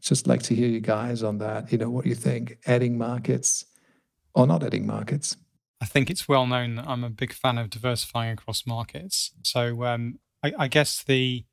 just 0.00 0.26
like 0.26 0.42
to 0.44 0.54
hear 0.54 0.68
you 0.68 0.80
guys 0.80 1.22
on 1.22 1.38
that. 1.38 1.72
You 1.72 1.78
know 1.78 1.90
what 1.90 2.06
you 2.06 2.14
think? 2.14 2.58
Adding 2.66 2.98
markets 2.98 3.64
or 4.34 4.46
not 4.46 4.62
adding 4.62 4.86
markets? 4.86 5.36
I 5.80 5.86
think 5.86 6.10
it's 6.10 6.28
well 6.28 6.46
known 6.46 6.76
that 6.76 6.88
I'm 6.88 7.04
a 7.04 7.10
big 7.10 7.32
fan 7.32 7.58
of 7.58 7.70
diversifying 7.70 8.32
across 8.32 8.66
markets. 8.66 9.32
So 9.44 9.84
um, 9.84 10.18
I, 10.42 10.52
I 10.58 10.68
guess 10.68 11.02
the 11.02 11.44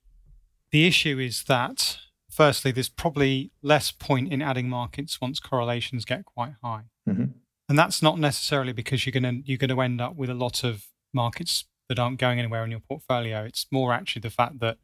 the 0.72 0.88
issue 0.88 1.20
is 1.20 1.44
that 1.44 2.00
firstly, 2.36 2.72
there's 2.72 2.90
probably 2.90 3.52
less 3.62 3.92
point 3.92 4.32
in 4.32 4.42
adding 4.42 4.68
markets 4.68 5.22
once 5.22 5.40
correlations 5.40 6.06
get 6.06 6.26
quite 6.26 6.54
high. 6.62 6.84
Mm-hmm. 7.08 7.26
And 7.70 7.80
that's 7.80 8.02
not 8.02 8.20
necessarily 8.20 8.74
because 8.74 9.06
you're 9.06 9.20
going 9.20 9.24
to 9.24 9.50
you're 9.50 9.58
going 9.58 9.70
to 9.70 9.82
end 9.82 10.02
up 10.02 10.16
with 10.16 10.30
a 10.30 10.36
lot 10.36 10.64
of 10.64 10.86
markets 11.14 11.66
that 11.88 11.98
aren't 11.98 12.20
going 12.20 12.40
anywhere 12.40 12.64
in 12.64 12.72
your 12.72 12.82
portfolio. 12.82 13.44
It's 13.44 13.68
more 13.72 13.94
actually 13.94 14.22
the 14.22 14.30
fact 14.30 14.60
that 14.60 14.78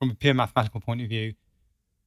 from 0.00 0.10
a 0.10 0.14
pure 0.14 0.34
mathematical 0.34 0.80
point 0.80 1.02
of 1.02 1.08
view, 1.08 1.34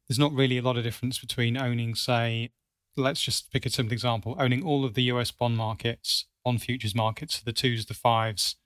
there's 0.08 0.20
not 0.20 0.34
really 0.34 0.58
a 0.58 0.62
lot 0.62 0.76
of 0.76 0.84
difference 0.84 1.20
between 1.20 1.56
owning, 1.56 1.96
say, 1.96 2.52
let's 2.98 3.22
just 3.22 3.52
pick 3.54 3.66
a 3.66 3.70
simple 3.70 3.94
example, 3.94 4.36
owning 4.38 4.64
all 4.64 4.84
of 4.84 4.96
the 4.96 5.04
US 5.04 5.32
bond 5.32 5.56
markets, 5.56 6.26
on 6.46 6.58
futures 6.58 6.94
markets, 6.94 7.40
the 7.40 7.54
twos, 7.54 7.86
the 7.86 7.94
fives, 7.94 8.58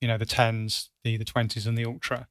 you 0.00 0.08
know, 0.08 0.16
the 0.16 0.24
tens, 0.24 0.88
the 1.04 1.18
the 1.18 1.24
twenties, 1.24 1.66
and 1.66 1.76
the 1.76 1.84
ultra. 1.84 2.28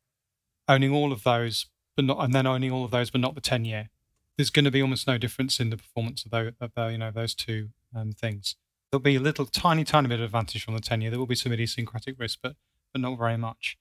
Owning 0.67 0.91
all 0.91 1.11
of 1.11 1.23
those 1.23 1.67
but 1.95 2.05
not, 2.05 2.23
and 2.23 2.33
then 2.33 2.45
owning 2.45 2.71
all 2.71 2.83
of 2.83 2.91
those, 2.91 3.09
but 3.09 3.21
not 3.21 3.35
the 3.35 3.41
10 3.41 3.65
year. 3.65 3.89
There's 4.37 4.49
going 4.49 4.65
to 4.65 4.71
be 4.71 4.81
almost 4.81 5.07
no 5.07 5.17
difference 5.17 5.59
in 5.59 5.69
the 5.69 5.77
performance 5.77 6.25
of 6.25 6.31
those, 6.31 6.51
of 6.59 6.91
you 6.91 6.97
know, 6.97 7.11
those 7.11 7.33
two 7.33 7.69
um, 7.95 8.11
things. 8.11 8.55
There'll 8.91 9.01
be 9.01 9.15
a 9.15 9.21
little 9.21 9.45
tiny, 9.45 9.83
tiny 9.83 10.09
bit 10.09 10.19
of 10.19 10.25
advantage 10.25 10.63
from 10.63 10.73
the 10.73 10.81
10 10.81 11.01
year. 11.01 11.09
There 11.09 11.19
will 11.19 11.25
be 11.25 11.35
some 11.35 11.53
idiosyncratic 11.53 12.19
risk, 12.19 12.39
but, 12.41 12.55
but 12.91 13.01
not 13.01 13.17
very 13.17 13.37
much. 13.37 13.77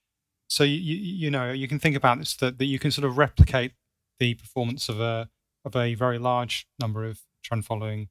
So, 0.47 0.63
you, 0.63 0.75
you, 0.75 0.95
you 0.95 1.31
know, 1.31 1.51
you 1.51 1.67
can 1.67 1.79
think 1.79 1.95
about 1.95 2.19
this 2.19 2.35
that, 2.37 2.57
that 2.57 2.65
you 2.65 2.79
can 2.79 2.91
sort 2.91 3.05
of 3.05 3.17
replicate 3.17 3.73
the 4.19 4.35
performance 4.35 4.89
of 4.89 4.99
a, 4.99 5.29
of 5.63 5.75
a 5.75 5.95
very 5.95 6.19
large 6.19 6.67
number 6.79 7.05
of 7.05 7.19
trend 7.43 7.65
following 7.65 8.09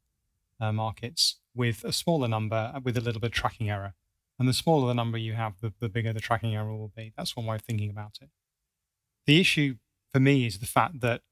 uh, 0.61 0.73
markets 0.73 1.37
with 1.55 1.85
a 1.85 1.92
smaller 1.92 2.29
number 2.29 2.73
uh, 2.75 2.81
with 2.83 2.97
a 2.97 3.01
little 3.01 3.20
bit 3.20 3.29
of 3.29 3.33
tracking 3.33 3.70
error. 3.70 3.94
And 4.38 4.49
the 4.49 4.53
smaller 4.53 4.88
the 4.88 4.94
number 4.94 5.16
you 5.16 5.35
have, 5.35 5.61
the, 5.61 5.73
the 5.79 5.88
bigger 5.88 6.12
the 6.12 6.20
tracking 6.20 6.57
error 6.57 6.75
will 6.75 6.92
be. 6.97 7.12
That's 7.16 7.37
one 7.37 7.47
way 7.47 7.57
of 7.57 7.62
thinking 7.62 7.90
about 7.90 8.18
it. 8.20 8.31
The 9.27 9.40
issue 9.40 9.77
for 10.12 10.20
me 10.20 10.47
is 10.47 10.59
the 10.59 10.66
fact 10.66 11.01
that 11.01 11.23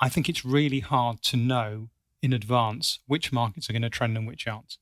I 0.00 0.08
think 0.08 0.28
it's 0.28 0.44
really 0.44 0.80
hard 0.80 1.22
to 1.22 1.36
know 1.36 1.90
in 2.22 2.32
advance 2.32 3.00
which 3.06 3.32
markets 3.32 3.68
are 3.68 3.72
going 3.72 3.82
to 3.82 3.90
trend 3.90 4.16
and 4.16 4.26
which 4.26 4.46
aren't. 4.46 4.78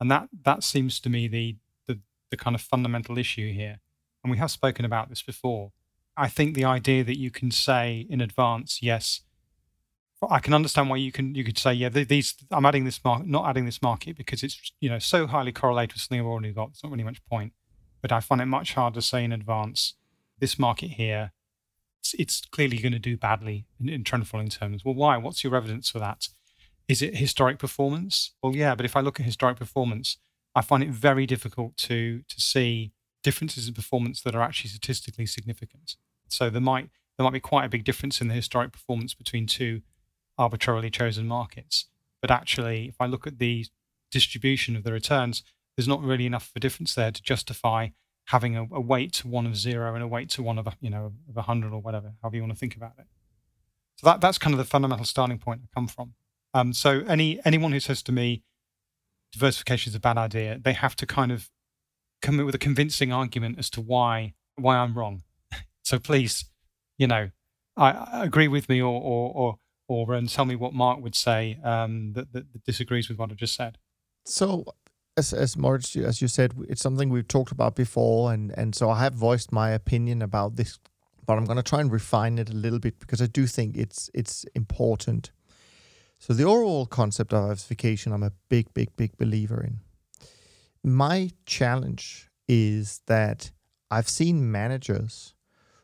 And 0.00 0.10
that 0.10 0.28
that 0.44 0.64
seems 0.64 0.98
to 1.00 1.10
me 1.10 1.28
the, 1.28 1.56
the 1.86 2.00
the 2.30 2.36
kind 2.36 2.54
of 2.54 2.62
fundamental 2.62 3.18
issue 3.18 3.52
here. 3.52 3.80
And 4.24 4.30
we 4.30 4.38
have 4.38 4.50
spoken 4.50 4.84
about 4.84 5.08
this 5.08 5.22
before. 5.22 5.70
I 6.16 6.28
think 6.28 6.54
the 6.54 6.64
idea 6.64 7.04
that 7.04 7.18
you 7.18 7.30
can 7.30 7.50
say 7.50 8.06
in 8.08 8.20
advance, 8.20 8.80
yes, 8.82 9.20
I 10.28 10.38
can 10.38 10.54
understand 10.54 10.88
why 10.88 10.96
you 10.96 11.12
can 11.12 11.34
you 11.34 11.44
could 11.44 11.58
say, 11.58 11.74
yeah, 11.74 11.90
these 11.90 12.34
I'm 12.50 12.66
adding 12.66 12.84
this 12.84 13.04
market, 13.04 13.28
not 13.28 13.46
adding 13.46 13.66
this 13.66 13.82
market 13.82 14.16
because 14.16 14.42
it's 14.42 14.72
you 14.80 14.88
know 14.88 14.98
so 14.98 15.26
highly 15.26 15.52
correlated 15.52 15.92
with 15.92 16.02
something 16.02 16.20
I've 16.20 16.26
already 16.26 16.52
got. 16.52 16.70
It's 16.70 16.82
not 16.82 16.90
really 16.90 17.04
much 17.04 17.24
point. 17.26 17.52
But 18.00 18.10
I 18.10 18.20
find 18.20 18.40
it 18.40 18.46
much 18.46 18.74
harder 18.74 18.96
to 18.96 19.02
say 19.02 19.22
in 19.22 19.32
advance, 19.32 19.94
this 20.38 20.58
market 20.58 20.92
here 20.92 21.32
it's, 22.04 22.14
it's 22.14 22.40
clearly 22.42 22.78
going 22.78 22.92
to 22.92 22.98
do 22.98 23.16
badly 23.16 23.66
in, 23.80 23.88
in 23.88 24.04
trend 24.04 24.28
following 24.28 24.50
terms. 24.50 24.84
Well, 24.84 24.94
why? 24.94 25.16
What's 25.16 25.42
your 25.42 25.56
evidence 25.56 25.90
for 25.90 25.98
that? 26.00 26.28
Is 26.86 27.00
it 27.00 27.16
historic 27.16 27.58
performance? 27.58 28.34
Well, 28.42 28.54
yeah, 28.54 28.74
but 28.74 28.84
if 28.84 28.94
I 28.94 29.00
look 29.00 29.18
at 29.18 29.26
historic 29.26 29.56
performance, 29.56 30.18
I 30.54 30.60
find 30.60 30.82
it 30.82 30.90
very 30.90 31.26
difficult 31.26 31.76
to 31.78 32.22
to 32.28 32.40
see 32.40 32.92
differences 33.24 33.66
in 33.66 33.74
performance 33.74 34.22
that 34.22 34.36
are 34.36 34.42
actually 34.42 34.70
statistically 34.70 35.26
significant. 35.26 35.96
So 36.28 36.48
there 36.48 36.60
might 36.60 36.90
there 37.16 37.24
might 37.24 37.32
be 37.32 37.40
quite 37.40 37.64
a 37.64 37.68
big 37.68 37.84
difference 37.84 38.20
in 38.20 38.28
the 38.28 38.34
historic 38.34 38.72
performance 38.72 39.14
between 39.14 39.46
two 39.46 39.82
arbitrarily 40.36 40.90
chosen 40.90 41.26
markets. 41.26 41.86
But 42.20 42.30
actually, 42.30 42.86
if 42.86 42.96
I 43.00 43.06
look 43.06 43.26
at 43.26 43.38
the 43.38 43.66
distribution 44.10 44.76
of 44.76 44.84
the 44.84 44.92
returns, 44.92 45.42
there's 45.76 45.88
not 45.88 46.02
really 46.02 46.26
enough 46.26 46.48
of 46.48 46.52
a 46.56 46.60
difference 46.60 46.94
there 46.94 47.10
to 47.10 47.22
justify 47.22 47.88
having 48.28 48.56
a, 48.56 48.62
a, 48.72 48.80
weight 48.80 49.12
to 49.12 49.28
one 49.28 49.46
of 49.46 49.56
zero 49.56 49.94
and 49.94 50.02
a 50.02 50.08
weight 50.08 50.30
to 50.30 50.42
one 50.42 50.58
of 50.58 50.66
you 50.80 50.90
know 50.90 51.12
of 51.28 51.36
a 51.36 51.42
hundred 51.42 51.72
or 51.72 51.80
whatever, 51.80 52.14
however 52.22 52.36
you 52.36 52.42
want 52.42 52.52
to 52.52 52.58
think 52.58 52.76
about 52.76 52.92
it. 52.98 53.06
So 53.96 54.06
that 54.06 54.20
that's 54.20 54.38
kind 54.38 54.54
of 54.54 54.58
the 54.58 54.64
fundamental 54.64 55.04
starting 55.04 55.38
point 55.38 55.60
I 55.64 55.68
come 55.74 55.86
from. 55.86 56.14
Um, 56.52 56.72
so 56.72 57.04
any 57.06 57.40
anyone 57.44 57.72
who 57.72 57.80
says 57.80 58.02
to 58.04 58.12
me 58.12 58.42
diversification 59.32 59.90
is 59.90 59.96
a 59.96 60.00
bad 60.00 60.16
idea, 60.16 60.58
they 60.62 60.72
have 60.72 60.94
to 60.96 61.06
kind 61.06 61.32
of 61.32 61.50
come 62.24 62.40
up 62.40 62.46
with 62.46 62.54
a 62.54 62.58
convincing 62.58 63.12
argument 63.12 63.58
as 63.58 63.70
to 63.70 63.80
why 63.80 64.34
why 64.56 64.76
I'm 64.76 64.94
wrong. 64.94 65.22
so 65.82 65.98
please, 65.98 66.46
you 66.98 67.06
know, 67.06 67.30
I, 67.76 67.90
I 67.90 68.24
agree 68.24 68.48
with 68.48 68.68
me 68.68 68.80
or 68.80 69.00
or 69.00 69.32
or 69.34 69.58
or 69.86 70.14
um, 70.14 70.26
tell 70.26 70.46
me 70.46 70.56
what 70.56 70.72
Mark 70.72 71.00
would 71.02 71.14
say 71.14 71.58
um, 71.62 72.14
that, 72.14 72.32
that, 72.32 72.52
that 72.52 72.64
disagrees 72.64 73.08
with 73.08 73.18
what 73.18 73.30
I 73.30 73.34
just 73.34 73.54
said. 73.54 73.78
So 74.24 74.64
as 75.16 75.32
as 75.32 75.56
Moritz, 75.56 75.94
as 75.96 76.22
you 76.22 76.28
said, 76.28 76.54
it's 76.68 76.82
something 76.82 77.10
we've 77.10 77.28
talked 77.28 77.52
about 77.52 77.76
before, 77.76 78.32
and 78.32 78.52
and 78.56 78.74
so 78.74 78.90
I 78.90 79.00
have 79.00 79.14
voiced 79.14 79.52
my 79.52 79.70
opinion 79.70 80.22
about 80.22 80.56
this, 80.56 80.78
but 81.26 81.36
I'm 81.36 81.44
going 81.44 81.58
to 81.58 81.62
try 81.62 81.80
and 81.80 81.92
refine 81.92 82.38
it 82.38 82.48
a 82.48 82.54
little 82.54 82.78
bit 82.78 82.98
because 82.98 83.20
I 83.20 83.26
do 83.26 83.46
think 83.46 83.76
it's 83.76 84.10
it's 84.14 84.44
important. 84.54 85.30
So 86.18 86.32
the 86.32 86.44
overall 86.44 86.86
concept 86.86 87.34
of 87.34 87.42
diversification, 87.42 88.12
I'm 88.12 88.22
a 88.22 88.32
big, 88.48 88.72
big, 88.72 88.96
big 88.96 89.18
believer 89.18 89.62
in. 89.62 89.80
My 90.84 91.30
challenge 91.46 92.28
is 92.46 93.00
that 93.06 93.50
I've 93.90 94.08
seen 94.08 94.52
managers 94.52 95.34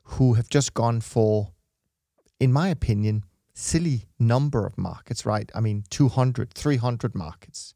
who 0.03 0.35
have 0.35 0.49
just 0.49 0.75
gone 0.75 1.01
for, 1.01 1.53
in 2.39 2.53
my 2.53 2.69
opinion, 2.69 3.25
silly 3.55 4.05
number 4.19 4.67
of 4.67 4.77
markets, 4.79 5.25
right? 5.25 5.51
I 5.55 5.61
mean, 5.61 5.85
200, 5.91 6.53
300 6.53 7.15
markets 7.15 7.75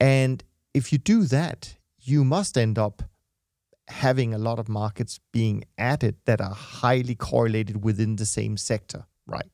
and 0.00 0.42
if 0.72 0.92
you 0.92 0.98
do 0.98 1.24
that, 1.24 1.76
you 2.02 2.24
must 2.24 2.58
end 2.58 2.78
up 2.78 3.02
having 3.88 4.34
a 4.34 4.38
lot 4.38 4.58
of 4.58 4.68
markets 4.68 5.20
being 5.32 5.64
added 5.78 6.16
that 6.24 6.40
are 6.40 6.54
highly 6.54 7.14
correlated 7.14 7.84
within 7.84 8.16
the 8.16 8.26
same 8.26 8.56
sector, 8.56 9.06
right? 9.26 9.50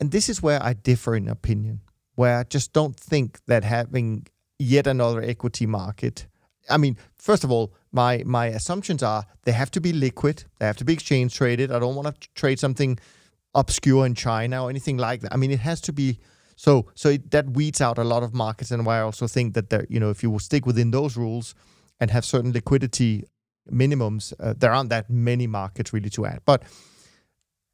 And 0.00 0.10
this 0.10 0.28
is 0.28 0.42
where 0.42 0.62
I 0.62 0.72
differ 0.72 1.14
in 1.14 1.28
opinion, 1.28 1.80
where 2.14 2.38
I 2.38 2.42
just 2.42 2.72
don't 2.72 2.98
think 2.98 3.38
that 3.46 3.64
having 3.64 4.26
yet 4.62 4.86
another 4.86 5.22
equity 5.22 5.66
market. 5.66 6.26
I 6.70 6.76
mean, 6.76 6.96
first 7.16 7.44
of 7.44 7.50
all, 7.50 7.74
my 7.90 8.22
my 8.24 8.46
assumptions 8.46 9.02
are 9.02 9.24
they 9.44 9.52
have 9.52 9.70
to 9.72 9.80
be 9.80 9.92
liquid, 9.92 10.44
they 10.58 10.66
have 10.66 10.76
to 10.78 10.84
be 10.84 10.92
exchange 10.92 11.34
traded. 11.34 11.70
I 11.72 11.78
don't 11.78 11.94
want 11.94 12.08
to 12.08 12.28
trade 12.34 12.58
something 12.58 12.98
obscure 13.54 14.06
in 14.06 14.14
China 14.14 14.64
or 14.64 14.70
anything 14.70 14.96
like 14.96 15.20
that. 15.20 15.32
I 15.32 15.36
mean, 15.36 15.50
it 15.50 15.60
has 15.60 15.80
to 15.82 15.92
be 15.92 16.18
so 16.56 16.86
so 16.94 17.10
it, 17.10 17.30
that 17.30 17.50
weeds 17.50 17.80
out 17.80 17.98
a 17.98 18.04
lot 18.04 18.22
of 18.22 18.32
markets, 18.32 18.70
and 18.70 18.86
why 18.86 18.98
I 18.98 19.02
also 19.02 19.26
think 19.26 19.54
that 19.54 19.70
there, 19.70 19.86
you 19.88 20.00
know, 20.00 20.10
if 20.10 20.22
you 20.22 20.30
will 20.30 20.38
stick 20.38 20.66
within 20.66 20.90
those 20.90 21.16
rules 21.16 21.54
and 22.00 22.10
have 22.10 22.24
certain 22.24 22.52
liquidity 22.52 23.24
minimums, 23.70 24.32
uh, 24.40 24.54
there 24.56 24.72
aren't 24.72 24.90
that 24.90 25.10
many 25.10 25.46
markets 25.46 25.92
really 25.92 26.10
to 26.10 26.26
add. 26.26 26.40
But 26.44 26.62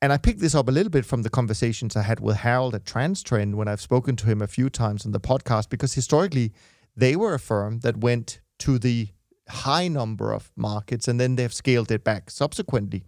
and 0.01 0.13
I 0.13 0.17
picked 0.17 0.41
this 0.41 0.55
up 0.55 0.69
a 0.69 0.73
little 0.73 0.91
bit 0.91 1.05
from 1.05 1.23
the 1.23 1.31
conversations 1.31 1.97
I 1.97 2.03
had 2.03 2.21
with 2.21 2.37
Harold 2.37 2.75
at 2.75 2.85
TransTrend 2.85 3.55
when 3.55 3.69
I've 3.69 3.81
spoken 3.81 4.17
to 4.17 4.27
him 4.27 4.41
a 4.41 4.47
few 4.47 4.71
times 4.71 5.05
on 5.05 5.13
the 5.13 5.21
podcast, 5.21 5.69
because 5.69 5.95
historically 5.95 6.53
they 6.99 7.15
were 7.17 7.35
a 7.35 7.39
firm 7.39 7.81
that 7.81 7.97
went 7.99 8.41
to 8.59 8.79
the 8.79 9.09
high 9.49 9.89
number 9.89 10.33
of 10.33 10.51
markets 10.57 11.09
and 11.09 11.19
then 11.21 11.37
they've 11.37 11.55
scaled 11.55 11.91
it 11.91 12.05
back 12.05 12.31
subsequently. 12.31 13.05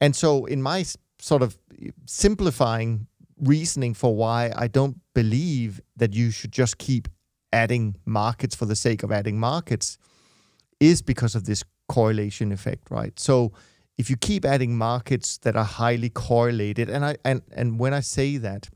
And 0.00 0.14
so, 0.14 0.46
in 0.46 0.62
my 0.62 0.84
sort 1.20 1.42
of 1.42 1.58
simplifying 2.06 3.08
reasoning 3.40 3.94
for 3.94 4.14
why 4.14 4.52
I 4.56 4.68
don't 4.68 4.98
believe 5.14 5.80
that 5.96 6.14
you 6.14 6.30
should 6.30 6.52
just 6.52 6.78
keep 6.78 7.08
adding 7.52 7.96
markets 8.04 8.54
for 8.54 8.66
the 8.66 8.76
sake 8.76 9.02
of 9.02 9.10
adding 9.10 9.38
markets 9.40 9.98
is 10.80 11.02
because 11.02 11.34
of 11.34 11.44
this 11.44 11.64
correlation 11.88 12.52
effect, 12.52 12.90
right? 12.90 13.18
So 13.18 13.52
if 13.96 14.08
you 14.10 14.16
keep 14.16 14.44
adding 14.44 14.76
markets 14.76 15.38
that 15.38 15.56
are 15.56 15.64
highly 15.64 16.10
correlated, 16.10 16.88
and 16.88 17.04
I 17.04 17.16
and 17.24 17.42
and 17.52 17.80
when 17.80 17.92
I 17.94 18.00
say 18.00 18.36
that, 18.36 18.68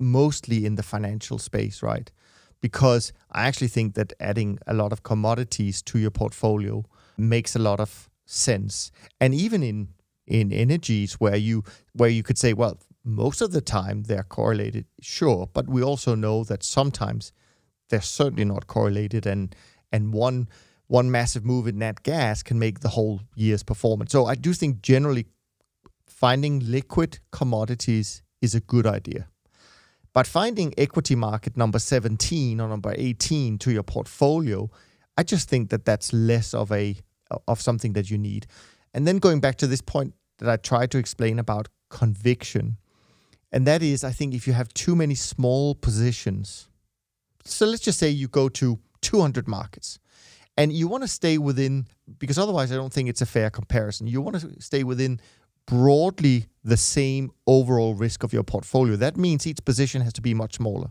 mostly 0.00 0.64
in 0.64 0.76
the 0.76 0.82
financial 0.82 1.38
space, 1.38 1.82
right? 1.82 2.10
Because 2.64 3.12
I 3.30 3.40
actually 3.48 3.72
think 3.76 3.94
that 3.94 4.14
adding 4.18 4.58
a 4.66 4.72
lot 4.72 4.90
of 4.90 5.02
commodities 5.02 5.82
to 5.82 5.98
your 5.98 6.10
portfolio 6.10 6.82
makes 7.18 7.54
a 7.54 7.58
lot 7.58 7.78
of 7.78 8.08
sense. 8.24 8.90
And 9.20 9.34
even 9.34 9.62
in 9.62 9.88
in 10.26 10.50
energies 10.50 11.20
where 11.20 11.36
you 11.36 11.62
where 11.92 12.08
you 12.08 12.22
could 12.22 12.38
say, 12.38 12.54
well, 12.54 12.78
most 13.04 13.42
of 13.42 13.50
the 13.52 13.60
time 13.60 14.04
they're 14.04 14.28
correlated, 14.38 14.86
sure, 15.02 15.46
but 15.52 15.68
we 15.68 15.82
also 15.82 16.14
know 16.14 16.44
that 16.44 16.62
sometimes 16.62 17.32
they're 17.90 18.00
certainly 18.00 18.46
not 18.46 18.66
correlated 18.66 19.26
and 19.26 19.54
and 19.92 20.14
one 20.14 20.48
one 20.86 21.10
massive 21.10 21.44
move 21.44 21.68
in 21.68 21.78
nat 21.78 22.02
gas 22.02 22.42
can 22.42 22.58
make 22.58 22.80
the 22.80 22.94
whole 22.96 23.20
year's 23.34 23.62
performance. 23.62 24.12
So 24.12 24.24
I 24.24 24.36
do 24.36 24.54
think 24.54 24.80
generally 24.80 25.26
finding 26.06 26.60
liquid 26.60 27.18
commodities 27.30 28.22
is 28.40 28.54
a 28.54 28.60
good 28.60 28.86
idea. 28.86 29.28
But 30.14 30.28
finding 30.28 30.72
equity 30.78 31.16
market 31.16 31.56
number 31.56 31.80
17 31.80 32.60
or 32.60 32.68
number 32.68 32.94
18 32.96 33.58
to 33.58 33.72
your 33.72 33.82
portfolio, 33.82 34.70
I 35.18 35.24
just 35.24 35.48
think 35.48 35.70
that 35.70 35.84
that's 35.84 36.12
less 36.12 36.54
of 36.54 36.72
a 36.72 36.96
of 37.48 37.60
something 37.60 37.94
that 37.94 38.10
you 38.10 38.16
need. 38.16 38.46
And 38.94 39.06
then 39.06 39.18
going 39.18 39.40
back 39.40 39.56
to 39.56 39.66
this 39.66 39.80
point 39.80 40.14
that 40.38 40.48
I 40.48 40.56
tried 40.56 40.92
to 40.92 40.98
explain 40.98 41.38
about 41.38 41.68
conviction, 41.90 42.76
and 43.50 43.66
that 43.66 43.82
is 43.82 44.04
I 44.04 44.12
think 44.12 44.34
if 44.34 44.46
you 44.46 44.52
have 44.52 44.72
too 44.72 44.94
many 44.94 45.16
small 45.16 45.74
positions, 45.74 46.68
so 47.44 47.66
let's 47.66 47.82
just 47.82 47.98
say 47.98 48.08
you 48.08 48.28
go 48.28 48.48
to 48.50 48.78
200 49.00 49.48
markets 49.48 49.98
and 50.56 50.72
you 50.72 50.86
want 50.86 51.02
to 51.02 51.08
stay 51.08 51.38
within 51.38 51.86
because 52.18 52.38
otherwise 52.38 52.70
I 52.70 52.76
don't 52.76 52.92
think 52.92 53.08
it's 53.08 53.20
a 53.20 53.26
fair 53.26 53.50
comparison. 53.50 54.06
You 54.06 54.20
want 54.20 54.40
to 54.40 54.62
stay 54.62 54.84
within 54.84 55.20
broadly 55.66 56.46
the 56.62 56.76
same 56.76 57.30
overall 57.46 57.94
risk 57.94 58.22
of 58.22 58.32
your 58.32 58.42
portfolio. 58.42 58.96
That 58.96 59.16
means 59.16 59.46
each 59.46 59.64
position 59.64 60.02
has 60.02 60.12
to 60.14 60.22
be 60.22 60.34
much 60.34 60.54
smaller. 60.54 60.90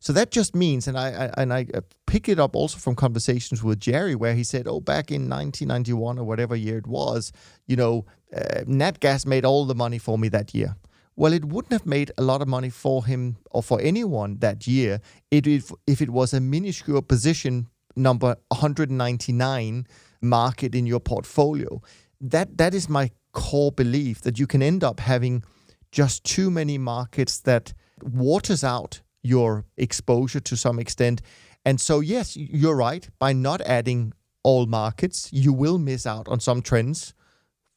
So 0.00 0.12
that 0.14 0.32
just 0.32 0.56
means, 0.56 0.88
and 0.88 0.98
I, 0.98 1.08
I 1.10 1.42
and 1.42 1.52
I 1.52 1.66
uh, 1.72 1.80
pick 2.06 2.28
it 2.28 2.40
up 2.40 2.56
also 2.56 2.78
from 2.78 2.96
conversations 2.96 3.62
with 3.62 3.78
Jerry, 3.78 4.16
where 4.16 4.34
he 4.34 4.42
said, 4.42 4.66
"Oh, 4.66 4.80
back 4.80 5.12
in 5.12 5.28
1991 5.28 6.18
or 6.18 6.24
whatever 6.24 6.56
year 6.56 6.78
it 6.78 6.88
was, 6.88 7.30
you 7.68 7.76
know, 7.76 8.04
uh, 8.36 8.64
Nat 8.66 8.98
Gas 8.98 9.24
made 9.24 9.44
all 9.44 9.64
the 9.64 9.76
money 9.76 9.98
for 9.98 10.18
me 10.18 10.28
that 10.30 10.54
year." 10.54 10.74
Well, 11.14 11.32
it 11.32 11.44
wouldn't 11.44 11.72
have 11.72 11.86
made 11.86 12.10
a 12.18 12.22
lot 12.22 12.42
of 12.42 12.48
money 12.48 12.70
for 12.70 13.04
him 13.04 13.36
or 13.50 13.62
for 13.62 13.80
anyone 13.80 14.38
that 14.38 14.66
year 14.66 15.00
if, 15.30 15.70
if 15.86 16.00
it 16.00 16.10
was 16.10 16.32
a 16.32 16.40
minuscule 16.40 17.02
position 17.02 17.68
number 17.94 18.36
199 18.48 19.86
market 20.22 20.74
in 20.74 20.86
your 20.86 21.00
portfolio. 21.00 21.80
That 22.20 22.56
that 22.58 22.74
is 22.74 22.88
my 22.88 23.10
core 23.32 23.72
belief 23.72 24.20
that 24.22 24.38
you 24.38 24.46
can 24.46 24.62
end 24.62 24.84
up 24.84 25.00
having 25.00 25.42
just 25.90 26.24
too 26.24 26.50
many 26.50 26.78
markets 26.78 27.38
that 27.40 27.74
waters 28.02 28.64
out 28.64 29.00
your 29.22 29.64
exposure 29.76 30.40
to 30.40 30.56
some 30.56 30.78
extent. 30.78 31.22
And 31.64 31.80
so 31.80 32.00
yes, 32.00 32.36
you're 32.36 32.76
right, 32.76 33.08
by 33.18 33.32
not 33.32 33.60
adding 33.62 34.12
all 34.42 34.66
markets, 34.66 35.28
you 35.32 35.52
will 35.52 35.78
miss 35.78 36.06
out 36.06 36.28
on 36.28 36.40
some 36.40 36.62
trends. 36.62 37.14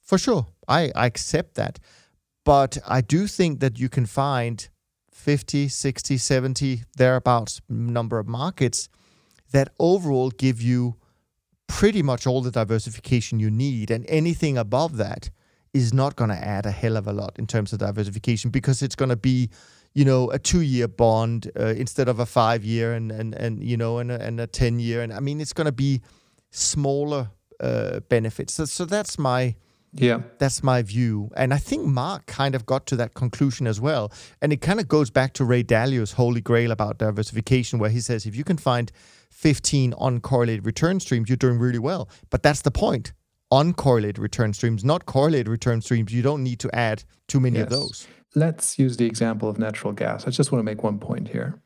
For 0.02 0.18
sure. 0.18 0.48
I, 0.68 0.92
I 0.96 1.06
accept 1.06 1.56
that. 1.56 1.80
But 2.44 2.78
I 2.88 3.02
do 3.02 3.28
think 3.28 3.60
that 3.60 3.80
you 3.80 3.90
can 3.90 4.06
find 4.06 4.68
50, 5.12 5.68
60, 5.68 6.18
70 6.18 6.84
thereabouts 6.96 7.62
number 7.68 8.20
of 8.20 8.28
markets 8.28 8.90
that 9.52 9.70
overall 9.80 10.30
give 10.30 10.62
you 10.62 10.96
pretty 11.68 12.04
much 12.04 12.28
all 12.28 12.42
the 12.42 12.52
diversification 12.52 13.40
you 13.40 13.50
need. 13.50 13.90
And 13.90 14.06
anything 14.08 14.58
above 14.58 14.98
that 14.98 15.30
is 15.76 15.94
not 15.94 16.16
going 16.16 16.30
to 16.30 16.36
add 16.38 16.66
a 16.66 16.72
hell 16.72 16.96
of 16.96 17.06
a 17.06 17.12
lot 17.12 17.38
in 17.38 17.46
terms 17.46 17.74
of 17.74 17.80
diversification 17.80 18.50
because 18.50 18.82
it's 18.82 18.96
going 18.96 19.10
to 19.10 19.18
be, 19.18 19.50
you 19.94 20.06
know, 20.06 20.32
a 20.32 20.40
two-year 20.40 20.88
bond 20.88 21.52
uh, 21.60 21.66
instead 21.66 22.08
of 22.08 22.18
a 22.20 22.26
five-year 22.26 22.94
and 22.94 23.12
and 23.12 23.36
and 23.36 23.62
you 23.62 23.76
know 23.76 24.00
and 24.00 24.10
a, 24.10 24.22
and 24.22 24.40
a 24.40 24.48
ten-year. 24.48 25.02
And 25.02 25.12
I 25.12 25.20
mean, 25.20 25.42
it's 25.42 25.54
going 25.54 25.66
to 25.66 25.74
be 25.74 26.02
smaller 26.52 27.30
uh, 27.60 28.00
benefits. 28.08 28.54
So 28.54 28.66
so 28.66 28.86
that's 28.86 29.20
my 29.20 29.56
yeah. 29.98 30.22
That's 30.40 30.62
my 30.62 30.82
view. 30.82 31.32
And 31.38 31.54
I 31.54 31.58
think 31.58 31.86
Mark 31.86 32.26
kind 32.26 32.54
of 32.54 32.66
got 32.66 32.86
to 32.88 32.98
that 32.98 33.14
conclusion 33.14 33.66
as 33.66 33.80
well. 33.80 34.12
And 34.42 34.52
it 34.52 34.60
kind 34.62 34.82
of 34.82 34.90
goes 34.90 35.10
back 35.10 35.32
to 35.34 35.46
Ray 35.46 35.64
Dalio's 35.64 36.14
holy 36.14 36.42
grail 36.42 36.72
about 36.72 36.98
diversification, 36.98 37.80
where 37.80 37.90
he 37.90 38.02
says 38.02 38.26
if 38.26 38.36
you 38.36 38.44
can 38.44 38.58
find 38.58 38.92
15 39.32 39.94
uncorrelated 39.94 40.66
return 40.66 41.00
streams, 41.00 41.30
you're 41.30 41.38
doing 41.38 41.60
really 41.60 41.80
well. 41.80 42.10
But 42.30 42.44
that's 42.44 42.62
the 42.62 42.72
point. 42.72 43.14
Uncorrelated 43.52 44.20
return 44.20 44.54
streams, 44.54 44.84
not 44.84 45.06
correlated 45.06 45.48
return 45.48 45.82
streams. 45.82 46.14
You 46.14 46.22
don't 46.22 46.44
need 46.44 46.60
to 46.60 46.76
add 46.76 47.04
too 47.28 47.40
many 47.40 47.58
yes. 47.58 47.66
of 47.66 47.70
those. 47.70 48.08
Let's 48.34 48.78
use 48.78 48.98
the 48.98 49.06
example 49.06 49.48
of 49.48 49.58
natural 49.58 49.94
gas. 49.94 50.28
I 50.28 50.32
just 50.32 50.52
want 50.52 50.60
to 50.60 50.64
make 50.64 50.84
one 50.84 51.00
point 51.00 51.30
here. 51.30 51.62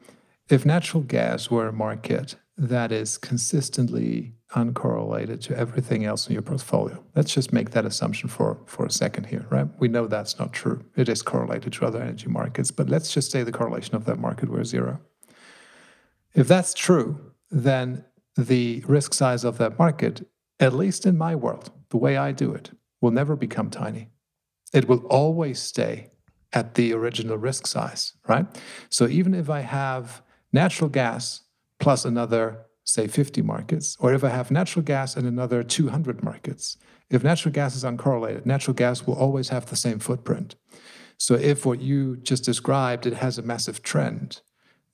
If 0.49 0.65
natural 0.65 1.03
gas 1.03 1.49
were 1.49 1.67
a 1.67 1.73
market 1.73 2.35
that 2.57 2.91
is 2.91 3.17
consistently 3.17 4.33
uncorrelated 4.55 5.41
to 5.41 5.55
everything 5.55 6.05
else 6.05 6.27
in 6.27 6.33
your 6.33 6.41
portfolio. 6.41 7.03
Let's 7.15 7.33
just 7.33 7.53
make 7.53 7.71
that 7.71 7.85
assumption 7.85 8.29
for, 8.29 8.59
for 8.65 8.85
a 8.85 8.91
second 8.91 9.25
here, 9.25 9.45
right? 9.49 9.67
We 9.79 9.87
know 9.87 10.07
that's 10.07 10.39
not 10.39 10.53
true. 10.53 10.83
It 10.95 11.07
is 11.07 11.21
correlated 11.21 11.73
to 11.73 11.85
other 11.85 12.01
energy 12.01 12.27
markets, 12.27 12.71
but 12.71 12.89
let's 12.89 13.13
just 13.13 13.31
say 13.31 13.43
the 13.43 13.51
correlation 13.51 13.95
of 13.95 14.05
that 14.05 14.17
market 14.17 14.49
were 14.49 14.63
zero. 14.63 14.99
If 16.33 16.47
that's 16.47 16.73
true, 16.73 17.33
then 17.51 18.05
the 18.35 18.83
risk 18.87 19.13
size 19.13 19.43
of 19.43 19.57
that 19.59 19.77
market, 19.77 20.27
at 20.59 20.73
least 20.73 21.05
in 21.05 21.17
my 21.17 21.35
world, 21.35 21.71
the 21.89 21.97
way 21.97 22.17
I 22.17 22.31
do 22.31 22.53
it, 22.53 22.71
will 23.01 23.11
never 23.11 23.35
become 23.35 23.69
tiny. 23.69 24.09
It 24.73 24.87
will 24.87 25.05
always 25.07 25.59
stay 25.59 26.11
at 26.53 26.75
the 26.75 26.93
original 26.93 27.37
risk 27.37 27.67
size, 27.67 28.13
right? 28.27 28.45
So 28.89 29.07
even 29.07 29.33
if 29.33 29.49
I 29.49 29.61
have 29.61 30.21
natural 30.51 30.89
gas 30.89 31.41
plus 31.79 32.05
another, 32.05 32.65
say, 32.83 33.07
50 33.07 33.41
markets, 33.41 33.95
or 33.99 34.13
if 34.13 34.23
I 34.23 34.29
have 34.29 34.51
natural 34.51 34.83
gas 34.83 35.15
and 35.15 35.27
another 35.27 35.63
200 35.63 36.23
markets, 36.23 36.77
if 37.09 37.23
natural 37.23 37.53
gas 37.53 37.75
is 37.75 37.83
uncorrelated, 37.83 38.45
natural 38.45 38.73
gas 38.73 39.05
will 39.07 39.15
always 39.15 39.49
have 39.49 39.67
the 39.67 39.75
same 39.75 39.99
footprint. 39.99 40.55
So 41.17 41.35
if 41.35 41.65
what 41.65 41.81
you 41.81 42.17
just 42.17 42.43
described, 42.43 43.05
it 43.05 43.13
has 43.13 43.37
a 43.37 43.43
massive 43.43 43.81
trend, 43.81 44.41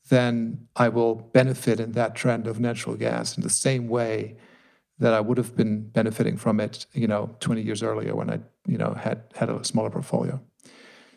then 0.10 0.68
I 0.76 0.90
will 0.90 1.16
benefit 1.16 1.80
in 1.80 1.94
that 1.94 2.16
trend 2.16 2.48
of 2.48 2.60
natural 2.60 2.96
gas 2.96 3.36
in 3.36 3.44
the 3.44 3.50
same 3.50 3.88
way 3.88 4.38
that 5.00 5.14
I 5.14 5.20
would 5.20 5.38
have 5.38 5.56
been 5.56 5.90
benefiting 5.90 6.38
from 6.38 6.60
it, 6.60 6.86
you 6.94 7.08
know, 7.08 7.36
20 7.40 7.62
years 7.62 7.84
earlier 7.84 8.16
when 8.16 8.30
I, 8.30 8.40
you 8.66 8.78
know, 8.78 8.94
had 8.94 9.24
had 9.36 9.50
a 9.50 9.64
smaller 9.64 9.90
portfolio. 9.90 10.40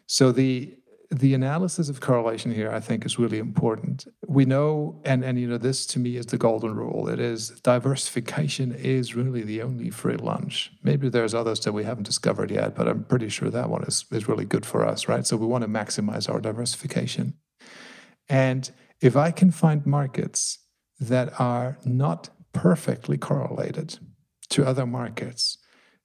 So 0.07 0.33
the 0.33 0.75
the 1.11 1.33
analysis 1.33 1.88
of 1.88 2.01
correlation 2.01 2.53
here, 2.53 2.71
I 2.71 2.81
think, 2.81 3.07
is 3.07 3.19
really 3.19 3.38
important. 3.38 4.07
We 4.27 4.45
know, 4.45 5.01
and 5.05 5.25
and 5.25 5.41
you 5.41 5.49
know, 5.49 5.57
this 5.57 5.87
to 5.87 5.99
me 5.99 6.17
is 6.17 6.27
the 6.27 6.37
golden 6.38 6.75
rule. 6.75 7.09
It 7.09 7.19
is 7.19 7.51
diversification 7.62 8.73
is 8.73 9.14
really 9.14 9.43
the 9.43 9.62
only 9.62 9.91
free 9.91 10.17
lunch. 10.17 10.73
Maybe 10.83 11.09
there's 11.09 11.35
others 11.35 11.61
that 11.61 11.73
we 11.73 11.85
haven't 11.85 12.05
discovered 12.05 12.51
yet, 12.51 12.75
but 12.75 12.88
I'm 12.88 13.05
pretty 13.05 13.29
sure 13.29 13.49
that 13.51 13.71
one 13.71 13.85
is 13.85 14.05
is 14.11 14.29
really 14.29 14.45
good 14.45 14.67
for 14.67 14.87
us, 14.87 15.09
right? 15.09 15.27
So 15.27 15.37
we 15.37 15.47
want 15.47 15.62
to 15.62 15.69
maximize 15.69 16.29
our 16.29 16.41
diversification. 16.41 17.35
And 18.29 18.71
if 19.01 19.17
I 19.17 19.31
can 19.31 19.51
find 19.51 19.87
markets 19.87 20.59
that 21.01 21.41
are 21.41 21.79
not 21.85 22.29
perfectly 22.62 23.16
correlated 23.16 23.99
to 24.51 24.66
other 24.66 24.85
markets, 24.85 25.59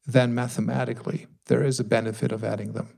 then 0.05 0.35
mathematically 0.35 1.25
there 1.47 1.63
is 1.63 1.79
a 1.79 1.83
benefit 1.83 2.31
of 2.31 2.43
adding 2.43 2.73
them. 2.73 2.89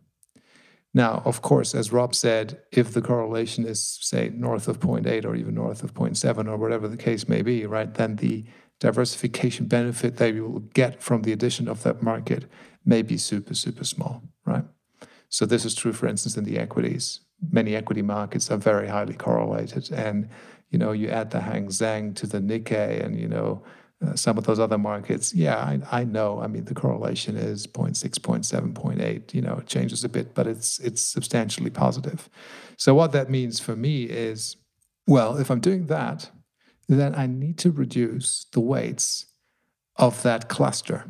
Now, 0.93 1.21
of 1.25 1.41
course, 1.41 1.73
as 1.73 1.91
Rob 1.91 2.13
said, 2.15 2.61
if 2.71 2.93
the 2.93 3.01
correlation 3.01 3.65
is, 3.65 3.97
say, 4.01 4.29
north 4.33 4.67
of 4.67 4.79
0.8 4.79 5.25
or 5.25 5.35
even 5.35 5.55
north 5.55 5.83
of 5.83 5.93
0.7 5.93 6.49
or 6.49 6.57
whatever 6.57 6.87
the 6.87 6.97
case 6.97 7.29
may 7.29 7.41
be, 7.41 7.65
right, 7.65 7.93
then 7.93 8.17
the 8.17 8.45
diversification 8.79 9.67
benefit 9.67 10.17
that 10.17 10.33
you 10.33 10.47
will 10.47 10.59
get 10.59 11.01
from 11.01 11.21
the 11.21 11.31
addition 11.31 11.67
of 11.67 11.83
that 11.83 12.03
market 12.03 12.45
may 12.85 13.01
be 13.01 13.17
super, 13.17 13.53
super 13.53 13.85
small, 13.85 14.23
right? 14.45 14.65
So 15.29 15.45
this 15.45 15.65
is 15.65 15.75
true, 15.75 15.93
for 15.93 16.07
instance, 16.07 16.37
in 16.37 16.43
the 16.43 16.59
equities. 16.59 17.21
Many 17.51 17.75
equity 17.75 18.01
markets 18.01 18.49
are 18.51 18.57
very 18.57 18.87
highly 18.87 19.15
correlated. 19.15 19.91
And, 19.91 20.29
you 20.69 20.79
know, 20.79 20.91
you 20.91 21.09
add 21.09 21.31
the 21.31 21.41
Hang 21.41 21.69
Seng 21.69 22.13
to 22.15 22.27
the 22.27 22.39
Nikkei 22.39 23.03
and, 23.03 23.19
you 23.19 23.27
know, 23.27 23.63
uh, 24.05 24.15
some 24.15 24.37
of 24.37 24.43
those 24.43 24.59
other 24.59 24.77
markets, 24.77 25.33
yeah, 25.33 25.57
I, 25.57 25.79
I 25.91 26.03
know. 26.03 26.41
I 26.41 26.47
mean, 26.47 26.65
the 26.65 26.75
correlation 26.75 27.37
is 27.37 27.61
0. 27.61 27.87
0.6, 27.87 28.19
0.7, 28.19 28.73
0.8. 28.73 29.33
You 29.33 29.41
know, 29.41 29.57
it 29.57 29.67
changes 29.67 30.03
a 30.03 30.09
bit, 30.09 30.33
but 30.35 30.47
it's 30.47 30.79
it's 30.79 31.01
substantially 31.01 31.69
positive. 31.69 32.29
So 32.77 32.93
what 32.93 33.13
that 33.13 33.29
means 33.29 33.59
for 33.59 33.75
me 33.75 34.03
is, 34.03 34.57
well, 35.07 35.37
if 35.37 35.49
I'm 35.49 35.61
doing 35.61 35.85
that, 35.87 36.29
then 36.89 37.15
I 37.15 37.25
need 37.25 37.57
to 37.59 37.71
reduce 37.71 38.45
the 38.51 38.59
weights 38.59 39.27
of 39.95 40.21
that 40.23 40.49
cluster, 40.49 41.05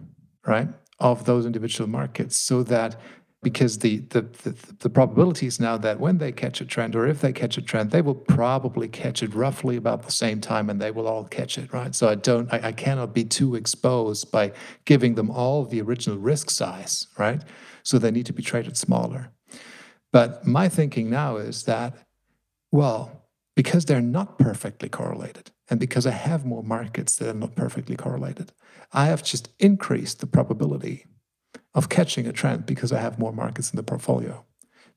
right? 0.45 0.69
Of 0.99 1.25
those 1.25 1.45
individual 1.45 1.89
markets 1.89 2.37
so 2.37 2.61
that 2.63 2.99
because 3.45 3.77
the, 3.77 3.99
the, 4.09 4.21
the, 4.21 4.55
the 4.79 4.89
probability 4.89 5.45
is 5.45 5.59
now 5.59 5.77
that 5.77 5.99
when 5.99 6.17
they 6.17 6.31
catch 6.31 6.61
a 6.61 6.65
trend 6.65 6.95
or 6.95 7.05
if 7.05 7.21
they 7.21 7.31
catch 7.31 7.59
a 7.59 7.61
trend, 7.61 7.91
they 7.91 8.01
will 8.01 8.15
probably 8.15 8.87
catch 8.87 9.21
it 9.21 9.35
roughly 9.35 9.75
about 9.75 10.01
the 10.01 10.11
same 10.11 10.41
time 10.41 10.67
and 10.67 10.81
they 10.81 10.89
will 10.89 11.07
all 11.07 11.25
catch 11.25 11.59
it, 11.59 11.71
right? 11.71 11.93
So 11.93 12.09
I 12.09 12.15
don't, 12.15 12.51
I, 12.51 12.69
I 12.69 12.71
cannot 12.71 13.13
be 13.13 13.23
too 13.23 13.53
exposed 13.53 14.31
by 14.31 14.51
giving 14.85 15.13
them 15.13 15.29
all 15.29 15.63
the 15.63 15.79
original 15.79 16.17
risk 16.17 16.49
size, 16.49 17.05
right? 17.19 17.39
So 17.83 17.99
they 17.99 18.09
need 18.09 18.25
to 18.25 18.33
be 18.33 18.41
traded 18.41 18.77
smaller. 18.77 19.29
But 20.11 20.47
my 20.47 20.67
thinking 20.67 21.11
now 21.11 21.37
is 21.37 21.65
that, 21.65 21.93
well, 22.71 23.27
because 23.55 23.85
they're 23.85 24.01
not 24.01 24.39
perfectly 24.39 24.89
correlated, 24.89 25.51
and 25.69 25.79
because 25.79 26.07
I 26.07 26.11
have 26.11 26.47
more 26.47 26.63
markets 26.63 27.15
that 27.17 27.29
are 27.29 27.33
not 27.35 27.55
perfectly 27.55 27.95
correlated, 27.95 28.53
I 28.91 29.05
have 29.05 29.23
just 29.23 29.49
increased 29.59 30.19
the 30.19 30.25
probability 30.25 31.05
of 31.75 31.89
catching 31.89 32.25
a 32.25 32.31
trend 32.31 32.65
because 32.65 32.91
I 32.91 33.01
have 33.01 33.19
more 33.19 33.33
markets 33.33 33.71
in 33.71 33.75
the 33.75 33.83
portfolio. 33.83 34.45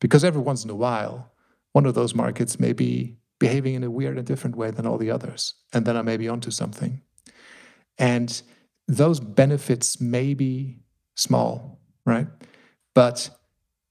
Because 0.01 0.25
every 0.25 0.41
once 0.41 0.65
in 0.65 0.71
a 0.71 0.77
while, 0.77 1.33
one 1.73 1.85
of 1.85 1.95
those 1.95 2.15
markets 2.15 2.61
may 2.61 2.73
be 2.73 3.19
behaving 3.41 3.75
in 3.75 3.85
a 3.85 3.91
weird 3.91 4.17
and 4.17 4.27
different 4.27 4.57
way 4.57 4.71
than 4.71 4.87
all 4.87 4.97
the 4.97 5.11
others. 5.11 5.55
And 5.73 5.85
then 5.85 5.97
I 5.97 6.03
may 6.03 6.17
be 6.17 6.29
onto 6.29 6.53
something. 6.53 7.03
And 7.99 8.41
those 8.87 9.19
benefits 9.19 10.01
may 10.01 10.35
be 10.35 10.79
small, 11.17 11.81
right? 12.07 12.29
But 12.95 13.31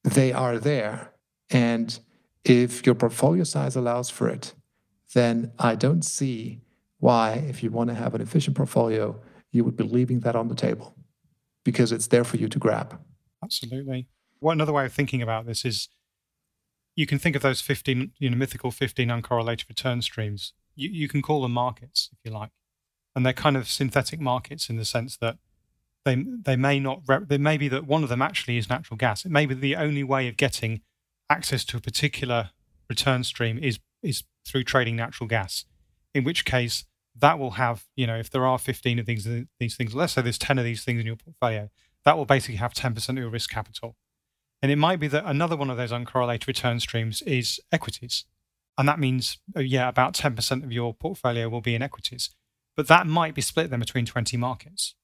they 0.04 0.32
are 0.32 0.58
there. 0.58 1.12
And 1.50 2.00
if 2.46 2.86
your 2.86 2.96
portfolio 2.96 3.44
size 3.44 3.76
allows 3.76 4.10
for 4.10 4.30
it, 4.30 4.54
then 5.14 5.52
I 5.60 5.76
don't 5.76 6.04
see 6.04 6.62
why, 7.00 7.46
if 7.50 7.64
you 7.64 7.70
want 7.70 7.90
to 7.90 7.96
have 7.96 8.16
an 8.16 8.22
efficient 8.22 8.56
portfolio, 8.56 9.22
you 9.52 9.66
would 9.66 9.76
be 9.76 9.84
leaving 9.84 10.22
that 10.22 10.36
on 10.36 10.48
the 10.48 10.56
table 10.56 10.97
because 11.68 11.92
it's 11.92 12.08
there 12.08 12.24
for 12.24 12.38
you 12.38 12.48
to 12.48 12.58
grab. 12.58 12.98
Absolutely. 13.44 14.08
What 14.40 14.54
another 14.54 14.72
way 14.72 14.86
of 14.86 14.94
thinking 14.94 15.22
about 15.22 15.46
this 15.46 15.66
is 15.66 15.90
you 16.96 17.06
can 17.06 17.20
think 17.20 17.36
of 17.36 17.42
those 17.42 17.60
15, 17.60 18.14
you 18.20 18.30
know, 18.30 18.38
mythical 18.38 18.72
15 18.72 19.10
uncorrelated 19.10 19.68
return 19.68 20.02
streams. 20.02 20.54
You, 20.78 20.90
you 20.90 21.10
can 21.10 21.22
call 21.22 21.42
them 21.42 21.52
markets, 21.52 22.10
if 22.14 22.20
you 22.24 22.32
like. 22.32 22.52
And 23.14 23.26
they're 23.26 23.34
kind 23.34 23.58
of 23.58 23.68
synthetic 23.68 24.22
markets 24.22 24.70
in 24.70 24.78
the 24.78 24.86
sense 24.86 25.18
that 25.18 25.40
they, 26.06 26.24
they 26.46 26.56
may 26.56 26.80
not, 26.80 27.02
rep- 27.06 27.28
they 27.28 27.38
may 27.38 27.58
be 27.58 27.68
that 27.68 27.86
one 27.86 28.02
of 28.02 28.08
them 28.08 28.22
actually 28.22 28.58
is 28.58 28.70
natural 28.70 28.96
gas. 28.96 29.26
It 29.26 29.32
may 29.34 29.46
be 29.46 29.54
the 29.54 29.76
only 29.76 30.06
way 30.06 30.30
of 30.30 30.38
getting 30.38 30.80
access 31.30 31.66
to 31.66 31.76
a 31.76 31.82
particular 31.82 32.52
return 32.90 33.26
stream 33.26 33.60
is, 33.62 33.78
is 34.02 34.24
through 34.48 34.64
trading 34.64 34.96
natural 34.96 35.28
gas, 35.28 35.66
in 36.14 36.24
which 36.24 36.46
case 36.46 36.86
that 37.20 37.40
will 37.40 37.52
have, 37.52 37.86
you 37.96 38.08
know, 38.08 38.18
if 38.18 38.30
there 38.30 38.46
are 38.46 38.60
15 38.60 39.00
of 39.00 39.06
these, 39.06 39.28
these 39.60 39.76
things, 39.76 39.96
let's 39.96 40.14
say 40.14 40.22
there's 40.22 40.38
10 40.38 40.60
of 40.60 40.66
these 40.66 40.84
things 40.84 41.00
in 41.00 41.06
your 41.06 41.16
portfolio, 41.16 41.70
that 42.06 42.18
will 42.18 42.26
basically 42.26 42.58
have 42.58 42.74
10% 42.74 43.10
of 43.10 43.18
your 43.18 43.30
risk 43.30 43.50
capital. 43.50 43.96
And 44.62 44.72
it 44.72 44.78
might 44.78 45.00
be 45.00 45.08
that 45.08 45.26
another 45.26 45.56
one 45.56 45.70
of 45.70 45.78
those 45.78 45.92
uncorrelated 45.92 46.48
return 46.48 46.80
streams 46.80 47.22
is 47.24 47.60
equities. 47.72 48.26
And 48.78 48.88
that 48.88 49.00
means, 49.00 49.40
uh, 49.56 49.62
yeah, 49.62 49.88
about 49.88 50.14
10% 50.14 50.64
of 50.64 50.72
your 50.72 50.94
portfolio 50.94 51.50
will 51.50 51.62
be 51.62 51.76
in 51.76 51.82
equities. 51.82 52.30
But 52.76 52.88
that 52.88 53.08
might 53.08 53.34
be 53.34 53.42
split 53.42 53.70
then 53.70 53.80
between 53.80 54.06
20 54.06 54.38
markets. 54.38 54.96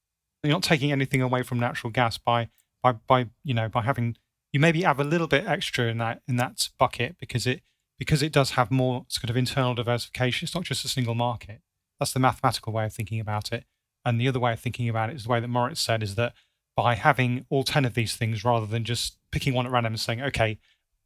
You're 0.42 0.52
not 0.52 0.62
taking 0.62 0.92
anything 0.92 1.22
away 1.22 1.42
from 1.42 1.58
natural 1.58 1.90
gas 1.90 2.18
by, 2.18 2.48
by, 2.82 2.92
by, 2.92 3.26
you 3.42 3.54
know, 3.54 3.68
by 3.68 3.82
having, 3.82 4.16
you 4.52 4.60
maybe 4.60 4.82
have 4.82 5.00
a 5.00 5.04
little 5.04 5.26
bit 5.26 5.46
extra 5.46 5.86
in 5.86 5.98
that, 5.98 6.22
in 6.28 6.36
that 6.36 6.68
bucket 6.78 7.16
because 7.18 7.46
it, 7.46 7.62
because 7.98 8.22
it 8.22 8.32
does 8.32 8.52
have 8.52 8.70
more 8.70 9.06
sort 9.08 9.30
of 9.30 9.36
internal 9.36 9.74
diversification. 9.74 10.46
It's 10.46 10.54
not 10.54 10.64
just 10.64 10.84
a 10.84 10.88
single 10.88 11.14
market. 11.14 11.60
That's 11.98 12.12
the 12.12 12.20
mathematical 12.20 12.72
way 12.72 12.84
of 12.84 12.92
thinking 12.92 13.20
about 13.20 13.52
it. 13.52 13.64
And 14.04 14.20
the 14.20 14.28
other 14.28 14.40
way 14.40 14.52
of 14.52 14.60
thinking 14.60 14.88
about 14.88 15.10
it 15.10 15.16
is 15.16 15.24
the 15.24 15.30
way 15.30 15.40
that 15.40 15.48
Moritz 15.48 15.80
said 15.80 16.02
is 16.02 16.14
that 16.16 16.34
by 16.76 16.94
having 16.94 17.46
all 17.48 17.64
10 17.64 17.84
of 17.84 17.94
these 17.94 18.16
things 18.16 18.44
rather 18.44 18.66
than 18.66 18.84
just 18.84 19.18
picking 19.30 19.54
one 19.54 19.66
at 19.66 19.72
random 19.72 19.92
and 19.94 20.00
saying, 20.00 20.20
okay, 20.20 20.58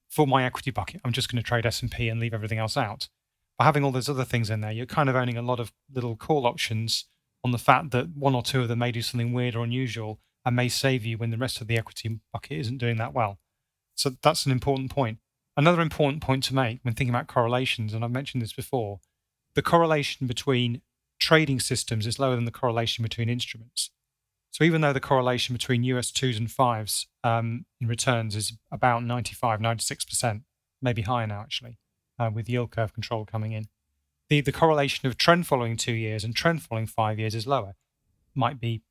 for 0.09 0.27
my 0.27 0.44
equity 0.44 0.70
bucket, 0.70 1.01
I'm 1.05 1.12
just 1.12 1.31
going 1.31 1.42
to 1.42 1.46
trade 1.46 1.66
S&P 1.66 2.09
and 2.09 2.18
leave 2.18 2.35
everything 2.35 2.59
else 2.59 2.77
out. 2.77 3.09
By 3.59 3.66
having 3.66 3.85
all 3.85 3.90
those 3.90 4.09
other 4.09 4.24
things 4.24 4.51
in 4.51 4.61
there, 4.61 4.72
you're 4.72 4.87
kind 4.87 5.09
of 5.09 5.16
owning 5.16 5.37
a 5.37 5.42
lot 5.42 5.61
of 5.61 5.72
little 5.92 6.16
call 6.16 6.46
options 6.46 7.05
on 7.44 7.51
the 7.51 7.59
fact 7.59 7.90
that 7.90 8.16
one 8.16 8.35
or 8.35 8.42
two 8.42 8.62
of 8.62 8.68
them 8.68 8.79
may 8.79 8.90
do 8.90 9.03
something 9.03 9.33
weird 9.33 9.55
or 9.55 9.64
unusual 9.64 10.20
and 10.44 10.57
may 10.57 10.68
save 10.68 11.05
you 11.05 11.18
when 11.18 11.31
the 11.31 11.37
rest 11.37 11.61
of 11.61 11.66
the 11.66 11.77
equity 11.77 12.20
bucket 12.33 12.59
isn't 12.59 12.79
doing 12.79 12.96
that 12.96 13.12
well. 13.12 13.38
So 13.94 14.12
that's 14.22 14.46
an 14.46 14.53
important 14.53 14.90
point. 14.90 15.18
Another 15.57 15.83
important 15.83 16.22
point 16.22 16.44
to 16.44 16.55
make 16.55 16.81
when 16.83 16.94
thinking 16.94 17.14
about 17.14 17.27
correlations, 17.27 17.92
and 17.92 18.05
I've 18.05 18.12
mentioned 18.12 18.42
this 18.42 18.53
before, 18.53 19.01
the 19.55 19.63
correlation 19.63 20.27
between 20.27 20.83
trading 21.19 21.61
systems 21.61 22.07
is 22.07 22.19
lower 22.19 22.37
than 22.37 22.45
the 22.45 22.51
correlation 22.51 23.03
between 23.03 23.29
instruments. 23.29 23.91
So 24.51 24.65
even 24.65 24.81
though 24.81 24.93
the 24.93 25.01
correlation 25.01 25.53
between 25.53 25.85
US 25.85 26.11
twos 26.11 26.39
and 26.39 26.51
fives 26.51 27.07
um, 27.23 27.67
in 27.81 27.89
returns 27.89 28.35
is 28.35 28.55
about 28.71 29.05
95, 29.05 29.61
96%, 29.61 30.43
maybe 30.81 31.03
higher 31.03 31.27
now 31.27 31.41
actually, 31.41 31.79
uh, 32.19 32.31
with 32.33 32.49
yield 32.49 32.71
curve 32.71 32.93
control 32.93 33.25
coming 33.25 33.53
in, 33.53 33.69
the, 34.29 34.41
the 34.41 34.53
correlation 34.53 35.07
of 35.07 35.17
trend 35.17 35.47
following 35.47 35.77
two 35.77 35.93
years 35.93 36.25
and 36.25 36.35
trend 36.35 36.63
following 36.63 36.87
five 36.87 37.19
years 37.19 37.35
is 37.35 37.47
lower, 37.47 37.75
might 38.35 38.61
be 38.61 38.83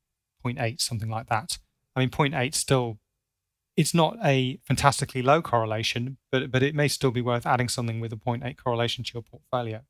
0.8, 0.45 0.81
something 0.81 1.09
like 1.09 1.27
that. 1.27 1.59
I 1.95 2.01
mean, 2.01 2.09
0.8 2.09 2.53
still 2.53 2.99
it's 3.75 3.93
not 3.93 4.17
a 4.23 4.59
fantastically 4.65 5.21
low 5.21 5.41
correlation, 5.41 6.17
but 6.31 6.51
but 6.51 6.63
it 6.63 6.73
may 6.73 6.87
still 6.87 7.11
be 7.11 7.21
worth 7.21 7.45
adding 7.45 7.69
something 7.69 7.99
with 7.99 8.11
a 8.11 8.15
0.8 8.15 8.57
correlation 8.57 9.03
to 9.03 9.13
your 9.13 9.21
portfolio. 9.21 9.81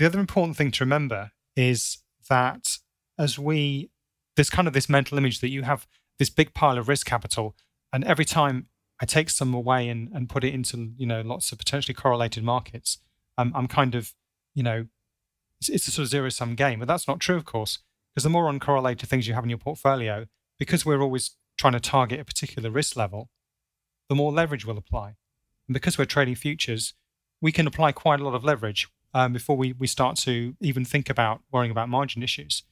The 0.00 0.06
other 0.06 0.18
important 0.18 0.56
thing 0.56 0.70
to 0.70 0.82
remember 0.82 1.32
is 1.54 1.98
that 2.30 2.78
as 3.18 3.38
we 3.38 3.90
this 4.34 4.48
kind 4.48 4.66
of 4.66 4.72
this 4.72 4.88
mental 4.88 5.18
image 5.18 5.40
that 5.40 5.50
you 5.50 5.60
have 5.64 5.86
this 6.18 6.30
big 6.30 6.54
pile 6.54 6.78
of 6.78 6.88
risk 6.88 7.06
capital, 7.06 7.54
and 7.92 8.02
every 8.04 8.24
time 8.24 8.68
I 9.02 9.04
take 9.04 9.28
some 9.28 9.52
away 9.52 9.90
and, 9.90 10.08
and 10.14 10.26
put 10.26 10.42
it 10.42 10.54
into 10.54 10.94
you 10.96 11.04
know 11.04 11.20
lots 11.20 11.52
of 11.52 11.58
potentially 11.58 11.92
correlated 11.92 12.42
markets, 12.42 12.96
um, 13.36 13.52
I'm 13.54 13.68
kind 13.68 13.94
of 13.94 14.14
you 14.54 14.62
know 14.62 14.86
it's, 15.60 15.68
it's 15.68 15.88
a 15.88 15.90
sort 15.90 16.04
of 16.04 16.08
zero 16.08 16.30
sum 16.30 16.54
game, 16.54 16.78
but 16.78 16.88
that's 16.88 17.06
not 17.06 17.20
true, 17.20 17.36
of 17.36 17.44
course, 17.44 17.80
because 18.14 18.24
the 18.24 18.30
more 18.30 18.50
uncorrelated 18.50 19.06
things 19.06 19.28
you 19.28 19.34
have 19.34 19.44
in 19.44 19.50
your 19.50 19.58
portfolio, 19.58 20.24
because 20.58 20.86
we're 20.86 21.02
always 21.02 21.36
trying 21.58 21.74
to 21.74 21.80
target 21.80 22.20
a 22.20 22.24
particular 22.24 22.70
risk 22.70 22.96
level, 22.96 23.28
the 24.08 24.14
more 24.14 24.32
leverage 24.32 24.64
we'll 24.64 24.78
apply. 24.78 25.16
And 25.68 25.74
because 25.74 25.98
we're 25.98 26.06
trading 26.06 26.36
futures, 26.36 26.94
we 27.42 27.52
can 27.52 27.66
apply 27.66 27.92
quite 27.92 28.20
a 28.20 28.24
lot 28.24 28.34
of 28.34 28.44
leverage 28.44 28.88
um, 29.14 29.32
before 29.32 29.56
we, 29.56 29.72
we 29.72 29.86
start 29.86 30.16
to 30.18 30.54
even 30.60 30.84
think 30.84 31.10
about 31.10 31.42
worrying 31.52 31.70
about 31.70 31.88
margin 31.88 32.22
issues. 32.22 32.62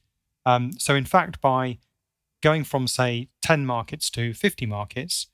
Um, 0.45 0.73
so, 0.77 0.95
in 0.95 1.05
fact, 1.05 1.41
by 1.41 1.79
going 2.41 2.63
from, 2.63 2.87
say, 2.87 3.29
10 3.41 3.65
markets 3.65 4.09
to 4.11 4.33
50 4.33 4.65
markets, 4.65 5.27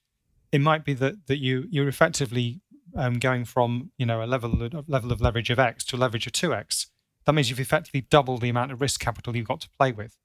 it 0.52 0.62
might 0.62 0.84
be 0.84 0.94
that, 0.94 1.28
that 1.28 1.38
you, 1.38 1.66
you're 1.70 1.88
effectively 1.88 2.62
um, 2.96 3.20
going 3.20 3.46
from 3.46 3.92
you 3.98 4.06
know, 4.06 4.24
a 4.24 4.26
level 4.26 4.64
of, 4.64 4.90
level 4.90 5.12
of 5.12 5.22
leverage 5.22 5.50
of 5.50 5.60
X 5.60 5.84
to 5.86 5.96
a 5.96 5.98
leverage 5.98 6.28
of 6.28 6.34
2X. 6.34 6.88
That 7.26 7.34
means 7.34 7.50
you've 7.50 7.60
effectively 7.60 8.02
doubled 8.02 8.42
the 8.42 8.50
amount 8.50 8.72
of 8.72 8.82
risk 8.82 9.00
capital 9.00 9.36
you've 9.36 9.48
got 9.48 9.62
to 9.62 9.70
play 9.70 9.92
with. 9.92 10.18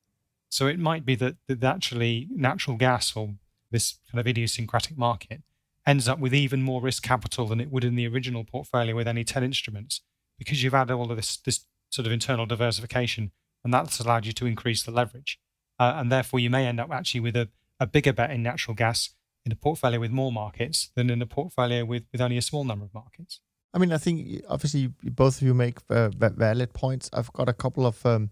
So 0.49 0.67
it 0.67 0.79
might 0.79 1.05
be 1.05 1.15
that, 1.17 1.37
that 1.49 1.63
actually 1.63 2.29
natural 2.31 2.77
gas 2.77 3.15
or 3.17 3.35
this 3.71 3.99
kind 4.11 4.21
of 4.21 4.27
idiosyncratic 4.27 4.99
market 4.99 5.43
ends 5.87 6.09
up 6.09 6.19
with 6.19 6.35
even 6.35 6.63
more 6.63 6.81
risk 6.81 7.03
capital 7.03 7.47
than 7.47 7.61
it 7.61 7.71
would 7.71 7.85
in 7.85 7.95
the 7.95 8.07
original 8.07 8.45
portfolio 8.45 8.95
with 8.95 9.09
any 9.09 9.25
10 9.25 9.43
instruments 9.43 10.03
because 10.41 10.65
you've 10.65 10.75
added 10.75 10.95
all 10.95 11.11
of 11.11 11.17
this, 11.17 11.37
this 11.37 11.67
sort 11.91 12.07
of 12.07 12.13
internal 12.13 12.47
diversification 12.47 13.31
and 13.63 13.75
that's 13.75 14.01
allowed 14.01 14.27
you 14.27 14.33
to 14.33 14.47
increase 14.47 14.83
the 14.83 14.91
leverage. 14.91 15.39
Uh, 15.79 15.95
and 15.97 16.11
therefore, 16.11 16.41
you 16.41 16.51
may 16.51 16.67
end 16.67 16.81
up 16.81 16.91
actually 16.91 17.21
with 17.21 17.37
a, 17.37 17.49
a 17.79 17.87
bigger 17.87 18.13
bet 18.13 18.31
in 18.31 18.43
natural 18.43 18.75
gas 18.75 19.11
in 19.45 19.53
a 19.53 19.57
portfolio 19.57 20.01
with 20.01 20.11
more 20.11 20.33
markets 20.33 20.91
than 20.95 21.11
in 21.11 21.23
a 21.23 21.27
portfolio 21.27 21.85
with, 21.85 22.05
with 22.11 22.21
only 22.21 22.37
a 22.37 22.43
small 22.43 22.65
number 22.65 22.85
of 22.85 22.95
markets. 22.95 23.41
I 23.73 23.79
mean, 23.79 23.93
I 23.93 23.99
think 23.99 24.43
obviously 24.49 24.89
both 25.05 25.41
of 25.41 25.47
you 25.47 25.55
make 25.55 25.79
uh, 25.89 26.09
valid 26.09 26.73
points. 26.73 27.09
I've 27.13 27.33
got 27.33 27.49
a 27.49 27.53
couple 27.53 27.87
of 27.87 28.05
um, 28.05 28.31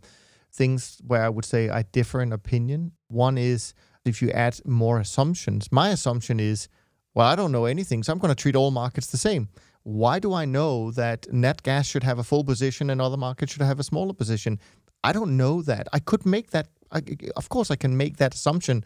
things 0.52 1.00
where 1.06 1.22
I 1.22 1.28
would 1.28 1.44
say 1.44 1.68
I 1.68 1.82
differ 1.82 2.20
in 2.20 2.32
opinion. 2.32 2.92
One 3.08 3.38
is 3.38 3.74
if 4.04 4.20
you 4.20 4.30
add 4.30 4.60
more 4.66 4.98
assumptions. 4.98 5.70
My 5.70 5.90
assumption 5.90 6.40
is, 6.40 6.68
well, 7.14 7.26
I 7.26 7.36
don't 7.36 7.52
know 7.52 7.66
anything, 7.66 8.02
so 8.02 8.12
I'm 8.12 8.18
going 8.18 8.34
to 8.34 8.42
treat 8.42 8.56
all 8.56 8.70
markets 8.70 9.08
the 9.08 9.16
same. 9.16 9.48
Why 9.88 10.18
do 10.18 10.34
I 10.34 10.44
know 10.44 10.90
that 10.90 11.32
nat 11.32 11.62
gas 11.62 11.86
should 11.86 12.02
have 12.02 12.18
a 12.18 12.22
full 12.22 12.44
position 12.44 12.90
and 12.90 13.00
other 13.00 13.16
markets 13.16 13.52
should 13.52 13.62
have 13.62 13.80
a 13.80 13.82
smaller 13.82 14.12
position? 14.12 14.60
I 15.02 15.12
don't 15.12 15.38
know 15.38 15.62
that. 15.62 15.88
I 15.94 15.98
could 15.98 16.26
make 16.26 16.50
that. 16.50 16.68
I, 16.92 17.00
of 17.36 17.48
course, 17.48 17.70
I 17.70 17.76
can 17.76 17.96
make 17.96 18.18
that 18.18 18.34
assumption, 18.34 18.84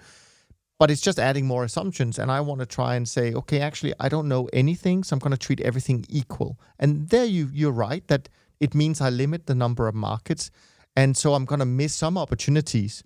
but 0.79 0.93
it's 0.93 1.01
just 1.01 1.19
adding 1.19 1.45
more 1.45 1.65
assumptions. 1.65 2.21
And 2.21 2.31
I 2.31 2.41
want 2.41 2.61
to 2.61 2.67
try 2.67 2.95
and 2.95 3.09
say, 3.09 3.35
okay, 3.35 3.59
actually, 3.59 3.95
I 3.99 4.09
don't 4.09 4.29
know 4.29 4.49
anything, 4.53 5.03
so 5.03 5.15
I'm 5.15 5.19
going 5.19 5.33
to 5.33 5.37
treat 5.37 5.61
everything 5.63 6.05
equal. 6.09 6.61
And 6.79 7.09
there, 7.09 7.25
you 7.25 7.51
you're 7.53 7.73
right 7.73 8.07
that 8.07 8.29
it 8.61 8.73
means 8.73 9.01
I 9.01 9.11
limit 9.11 9.47
the 9.47 9.57
number 9.57 9.89
of 9.89 9.97
markets. 9.97 10.53
And 10.95 11.17
so 11.17 11.35
I'm 11.35 11.47
going 11.47 11.59
to 11.59 11.67
miss 11.67 11.97
some 11.97 12.17
opportunities. 12.17 13.03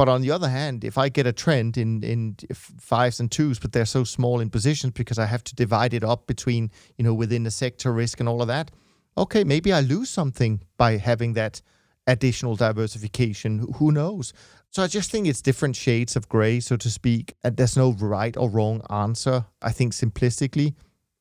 But 0.00 0.08
on 0.08 0.22
the 0.22 0.30
other 0.30 0.48
hand, 0.48 0.82
if 0.82 0.96
I 0.96 1.10
get 1.10 1.26
a 1.26 1.32
trend 1.32 1.76
in 1.76 2.02
in 2.02 2.34
fives 2.54 3.20
and 3.20 3.30
twos, 3.30 3.58
but 3.58 3.72
they're 3.72 3.84
so 3.84 4.02
small 4.02 4.40
in 4.40 4.48
positions 4.48 4.94
because 4.94 5.18
I 5.18 5.26
have 5.26 5.44
to 5.44 5.54
divide 5.54 5.92
it 5.92 6.02
up 6.02 6.26
between 6.26 6.70
you 6.96 7.04
know 7.04 7.12
within 7.12 7.42
the 7.42 7.50
sector 7.50 7.92
risk 7.92 8.18
and 8.18 8.26
all 8.26 8.40
of 8.40 8.48
that, 8.48 8.70
okay, 9.18 9.44
maybe 9.44 9.74
I 9.74 9.80
lose 9.80 10.08
something 10.08 10.62
by 10.78 10.96
having 10.96 11.34
that 11.34 11.60
additional 12.06 12.56
diversification. 12.56 13.66
Who 13.76 13.92
knows? 13.92 14.32
So 14.70 14.82
I 14.82 14.86
just 14.86 15.10
think 15.10 15.26
it's 15.26 15.42
different 15.42 15.76
shades 15.76 16.16
of 16.16 16.30
gray, 16.30 16.60
so 16.60 16.78
to 16.78 16.88
speak. 16.88 17.34
And 17.44 17.58
there's 17.58 17.76
no 17.76 17.92
right 17.92 18.38
or 18.38 18.48
wrong 18.48 18.80
answer. 18.88 19.44
I 19.60 19.70
think 19.70 19.92
simplistically, 19.92 20.76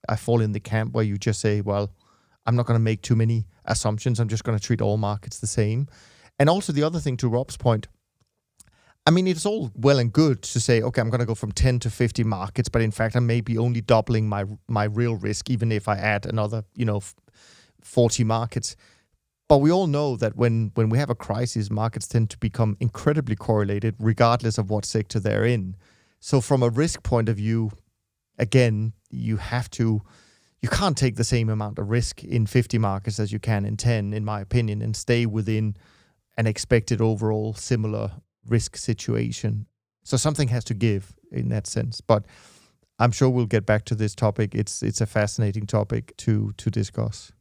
I 0.08 0.16
fall 0.16 0.40
in 0.40 0.54
the 0.54 0.62
camp 0.62 0.94
where 0.94 1.04
you 1.04 1.18
just 1.18 1.42
say, 1.42 1.60
well, 1.60 1.92
I'm 2.46 2.56
not 2.56 2.66
going 2.66 2.80
to 2.80 2.90
make 2.92 3.02
too 3.02 3.18
many 3.18 3.46
assumptions. 3.66 4.22
I'm 4.22 4.30
just 4.30 4.46
going 4.46 4.58
to 4.58 4.66
treat 4.66 4.82
all 4.82 4.96
markets 4.96 5.40
the 5.40 5.48
same. 5.48 5.90
And 6.40 6.50
also 6.50 6.72
the 6.72 6.84
other 6.84 7.02
thing 7.02 7.18
to 7.18 7.28
Rob's 7.28 7.58
point, 7.58 7.90
I 9.06 9.12
mean, 9.12 9.28
it's 9.28 9.46
all 9.46 9.72
well 9.76 9.98
and 9.98 10.14
good 10.14 10.44
to 10.44 10.60
say, 10.60 10.82
okay, 10.82 11.02
I'm 11.02 11.10
going 11.10 11.20
to 11.20 11.26
go 11.26 11.36
from 11.36 11.52
10 11.52 11.80
to 11.80 11.90
50 11.90 12.24
markets, 12.24 12.70
but 12.70 12.82
in 12.82 12.92
fact, 12.92 13.16
I 13.16 13.20
may 13.20 13.42
be 13.42 13.58
only 13.58 13.82
doubling 13.82 14.30
my 14.30 14.46
my 14.68 14.84
real 14.84 15.16
risk, 15.16 15.50
even 15.50 15.72
if 15.72 15.88
I 15.88 15.96
add 15.96 16.26
another, 16.26 16.64
you 16.76 16.86
know, 16.86 17.02
40 17.82 18.24
markets. 18.24 18.76
But 19.48 19.58
we 19.58 19.72
all 19.72 19.88
know 19.88 20.16
that 20.18 20.36
when 20.36 20.72
when 20.76 20.90
we 20.90 21.00
have 21.00 21.10
a 21.10 21.16
crisis, 21.16 21.72
markets 21.72 22.08
tend 22.08 22.30
to 22.30 22.38
become 22.38 22.78
incredibly 22.80 23.36
correlated, 23.36 23.96
regardless 23.98 24.60
of 24.60 24.70
what 24.70 24.86
sector 24.86 25.20
they're 25.20 25.46
in. 25.46 25.76
So, 26.20 26.40
from 26.40 26.62
a 26.62 26.70
risk 26.70 27.02
point 27.02 27.30
of 27.30 27.38
view, 27.38 27.72
again, 28.38 28.94
you 29.10 29.38
have 29.38 29.72
to 29.72 30.02
you 30.62 30.70
can't 30.70 30.98
take 30.98 31.16
the 31.16 31.24
same 31.24 31.50
amount 31.50 31.80
of 31.80 31.90
risk 31.90 32.24
in 32.24 32.46
50 32.46 32.78
markets 32.78 33.20
as 33.20 33.32
you 33.32 33.40
can 33.40 33.66
in 33.66 33.78
10, 33.78 34.14
in 34.14 34.26
my 34.26 34.42
opinion, 34.42 34.82
and 34.82 34.96
stay 34.96 35.26
within 35.26 35.76
an 36.38 36.48
expected 36.48 37.02
overall 37.02 37.54
similar 37.54 38.12
risk 38.48 38.78
situation. 38.78 39.66
So 40.04 40.18
something 40.18 40.48
has 40.50 40.64
to 40.66 40.74
give 40.74 41.14
in 41.32 41.50
that 41.50 41.68
sense. 41.68 42.02
But 42.02 42.26
I'm 43.00 43.12
sure 43.12 43.30
we'll 43.30 43.46
get 43.46 43.66
back 43.66 43.86
to 43.86 43.96
this 43.96 44.16
topic. 44.16 44.56
It's 44.56 44.84
it's 44.84 45.02
a 45.02 45.06
fascinating 45.06 45.66
topic 45.66 46.16
to 46.18 46.54
to 46.58 46.70
discuss. 46.70 47.32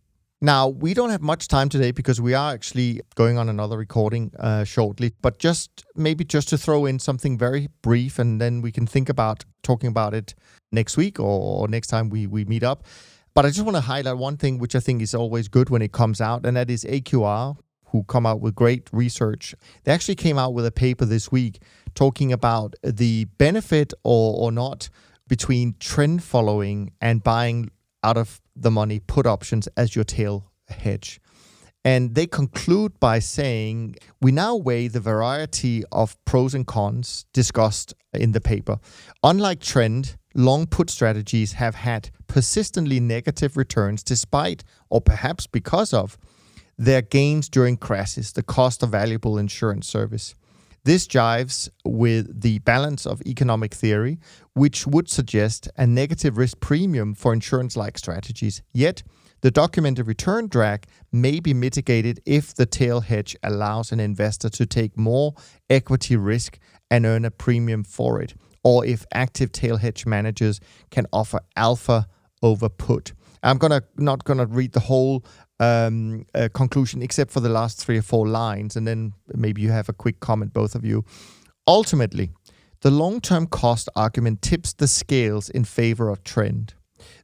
Now, 0.41 0.69
we 0.69 0.95
don't 0.95 1.11
have 1.11 1.21
much 1.21 1.49
time 1.49 1.69
today 1.69 1.91
because 1.91 2.21
we 2.21 2.33
are 2.33 2.53
actually 2.53 3.01
going 3.17 3.39
on 3.39 3.49
another 3.49 3.77
recording 3.77 4.31
uh, 4.39 4.63
shortly. 4.63 5.13
But 5.21 5.41
just 5.41 5.85
maybe 5.97 6.25
just 6.25 6.49
to 6.51 6.59
throw 6.59 6.87
in 6.87 7.01
something 7.01 7.37
very 7.37 7.69
brief, 7.83 8.21
and 8.21 8.41
then 8.41 8.63
we 8.63 8.71
can 8.71 8.87
think 8.87 9.09
about 9.09 9.45
talking 9.65 9.89
about 9.89 10.15
it 10.15 10.37
next 10.71 10.97
week 10.97 11.19
or, 11.19 11.67
next 11.67 11.89
time 11.89 12.09
we, 12.09 12.29
we 12.29 12.45
meet 12.45 12.63
up. 12.63 12.85
But 13.35 13.47
I 13.47 13.49
just 13.49 13.63
want 13.63 13.77
to 13.77 13.81
highlight 13.81 14.17
one 14.17 14.37
thing 14.37 14.59
which 14.59 14.77
I 14.77 14.81
think 14.81 15.03
is 15.03 15.13
always 15.13 15.49
good 15.49 15.71
when 15.71 15.83
it 15.83 15.91
comes 15.91 16.21
out, 16.21 16.47
and 16.47 16.57
that 16.57 16.71
is 16.71 16.85
AQR, 16.85 17.57
who 17.91 18.05
come 18.05 18.27
out 18.27 18.41
with 18.41 18.55
great 18.55 18.89
research. 18.93 19.55
They 19.85 19.93
actually 19.93 20.17
came 20.17 20.39
out 20.39 20.55
with 20.55 20.67
a 20.67 20.73
paper 20.73 21.05
this 21.05 21.33
week 21.33 21.63
talking 21.95 22.33
about 22.33 22.75
the 22.83 23.25
benefit 23.39 23.93
or, 24.05 24.35
or 24.39 24.53
not 24.53 24.89
between 25.27 25.75
trend 25.79 26.23
following 26.23 26.93
and 27.01 27.23
buying 27.23 27.71
out 28.03 28.17
of 28.17 28.41
the 28.57 28.71
money 28.71 29.01
put 29.01 29.27
options 29.27 29.69
as 29.77 29.95
your 29.95 30.05
tail 30.05 30.51
hedge. 30.69 31.21
And 31.85 32.15
they 32.15 32.27
conclude 32.27 32.99
by 33.01 33.19
saying 33.19 33.97
we 34.21 34.33
now 34.33 34.57
weigh 34.57 34.89
the 34.89 35.01
variety 35.01 35.85
of 35.93 36.23
pros 36.25 36.55
and 36.55 36.67
cons 36.67 37.25
discussed 37.33 37.95
in 38.13 38.33
the 38.33 38.41
paper. 38.41 38.79
Unlike 39.23 39.61
trend, 39.61 40.17
long 40.35 40.67
put 40.67 40.91
strategies 40.91 41.53
have 41.53 41.77
had 41.77 42.11
persistently 42.27 43.01
negative 43.01 43.57
returns 43.57 44.03
despite, 44.03 44.65
or 44.91 45.01
perhaps 45.01 45.47
because 45.47 45.95
of, 45.95 46.19
their 46.79 47.03
gains 47.03 47.49
during 47.49 47.77
crashes, 47.77 48.33
the 48.33 48.43
cost 48.43 48.83
of 48.83 48.91
valuable 48.91 49.37
insurance 49.37 49.87
service. 49.87 50.35
This 50.85 51.07
jives 51.07 51.69
with 51.85 52.41
the 52.41 52.61
balance 52.61 53.05
of 53.05 53.21
economic 53.27 53.75
theory, 53.75 54.19
which 54.55 54.87
would 54.87 55.11
suggest 55.11 55.69
a 55.77 55.87
negative 55.87 56.39
risk 56.39 56.61
premium 56.61 57.15
for 57.15 57.33
insurance 57.33 57.77
like 57.77 57.99
strategies. 57.99 58.63
Yet, 58.73 59.03
the 59.41 59.51
documented 59.51 60.07
return 60.07 60.49
drag 60.49 60.87
may 61.13 61.41
be 61.41 61.53
mitigated 61.53 62.21
if 62.25 62.55
the 62.55 62.67
tail 62.67 63.01
hedge 63.01 63.37
allows 63.43 63.93
an 63.93 64.01
investor 64.01 64.49
to 64.51 64.67
take 64.67 64.97
more 64.97 65.35
equity 65.69 66.17
risk 66.17 66.59
and 66.91 67.05
earn 67.05 67.25
a 67.25 67.31
premium 67.31 67.85
for 67.85 68.23
it, 68.23 68.35
or 68.65 68.85
if 68.85 69.05
active 69.13 69.53
tail 69.53 69.77
hedge 69.77 70.07
managers 70.07 70.61
can 70.91 71.07
offer 71.13 71.41
alpha 71.57 72.07
over 72.43 72.69
put. 72.69 73.13
I'm 73.43 73.59
gonna 73.59 73.83
not 73.97 74.25
gonna 74.25 74.47
read 74.47 74.73
the 74.73 74.81
whole 74.81 75.25
um, 75.61 76.27
conclusion 76.55 77.03
except 77.03 77.31
for 77.31 77.41
the 77.41 77.49
last 77.49 77.79
three 77.79 77.99
or 77.99 78.03
four 78.03 78.27
lines, 78.27 78.77
and 78.77 78.87
then 78.87 79.13
maybe 79.35 79.63
you 79.63 79.71
have 79.71 79.89
a 79.89 79.93
quick 79.93 80.21
comment, 80.21 80.53
both 80.53 80.75
of 80.75 80.85
you. 80.85 81.05
Ultimately, 81.67 82.31
the 82.81 82.91
long-term 82.91 83.49
cost 83.49 83.89
argument 83.97 84.41
tips 84.41 84.73
the 84.73 84.87
scales 84.87 85.51
in 85.51 85.65
favor 85.65 86.09
of 86.09 86.23
trend. 86.23 86.75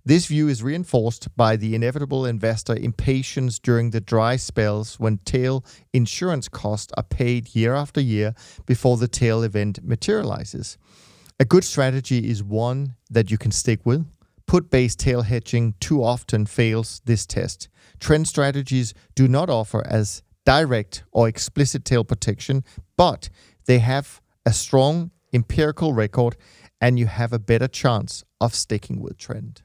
This 0.04 0.26
view 0.26 0.48
is 0.48 0.62
reinforced 0.62 1.34
by 1.36 1.56
the 1.56 1.74
inevitable 1.74 2.26
investor 2.26 2.76
impatience 2.76 3.58
during 3.58 3.90
the 3.90 4.00
dry 4.00 4.36
spells 4.36 5.00
when 5.00 5.18
tail 5.18 5.64
insurance 5.92 6.48
costs 6.48 6.92
are 6.96 7.02
paid 7.02 7.54
year 7.54 7.74
after 7.74 8.00
year 8.00 8.34
before 8.66 8.96
the 8.96 9.08
tail 9.08 9.42
event 9.42 9.82
materializes. 9.82 10.78
A 11.40 11.44
good 11.44 11.64
strategy 11.64 12.30
is 12.30 12.42
one 12.42 12.94
that 13.10 13.30
you 13.30 13.38
can 13.38 13.50
stick 13.50 13.80
with 13.84 14.06
Put 14.46 14.70
based 14.70 14.98
tail 14.98 15.22
hedging 15.22 15.74
too 15.80 16.02
often 16.02 16.46
fails 16.46 17.00
this 17.04 17.26
test. 17.26 17.68
Trend 18.04 18.28
strategies 18.28 18.92
do 19.14 19.26
not 19.26 19.48
offer 19.48 19.82
as 19.86 20.22
direct 20.44 21.04
or 21.10 21.26
explicit 21.26 21.86
tail 21.86 22.04
protection, 22.04 22.62
but 22.98 23.30
they 23.64 23.78
have 23.78 24.20
a 24.44 24.52
strong 24.52 25.10
empirical 25.32 25.94
record 25.94 26.36
and 26.82 26.98
you 26.98 27.06
have 27.06 27.32
a 27.32 27.38
better 27.38 27.66
chance 27.66 28.22
of 28.42 28.54
sticking 28.54 29.00
with 29.00 29.16
trend. 29.16 29.62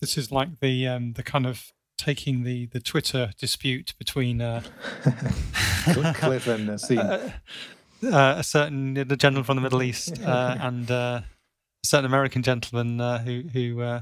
This 0.00 0.18
is 0.18 0.32
like 0.32 0.58
the 0.58 0.88
um, 0.88 1.12
the 1.12 1.22
kind 1.22 1.46
of 1.46 1.72
taking 1.96 2.42
the, 2.42 2.66
the 2.66 2.80
Twitter 2.80 3.30
dispute 3.38 3.94
between 4.00 4.42
uh, 4.42 4.62
Cliff 6.14 6.48
and 6.48 6.70
uh, 6.90 7.30
uh, 8.02 8.34
a 8.38 8.42
certain 8.42 8.94
the 8.94 9.16
general 9.16 9.44
from 9.44 9.54
the 9.54 9.62
Middle 9.62 9.84
East 9.84 10.20
uh, 10.24 10.56
and 10.60 10.90
uh, 10.90 11.20
a 11.84 11.86
certain 11.86 12.06
American 12.06 12.42
gentleman 12.42 13.00
uh, 13.00 13.18
who 13.18 13.44
who 13.52 13.80
uh, 13.80 14.00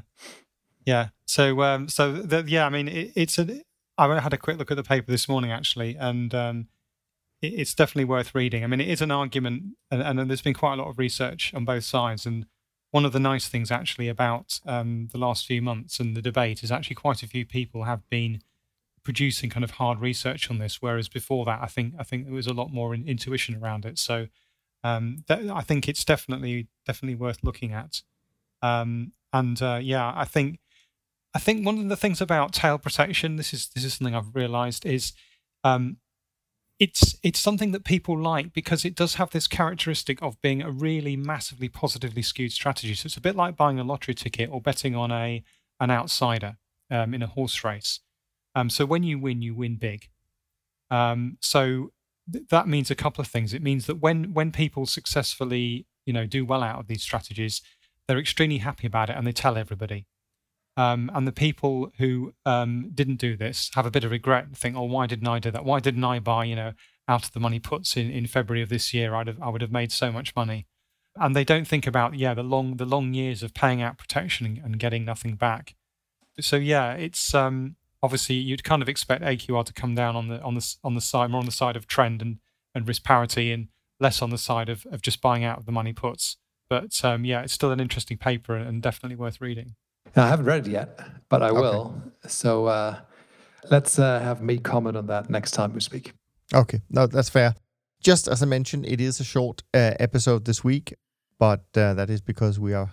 yeah. 0.87 1.09
So 1.29 1.63
um, 1.63 1.89
so 1.89 2.13
the, 2.13 2.43
yeah, 2.47 2.67
I 2.67 2.71
mean 2.71 2.89
it, 2.89 3.13
it's 3.15 3.39
a. 3.39 3.63
I 3.99 4.21
had 4.21 4.33
a 4.33 4.39
quick 4.39 4.59
look 4.59 4.71
at 4.71 4.77
the 4.77 4.83
paper 4.83 5.11
this 5.11 5.29
morning 5.29 5.51
actually, 5.53 5.97
and 5.97 6.33
um, 6.35 6.69
it, 7.43 7.49
it's 7.49 7.75
definitely 7.75 8.07
worth 8.07 8.35
reading. 8.35 8.65
I 8.65 8.67
mean, 8.67 8.81
it 8.81 8.89
is 8.89 9.03
an 9.03 9.11
argument, 9.11 9.75
and, 9.91 10.03
and, 10.03 10.31
there's 10.31 10.41
been 10.41 10.55
quite 10.55 10.75
a 10.75 10.83
lot 10.83 10.89
of 10.89 10.99
research 10.99 11.53
on 11.55 11.65
both 11.65 11.85
sides. 11.85 12.25
And 12.25 12.47
one 12.91 13.05
of 13.05 13.13
the 13.13 13.21
nice 13.21 13.49
things 13.49 13.71
actually 13.71 14.09
about 14.09 14.61
um, 14.67 15.09
the 15.13 15.19
last 15.19 15.47
few 15.47 15.61
months 15.61 16.01
and 16.01 16.17
the 16.17 16.23
debate 16.23 16.63
is 16.63 16.73
actually 16.73 16.97
quite 16.97 17.23
a 17.23 17.27
few 17.27 17.45
people 17.45 17.85
have 17.85 18.09
been 18.09 18.41
producing 19.05 19.51
kind 19.51 19.65
of 19.65 19.73
hard 19.73 20.01
research 20.01 20.51
on 20.51 20.59
this, 20.59 20.81
whereas 20.81 21.09
before 21.09 21.45
that, 21.45 21.61
I 21.61 21.67
think 21.67 21.95
I 21.99 22.05
think 22.05 22.25
there 22.25 22.35
was 22.35 22.47
a 22.47 22.55
lot 22.55 22.73
more 22.73 22.95
in, 22.95 23.07
intuition 23.07 23.57
around 23.57 23.85
it. 23.85 23.99
So 23.99 24.29
um, 24.85 25.25
that, 25.27 25.51
I 25.51 25.61
think 25.61 25.89
it's 25.89 26.05
definitely 26.05 26.69
definitely 26.87 27.17
worth 27.17 27.41
looking 27.43 27.73
at. 27.73 28.03
Um, 28.63 29.13
and 29.33 29.61
uh, 29.61 29.81
yeah, 29.83 30.13
I 30.15 30.25
think 30.25 30.59
I 31.39 31.41
think 31.41 31.65
one 31.65 31.79
of 31.79 31.89
the 31.89 31.97
things 31.97 32.21
about 32.21 32.53
tail 32.53 32.79
protection, 32.79 33.37
this 33.37 33.55
is 33.55 33.69
this 33.69 33.85
is 33.85 33.95
something 33.95 34.13
I've 34.13 34.35
realised, 34.35 34.85
is 34.85 35.13
um, 35.63 35.99
it's 36.81 37.17
it's 37.23 37.39
something 37.39 37.71
that 37.71 37.85
people 37.85 38.19
like 38.21 38.53
because 38.53 38.85
it 38.85 38.97
does 38.97 39.15
have 39.15 39.31
this 39.31 39.47
characteristic 39.47 40.21
of 40.21 40.43
being 40.43 40.63
a 40.63 40.73
really 40.73 41.17
massively 41.17 41.69
positively 41.69 42.23
skewed 42.23 42.51
strategy. 42.51 42.93
So 42.97 43.07
it's 43.07 43.17
a 43.17 43.21
bit 43.21 43.37
like 43.37 43.57
buying 43.57 43.79
a 43.79 43.85
lottery 43.85 44.17
ticket 44.17 44.51
or 44.51 44.61
betting 44.61 44.97
on 44.97 45.13
a 45.13 45.45
an 45.79 45.93
outsider 45.93 46.57
um, 46.91 47.15
in 47.15 47.23
a 47.23 47.29
horse 47.29 47.63
race. 47.63 48.01
Um, 48.57 48.69
so 48.69 48.85
when 48.85 49.05
you 49.05 49.21
win, 49.21 49.41
you 49.41 49.55
win 49.55 49.77
big. 49.77 50.09
Um, 50.91 51.39
so 51.41 51.93
that 52.27 52.67
means 52.67 52.91
a 52.91 52.97
couple 52.97 53.23
of 53.23 53.29
things. 53.29 53.55
It 53.55 53.63
means 53.63 53.87
that 53.87 54.01
when 54.01 54.35
when 54.35 54.51
people 54.51 54.87
successfully 54.87 55.87
you 56.05 56.13
know 56.13 56.27
do 56.27 56.45
well 56.45 56.65
out 56.65 56.81
of 56.81 56.89
these 56.89 57.03
strategies, 57.03 57.63
they're 58.09 58.19
extremely 58.19 58.59
happy 58.59 58.89
about 58.89 59.09
it 59.09 59.17
and 59.17 59.25
they 59.25 59.31
tell 59.31 59.57
everybody. 59.57 60.08
Um, 60.79 61.11
and 61.13 61.27
the 61.27 61.33
people 61.33 61.93
who 61.99 62.35
um, 62.47 62.93
didn't 62.95 63.17
do 63.17 63.37
this 63.37 63.69
have 63.75 63.85
a 63.85 63.91
bit 63.91 64.05
of 64.05 64.13
regret 64.13 64.45
and 64.45 64.57
think, 64.57 64.77
"Oh, 64.77 64.85
why 64.85 65.09
didn't 65.09 65.27
I 65.27 65.41
do 65.41 65.51
that? 65.51 65.65
Why 65.65 65.81
didn't 65.81 66.05
I 66.05 66.21
buy 66.21 66.45
you 66.45 66.55
know 66.55 66.73
out 67.09 67.25
of 67.25 67.33
the 67.33 67.41
money 67.41 67.59
puts 67.59 67.97
in, 67.97 68.13
in 68.13 68.29
February 68.29 68.63
of 68.63 68.69
this 68.69 68.95
year? 68.95 69.17
I'd 69.17 69.27
have, 69.27 69.43
I 69.43 69.49
would 69.49 69.61
have 69.61 69.73
made 69.73 69.91
so 69.91 70.13
much 70.13 70.37
money." 70.37 70.67
And 71.17 71.35
they 71.35 71.43
don't 71.43 71.67
think 71.67 71.89
about 71.89 72.15
yeah 72.15 72.33
the 72.33 72.45
long 72.45 72.77
the 72.77 72.85
long 72.85 73.13
years 73.13 73.43
of 73.43 73.55
paying 73.55 73.83
out 73.83 73.99
protection 73.99 74.47
and, 74.47 74.59
and 74.59 74.79
getting 74.79 75.05
nothing 75.05 75.35
back. 75.35 75.75
So 76.41 76.55
yeah, 76.55 76.93
it's 76.93 77.35
um, 77.35 77.75
obviously 78.01 78.37
you'd 78.37 78.63
kind 78.63 78.81
of 78.81 78.89
expect 78.89 79.25
AQR 79.25 79.65
to 79.65 79.73
come 79.73 79.97
down 79.97 80.15
on 80.15 80.29
the 80.29 80.41
on 80.43 80.55
the 80.55 80.77
on 80.85 80.95
the 80.95 81.01
side 81.01 81.29
more 81.31 81.41
on 81.41 81.47
the 81.47 81.51
side 81.51 81.75
of 81.75 81.89
trend 81.89 82.23
and, 82.23 82.39
and 82.73 82.87
risk 82.87 83.03
parity 83.03 83.51
and 83.51 83.67
less 83.99 84.23
on 84.23 84.31
the 84.31 84.39
side 84.39 84.69
of, 84.69 84.87
of 84.93 85.03
just 85.03 85.21
buying 85.21 85.43
out 85.43 85.59
of 85.59 85.67
the 85.67 85.73
money 85.73 85.93
puts. 85.93 86.37
But 86.71 87.05
um, 87.05 87.25
yeah, 87.25 87.43
it's 87.43 87.53
still 87.53 87.73
an 87.73 87.81
interesting 87.81 88.17
paper 88.17 88.55
and 88.55 88.81
definitely 88.81 89.17
worth 89.17 89.41
reading. 89.41 89.75
I 90.17 90.29
haven't 90.29 90.47
read 90.47 90.67
it 90.67 90.71
yet, 90.71 90.99
but 91.29 91.43
I 91.43 91.53
will. 91.53 92.03
So 92.27 92.67
uh, 92.67 92.99
let's 93.71 93.99
uh, 93.99 94.21
have 94.21 94.43
me 94.43 94.59
comment 94.59 94.97
on 94.97 95.07
that 95.07 95.31
next 95.31 95.53
time 95.53 95.75
we 95.75 95.81
speak. 95.81 96.13
Okay, 96.55 96.81
no, 96.91 97.07
that's 97.07 97.29
fair. 97.29 97.55
Just 98.01 98.29
as 98.29 98.43
I 98.43 98.47
mentioned, 98.47 98.87
it 98.87 99.01
is 99.01 99.21
a 99.21 99.25
short 99.25 99.63
uh, 99.75 99.95
episode 99.99 100.45
this 100.45 100.63
week, 100.63 100.95
but 101.39 101.65
uh, 101.77 101.95
that 101.95 102.11
is 102.11 102.21
because 102.21 102.59
we 102.59 102.73
are 102.73 102.91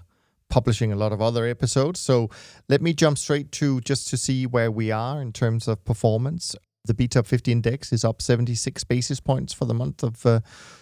publishing 0.49 0.91
a 0.91 0.95
lot 0.95 1.11
of 1.11 1.21
other 1.21 1.45
episodes. 1.45 1.99
So 1.99 2.29
let 2.69 2.81
me 2.81 2.93
jump 2.93 3.17
straight 3.17 3.51
to 3.53 3.81
just 3.81 4.07
to 4.09 4.17
see 4.17 4.45
where 4.45 4.71
we 4.71 4.91
are 4.91 5.21
in 5.21 5.31
terms 5.31 5.67
of 5.67 5.83
performance. 5.85 6.55
The 6.85 6.93
BTOP 6.93 7.25
50 7.25 7.51
index 7.51 7.91
is 7.91 8.05
up 8.05 8.21
76 8.21 8.83
basis 8.83 9.19
points 9.19 9.53
for 9.53 9.65
the 9.65 9.73
month 9.73 10.03
of 10.03 10.23
uh, 10.25 10.41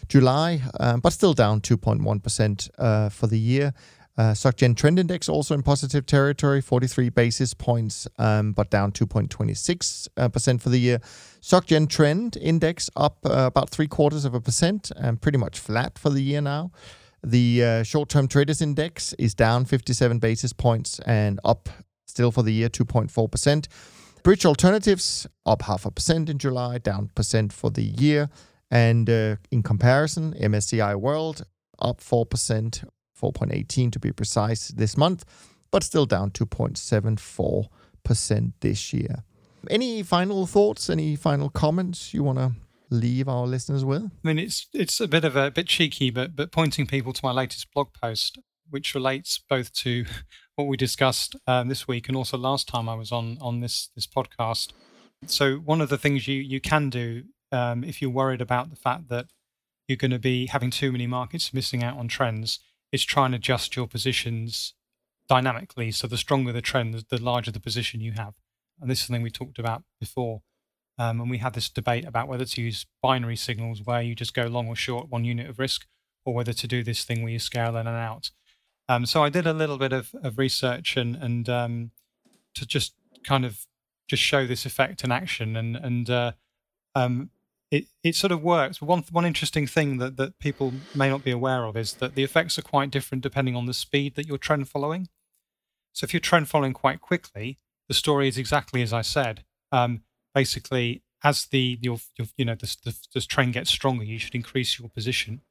July, 0.09 0.61
um, 0.79 0.99
but 0.99 1.13
still 1.13 1.33
down 1.33 1.61
2.1% 1.61 2.69
uh, 2.77 3.09
for 3.09 3.27
the 3.27 3.39
year. 3.39 3.73
Uh, 4.15 4.33
SocGen 4.33 4.75
Trend 4.77 4.99
Index 4.99 5.27
also 5.27 5.55
in 5.55 5.63
positive 5.63 6.05
territory, 6.05 6.61
43 6.61 7.09
basis 7.09 7.53
points, 7.53 8.07
um, 8.19 8.51
but 8.51 8.69
down 8.69 8.91
2.26% 8.91 10.55
uh, 10.55 10.57
for 10.59 10.69
the 10.69 10.77
year. 10.77 10.99
SocGen 11.41 11.89
Trend 11.89 12.37
Index 12.37 12.89
up 12.95 13.17
uh, 13.25 13.45
about 13.47 13.69
three 13.71 13.87
quarters 13.87 14.23
of 14.23 14.35
a 14.35 14.41
percent 14.41 14.91
and 14.97 15.19
pretty 15.19 15.37
much 15.37 15.59
flat 15.59 15.97
for 15.97 16.09
the 16.11 16.21
year 16.21 16.41
now. 16.41 16.71
The 17.23 17.63
uh, 17.63 17.83
short 17.83 18.09
term 18.09 18.27
traders 18.27 18.61
index 18.61 19.13
is 19.13 19.33
down 19.33 19.65
57 19.65 20.19
basis 20.19 20.53
points 20.53 20.99
and 21.05 21.39
up 21.45 21.69
still 22.05 22.31
for 22.31 22.43
the 22.43 22.51
year 22.51 22.69
2.4%. 22.69 23.67
Bridge 24.23 24.45
alternatives 24.45 25.25
up 25.45 25.63
half 25.63 25.85
a 25.85 25.91
percent 25.91 26.29
in 26.29 26.37
July, 26.37 26.77
down 26.77 27.09
percent 27.15 27.51
for 27.51 27.69
the 27.69 27.83
year. 27.83 28.29
And 28.69 29.09
uh, 29.09 29.35
in 29.51 29.63
comparison, 29.63 30.33
MSCI 30.33 30.95
World 30.95 31.45
up 31.79 31.99
4%, 31.99 32.85
4.18 33.19 33.91
to 33.91 33.99
be 33.99 34.11
precise 34.11 34.69
this 34.69 34.97
month, 34.97 35.25
but 35.71 35.83
still 35.83 36.05
down 36.05 36.31
2.74% 36.31 38.53
this 38.59 38.93
year. 38.93 39.23
Any 39.69 40.03
final 40.03 40.45
thoughts, 40.45 40.89
any 40.89 41.15
final 41.15 41.49
comments 41.49 42.13
you 42.13 42.23
want 42.23 42.39
to 42.39 42.51
leave 42.89 43.27
our 43.27 43.47
listeners 43.47 43.85
with? 43.85 44.03
I 44.03 44.09
mean, 44.23 44.39
it's 44.39 44.67
it's 44.73 44.99
a 44.99 45.07
bit 45.07 45.23
of 45.23 45.35
a, 45.35 45.47
a 45.47 45.51
bit 45.51 45.67
cheeky, 45.67 46.09
but 46.09 46.35
but 46.35 46.51
pointing 46.51 46.85
people 46.85 47.13
to 47.13 47.21
my 47.23 47.31
latest 47.31 47.73
blog 47.73 47.89
post, 48.01 48.39
which 48.69 48.93
relates 48.93 49.39
both 49.49 49.71
to 49.73 50.05
what 50.55 50.67
we 50.67 50.77
discussed 50.77 51.35
um, 51.47 51.69
this 51.69 51.87
week 51.87 52.07
and 52.07 52.17
also 52.17 52.37
last 52.37 52.67
time 52.67 52.89
I 52.89 52.95
was 52.95 53.11
on 53.11 53.37
on 53.41 53.61
this 53.61 53.89
this 53.95 54.07
podcast. 54.07 54.73
So 55.25 55.55
one 55.55 55.81
of 55.81 55.89
the 55.89 55.97
things 55.97 56.27
you 56.27 56.35
you 56.35 56.59
can 56.59 56.89
do 56.89 57.23
um, 57.51 57.83
if 57.83 58.01
you're 58.01 58.11
worried 58.11 58.41
about 58.41 58.69
the 58.69 58.75
fact 58.75 59.09
that 59.09 59.27
you're 59.87 59.97
going 59.97 60.11
to 60.11 60.19
be 60.19 60.47
having 60.47 60.71
too 60.71 60.91
many 60.91 61.07
markets 61.07 61.53
missing 61.53 61.83
out 61.83 61.97
on 61.97 62.07
trends 62.07 62.59
is 62.93 63.03
try 63.03 63.25
and 63.25 63.35
adjust 63.35 63.75
your 63.75 63.87
positions 63.87 64.75
dynamically. 65.27 65.91
So 65.91 66.07
the 66.07 66.17
stronger 66.17 66.53
the 66.53 66.61
trend, 66.61 66.93
the 67.09 67.21
larger 67.21 67.51
the 67.51 67.59
position 67.59 67.99
you 67.99 68.13
have. 68.13 68.35
And 68.79 68.89
this 68.89 68.99
is 68.99 69.07
something 69.07 69.23
we 69.23 69.31
talked 69.31 69.59
about 69.59 69.83
before. 69.99 70.43
Um, 70.99 71.19
and 71.19 71.29
we 71.29 71.39
had 71.39 71.55
this 71.55 71.69
debate 71.69 72.05
about 72.05 72.27
whether 72.27 72.45
to 72.45 72.61
use 72.61 72.85
binary 73.01 73.35
signals 73.35 73.81
where 73.83 74.01
you 74.01 74.13
just 74.13 74.35
go 74.35 74.43
long 74.43 74.67
or 74.67 74.75
short 74.75 75.09
one 75.09 75.25
unit 75.25 75.49
of 75.49 75.57
risk, 75.57 75.87
or 76.23 76.35
whether 76.35 76.53
to 76.53 76.67
do 76.67 76.83
this 76.83 77.03
thing 77.03 77.23
where 77.23 77.33
you 77.33 77.39
scale 77.39 77.75
in 77.75 77.87
and 77.87 77.97
out. 77.97 78.29
Um, 78.87 79.05
so 79.07 79.23
I 79.23 79.29
did 79.29 79.47
a 79.47 79.53
little 79.53 79.77
bit 79.77 79.91
of, 79.91 80.13
of 80.21 80.37
research 80.37 80.95
and 80.95 81.15
and 81.15 81.49
um, 81.49 81.91
to 82.53 82.65
just 82.65 82.93
kind 83.25 83.43
of 83.43 83.65
just 84.07 84.21
show 84.21 84.45
this 84.45 84.65
effect 84.65 85.03
in 85.03 85.11
action 85.11 85.55
and 85.55 85.75
and 85.75 86.09
uh, 86.09 86.31
um, 86.93 87.31
it, 87.73 87.85
it 88.03 88.15
sort 88.15 88.31
of 88.31 88.43
works. 88.43 88.83
One 88.83 89.03
one 89.11 89.25
interesting 89.25 89.65
thing 89.65 89.97
that, 89.97 90.15
that 90.17 90.37
people 90.37 90.73
may 90.93 91.09
not 91.09 91.23
be 91.23 91.31
aware 91.31 91.65
of 91.65 91.75
is 91.75 91.93
that 91.93 92.13
the 92.13 92.23
effects 92.23 92.59
are 92.59 92.61
quite 92.61 92.91
different 92.91 93.23
depending 93.23 93.55
on 93.55 93.65
the 93.65 93.73
speed 93.73 94.13
that 94.13 94.27
you're 94.27 94.37
trend 94.37 94.69
following. 94.69 95.09
So 95.91 96.05
if 96.05 96.13
you're 96.13 96.19
trend 96.19 96.49
following 96.49 96.73
quite 96.73 97.01
quickly, 97.01 97.57
the 97.87 97.95
story 97.95 98.27
is 98.27 98.37
exactly 98.37 98.83
as 98.83 98.93
I 98.93 99.01
said. 99.01 99.43
Um, 99.71 100.03
basically, 100.35 101.01
as 101.23 101.45
the 101.47 101.79
your, 101.81 101.97
your 102.15 102.27
you 102.37 102.45
know 102.45 102.53
this, 102.53 102.75
the, 102.75 102.95
this 103.11 103.25
trend 103.25 103.53
gets 103.53 103.71
stronger, 103.71 104.03
you 104.03 104.19
should 104.19 104.35
increase 104.35 104.77
your 104.77 104.89
position. 104.89 105.41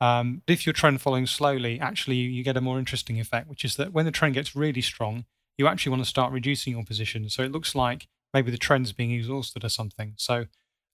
Um, 0.00 0.42
but 0.46 0.52
if 0.52 0.66
you're 0.66 0.72
trend 0.72 1.00
following 1.00 1.26
slowly, 1.26 1.78
actually 1.78 2.16
you, 2.16 2.42
get 2.42 2.56
a 2.56 2.60
more 2.60 2.78
interesting 2.80 3.20
effect, 3.20 3.48
which 3.48 3.64
is 3.64 3.76
that 3.76 3.92
when 3.92 4.04
the 4.04 4.10
trend 4.10 4.34
gets 4.34 4.54
really 4.56 4.82
strong, 4.82 5.24
you 5.56 5.68
actually 5.68 5.90
want 5.90 6.02
to 6.02 6.08
start 6.08 6.32
reducing 6.32 6.74
your 6.74 6.84
position. 6.84 7.30
So 7.30 7.42
it 7.44 7.52
looks 7.52 7.74
like 7.74 8.08
maybe 8.34 8.50
the 8.50 8.58
trend's 8.58 8.92
being 8.92 9.12
exhausted 9.12 9.64
or 9.64 9.70
something. 9.70 10.12
So 10.16 10.46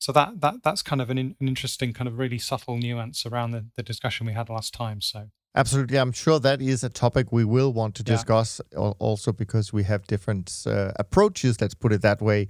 so 0.03 0.11
that 0.11 0.41
that 0.41 0.55
that's 0.65 0.83
kind 0.83 1.01
of 1.01 1.11
an, 1.11 1.19
an 1.19 1.37
interesting 1.41 1.93
kind 1.93 2.09
of 2.09 2.19
really 2.19 2.39
subtle 2.39 2.77
nuance 2.77 3.25
around 3.25 3.53
the, 3.53 3.63
the 3.77 3.83
discussion 3.83 4.27
we 4.27 4.33
had 4.33 4.49
last 4.49 4.75
time 4.75 5.01
so 5.01 5.29
Absolutely. 5.55 5.99
I'm 5.99 6.13
sure 6.13 6.39
that 6.41 6.63
is 6.63 6.83
a 6.83 6.89
topic 6.89 7.31
we 7.31 7.45
will 7.45 7.75
want 7.75 7.95
to 7.97 8.03
discuss 8.03 8.59
yeah. 8.73 8.79
also 8.79 9.33
because 9.33 9.71
we 9.71 9.83
have 9.83 10.07
different 10.07 10.65
uh, 10.67 10.93
approaches, 10.97 11.61
let's 11.61 11.75
put 11.75 11.93
it 11.93 12.01
that 12.01 12.23
way, 12.23 12.49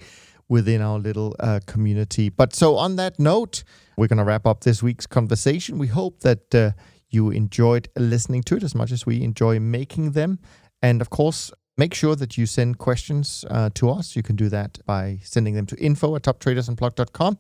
within 0.49 0.81
our 0.81 1.01
little 1.01 1.35
uh, 1.41 1.59
community. 1.67 2.29
But 2.29 2.55
so, 2.55 2.77
on 2.77 2.95
that 2.97 3.19
note, 3.19 3.65
we're 3.97 4.07
going 4.07 4.19
to 4.19 4.25
wrap 4.25 4.47
up 4.47 4.61
this 4.61 4.85
week's 4.85 5.09
conversation. 5.09 5.79
We 5.79 5.89
hope 5.89 6.21
that 6.21 6.55
uh, 6.55 6.71
you 7.11 7.31
enjoyed 7.31 7.89
listening 7.99 8.45
to 8.45 8.57
it 8.57 8.63
as 8.63 8.75
much 8.75 8.93
as 8.93 9.05
we 9.05 9.21
enjoy 9.25 9.59
making 9.59 10.13
them. 10.13 10.39
And 10.81 11.01
of 11.01 11.11
course, 11.11 11.51
Make 11.79 11.95
sure 11.95 12.15
that 12.17 12.37
you 12.37 12.45
send 12.47 12.79
questions 12.79 13.45
uh, 13.49 13.71
to 13.75 13.89
us. 13.89 14.15
You 14.15 14.23
can 14.23 14.37
do 14.37 14.49
that 14.51 14.79
by 14.85 15.21
sending 15.23 15.55
them 15.55 15.67
to 15.67 15.77
info 15.77 16.15
at 16.17 16.23
toptradersunplugged.com, 16.23 17.39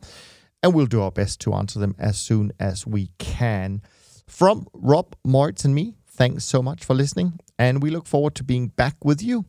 and 0.62 0.74
we'll 0.74 0.87
do 0.87 1.03
our 1.03 1.11
best 1.11 1.41
to 1.43 1.53
answer 1.55 1.78
them 1.78 1.95
as 1.99 2.18
soon 2.18 2.53
as 2.59 2.87
we 2.87 3.11
can. 3.18 3.83
From 4.26 4.66
Rob, 4.72 5.14
Moritz, 5.24 5.64
and 5.64 5.74
me, 5.74 5.95
thanks 6.07 6.45
so 6.45 6.62
much 6.62 6.85
for 6.85 6.95
listening, 6.95 7.41
and 7.59 7.83
we 7.83 7.91
look 7.91 8.07
forward 8.07 8.35
to 8.37 8.45
being 8.45 8.68
back 8.68 9.05
with 9.05 9.22
you 9.22 9.45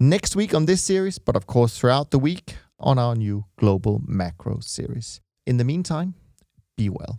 next 0.00 0.34
week 0.34 0.54
on 0.54 0.66
this 0.66 0.82
series, 0.82 1.18
but 1.18 1.36
of 1.36 1.46
course 1.46 1.78
throughout 1.78 2.10
the 2.10 2.18
week 2.18 2.56
on 2.78 2.98
our 2.98 3.14
new 3.14 3.44
Global 3.56 4.02
Macro 4.06 4.60
series. 4.60 5.20
In 5.46 5.56
the 5.56 5.64
meantime, 5.64 6.14
be 6.76 6.88
well. 6.88 7.18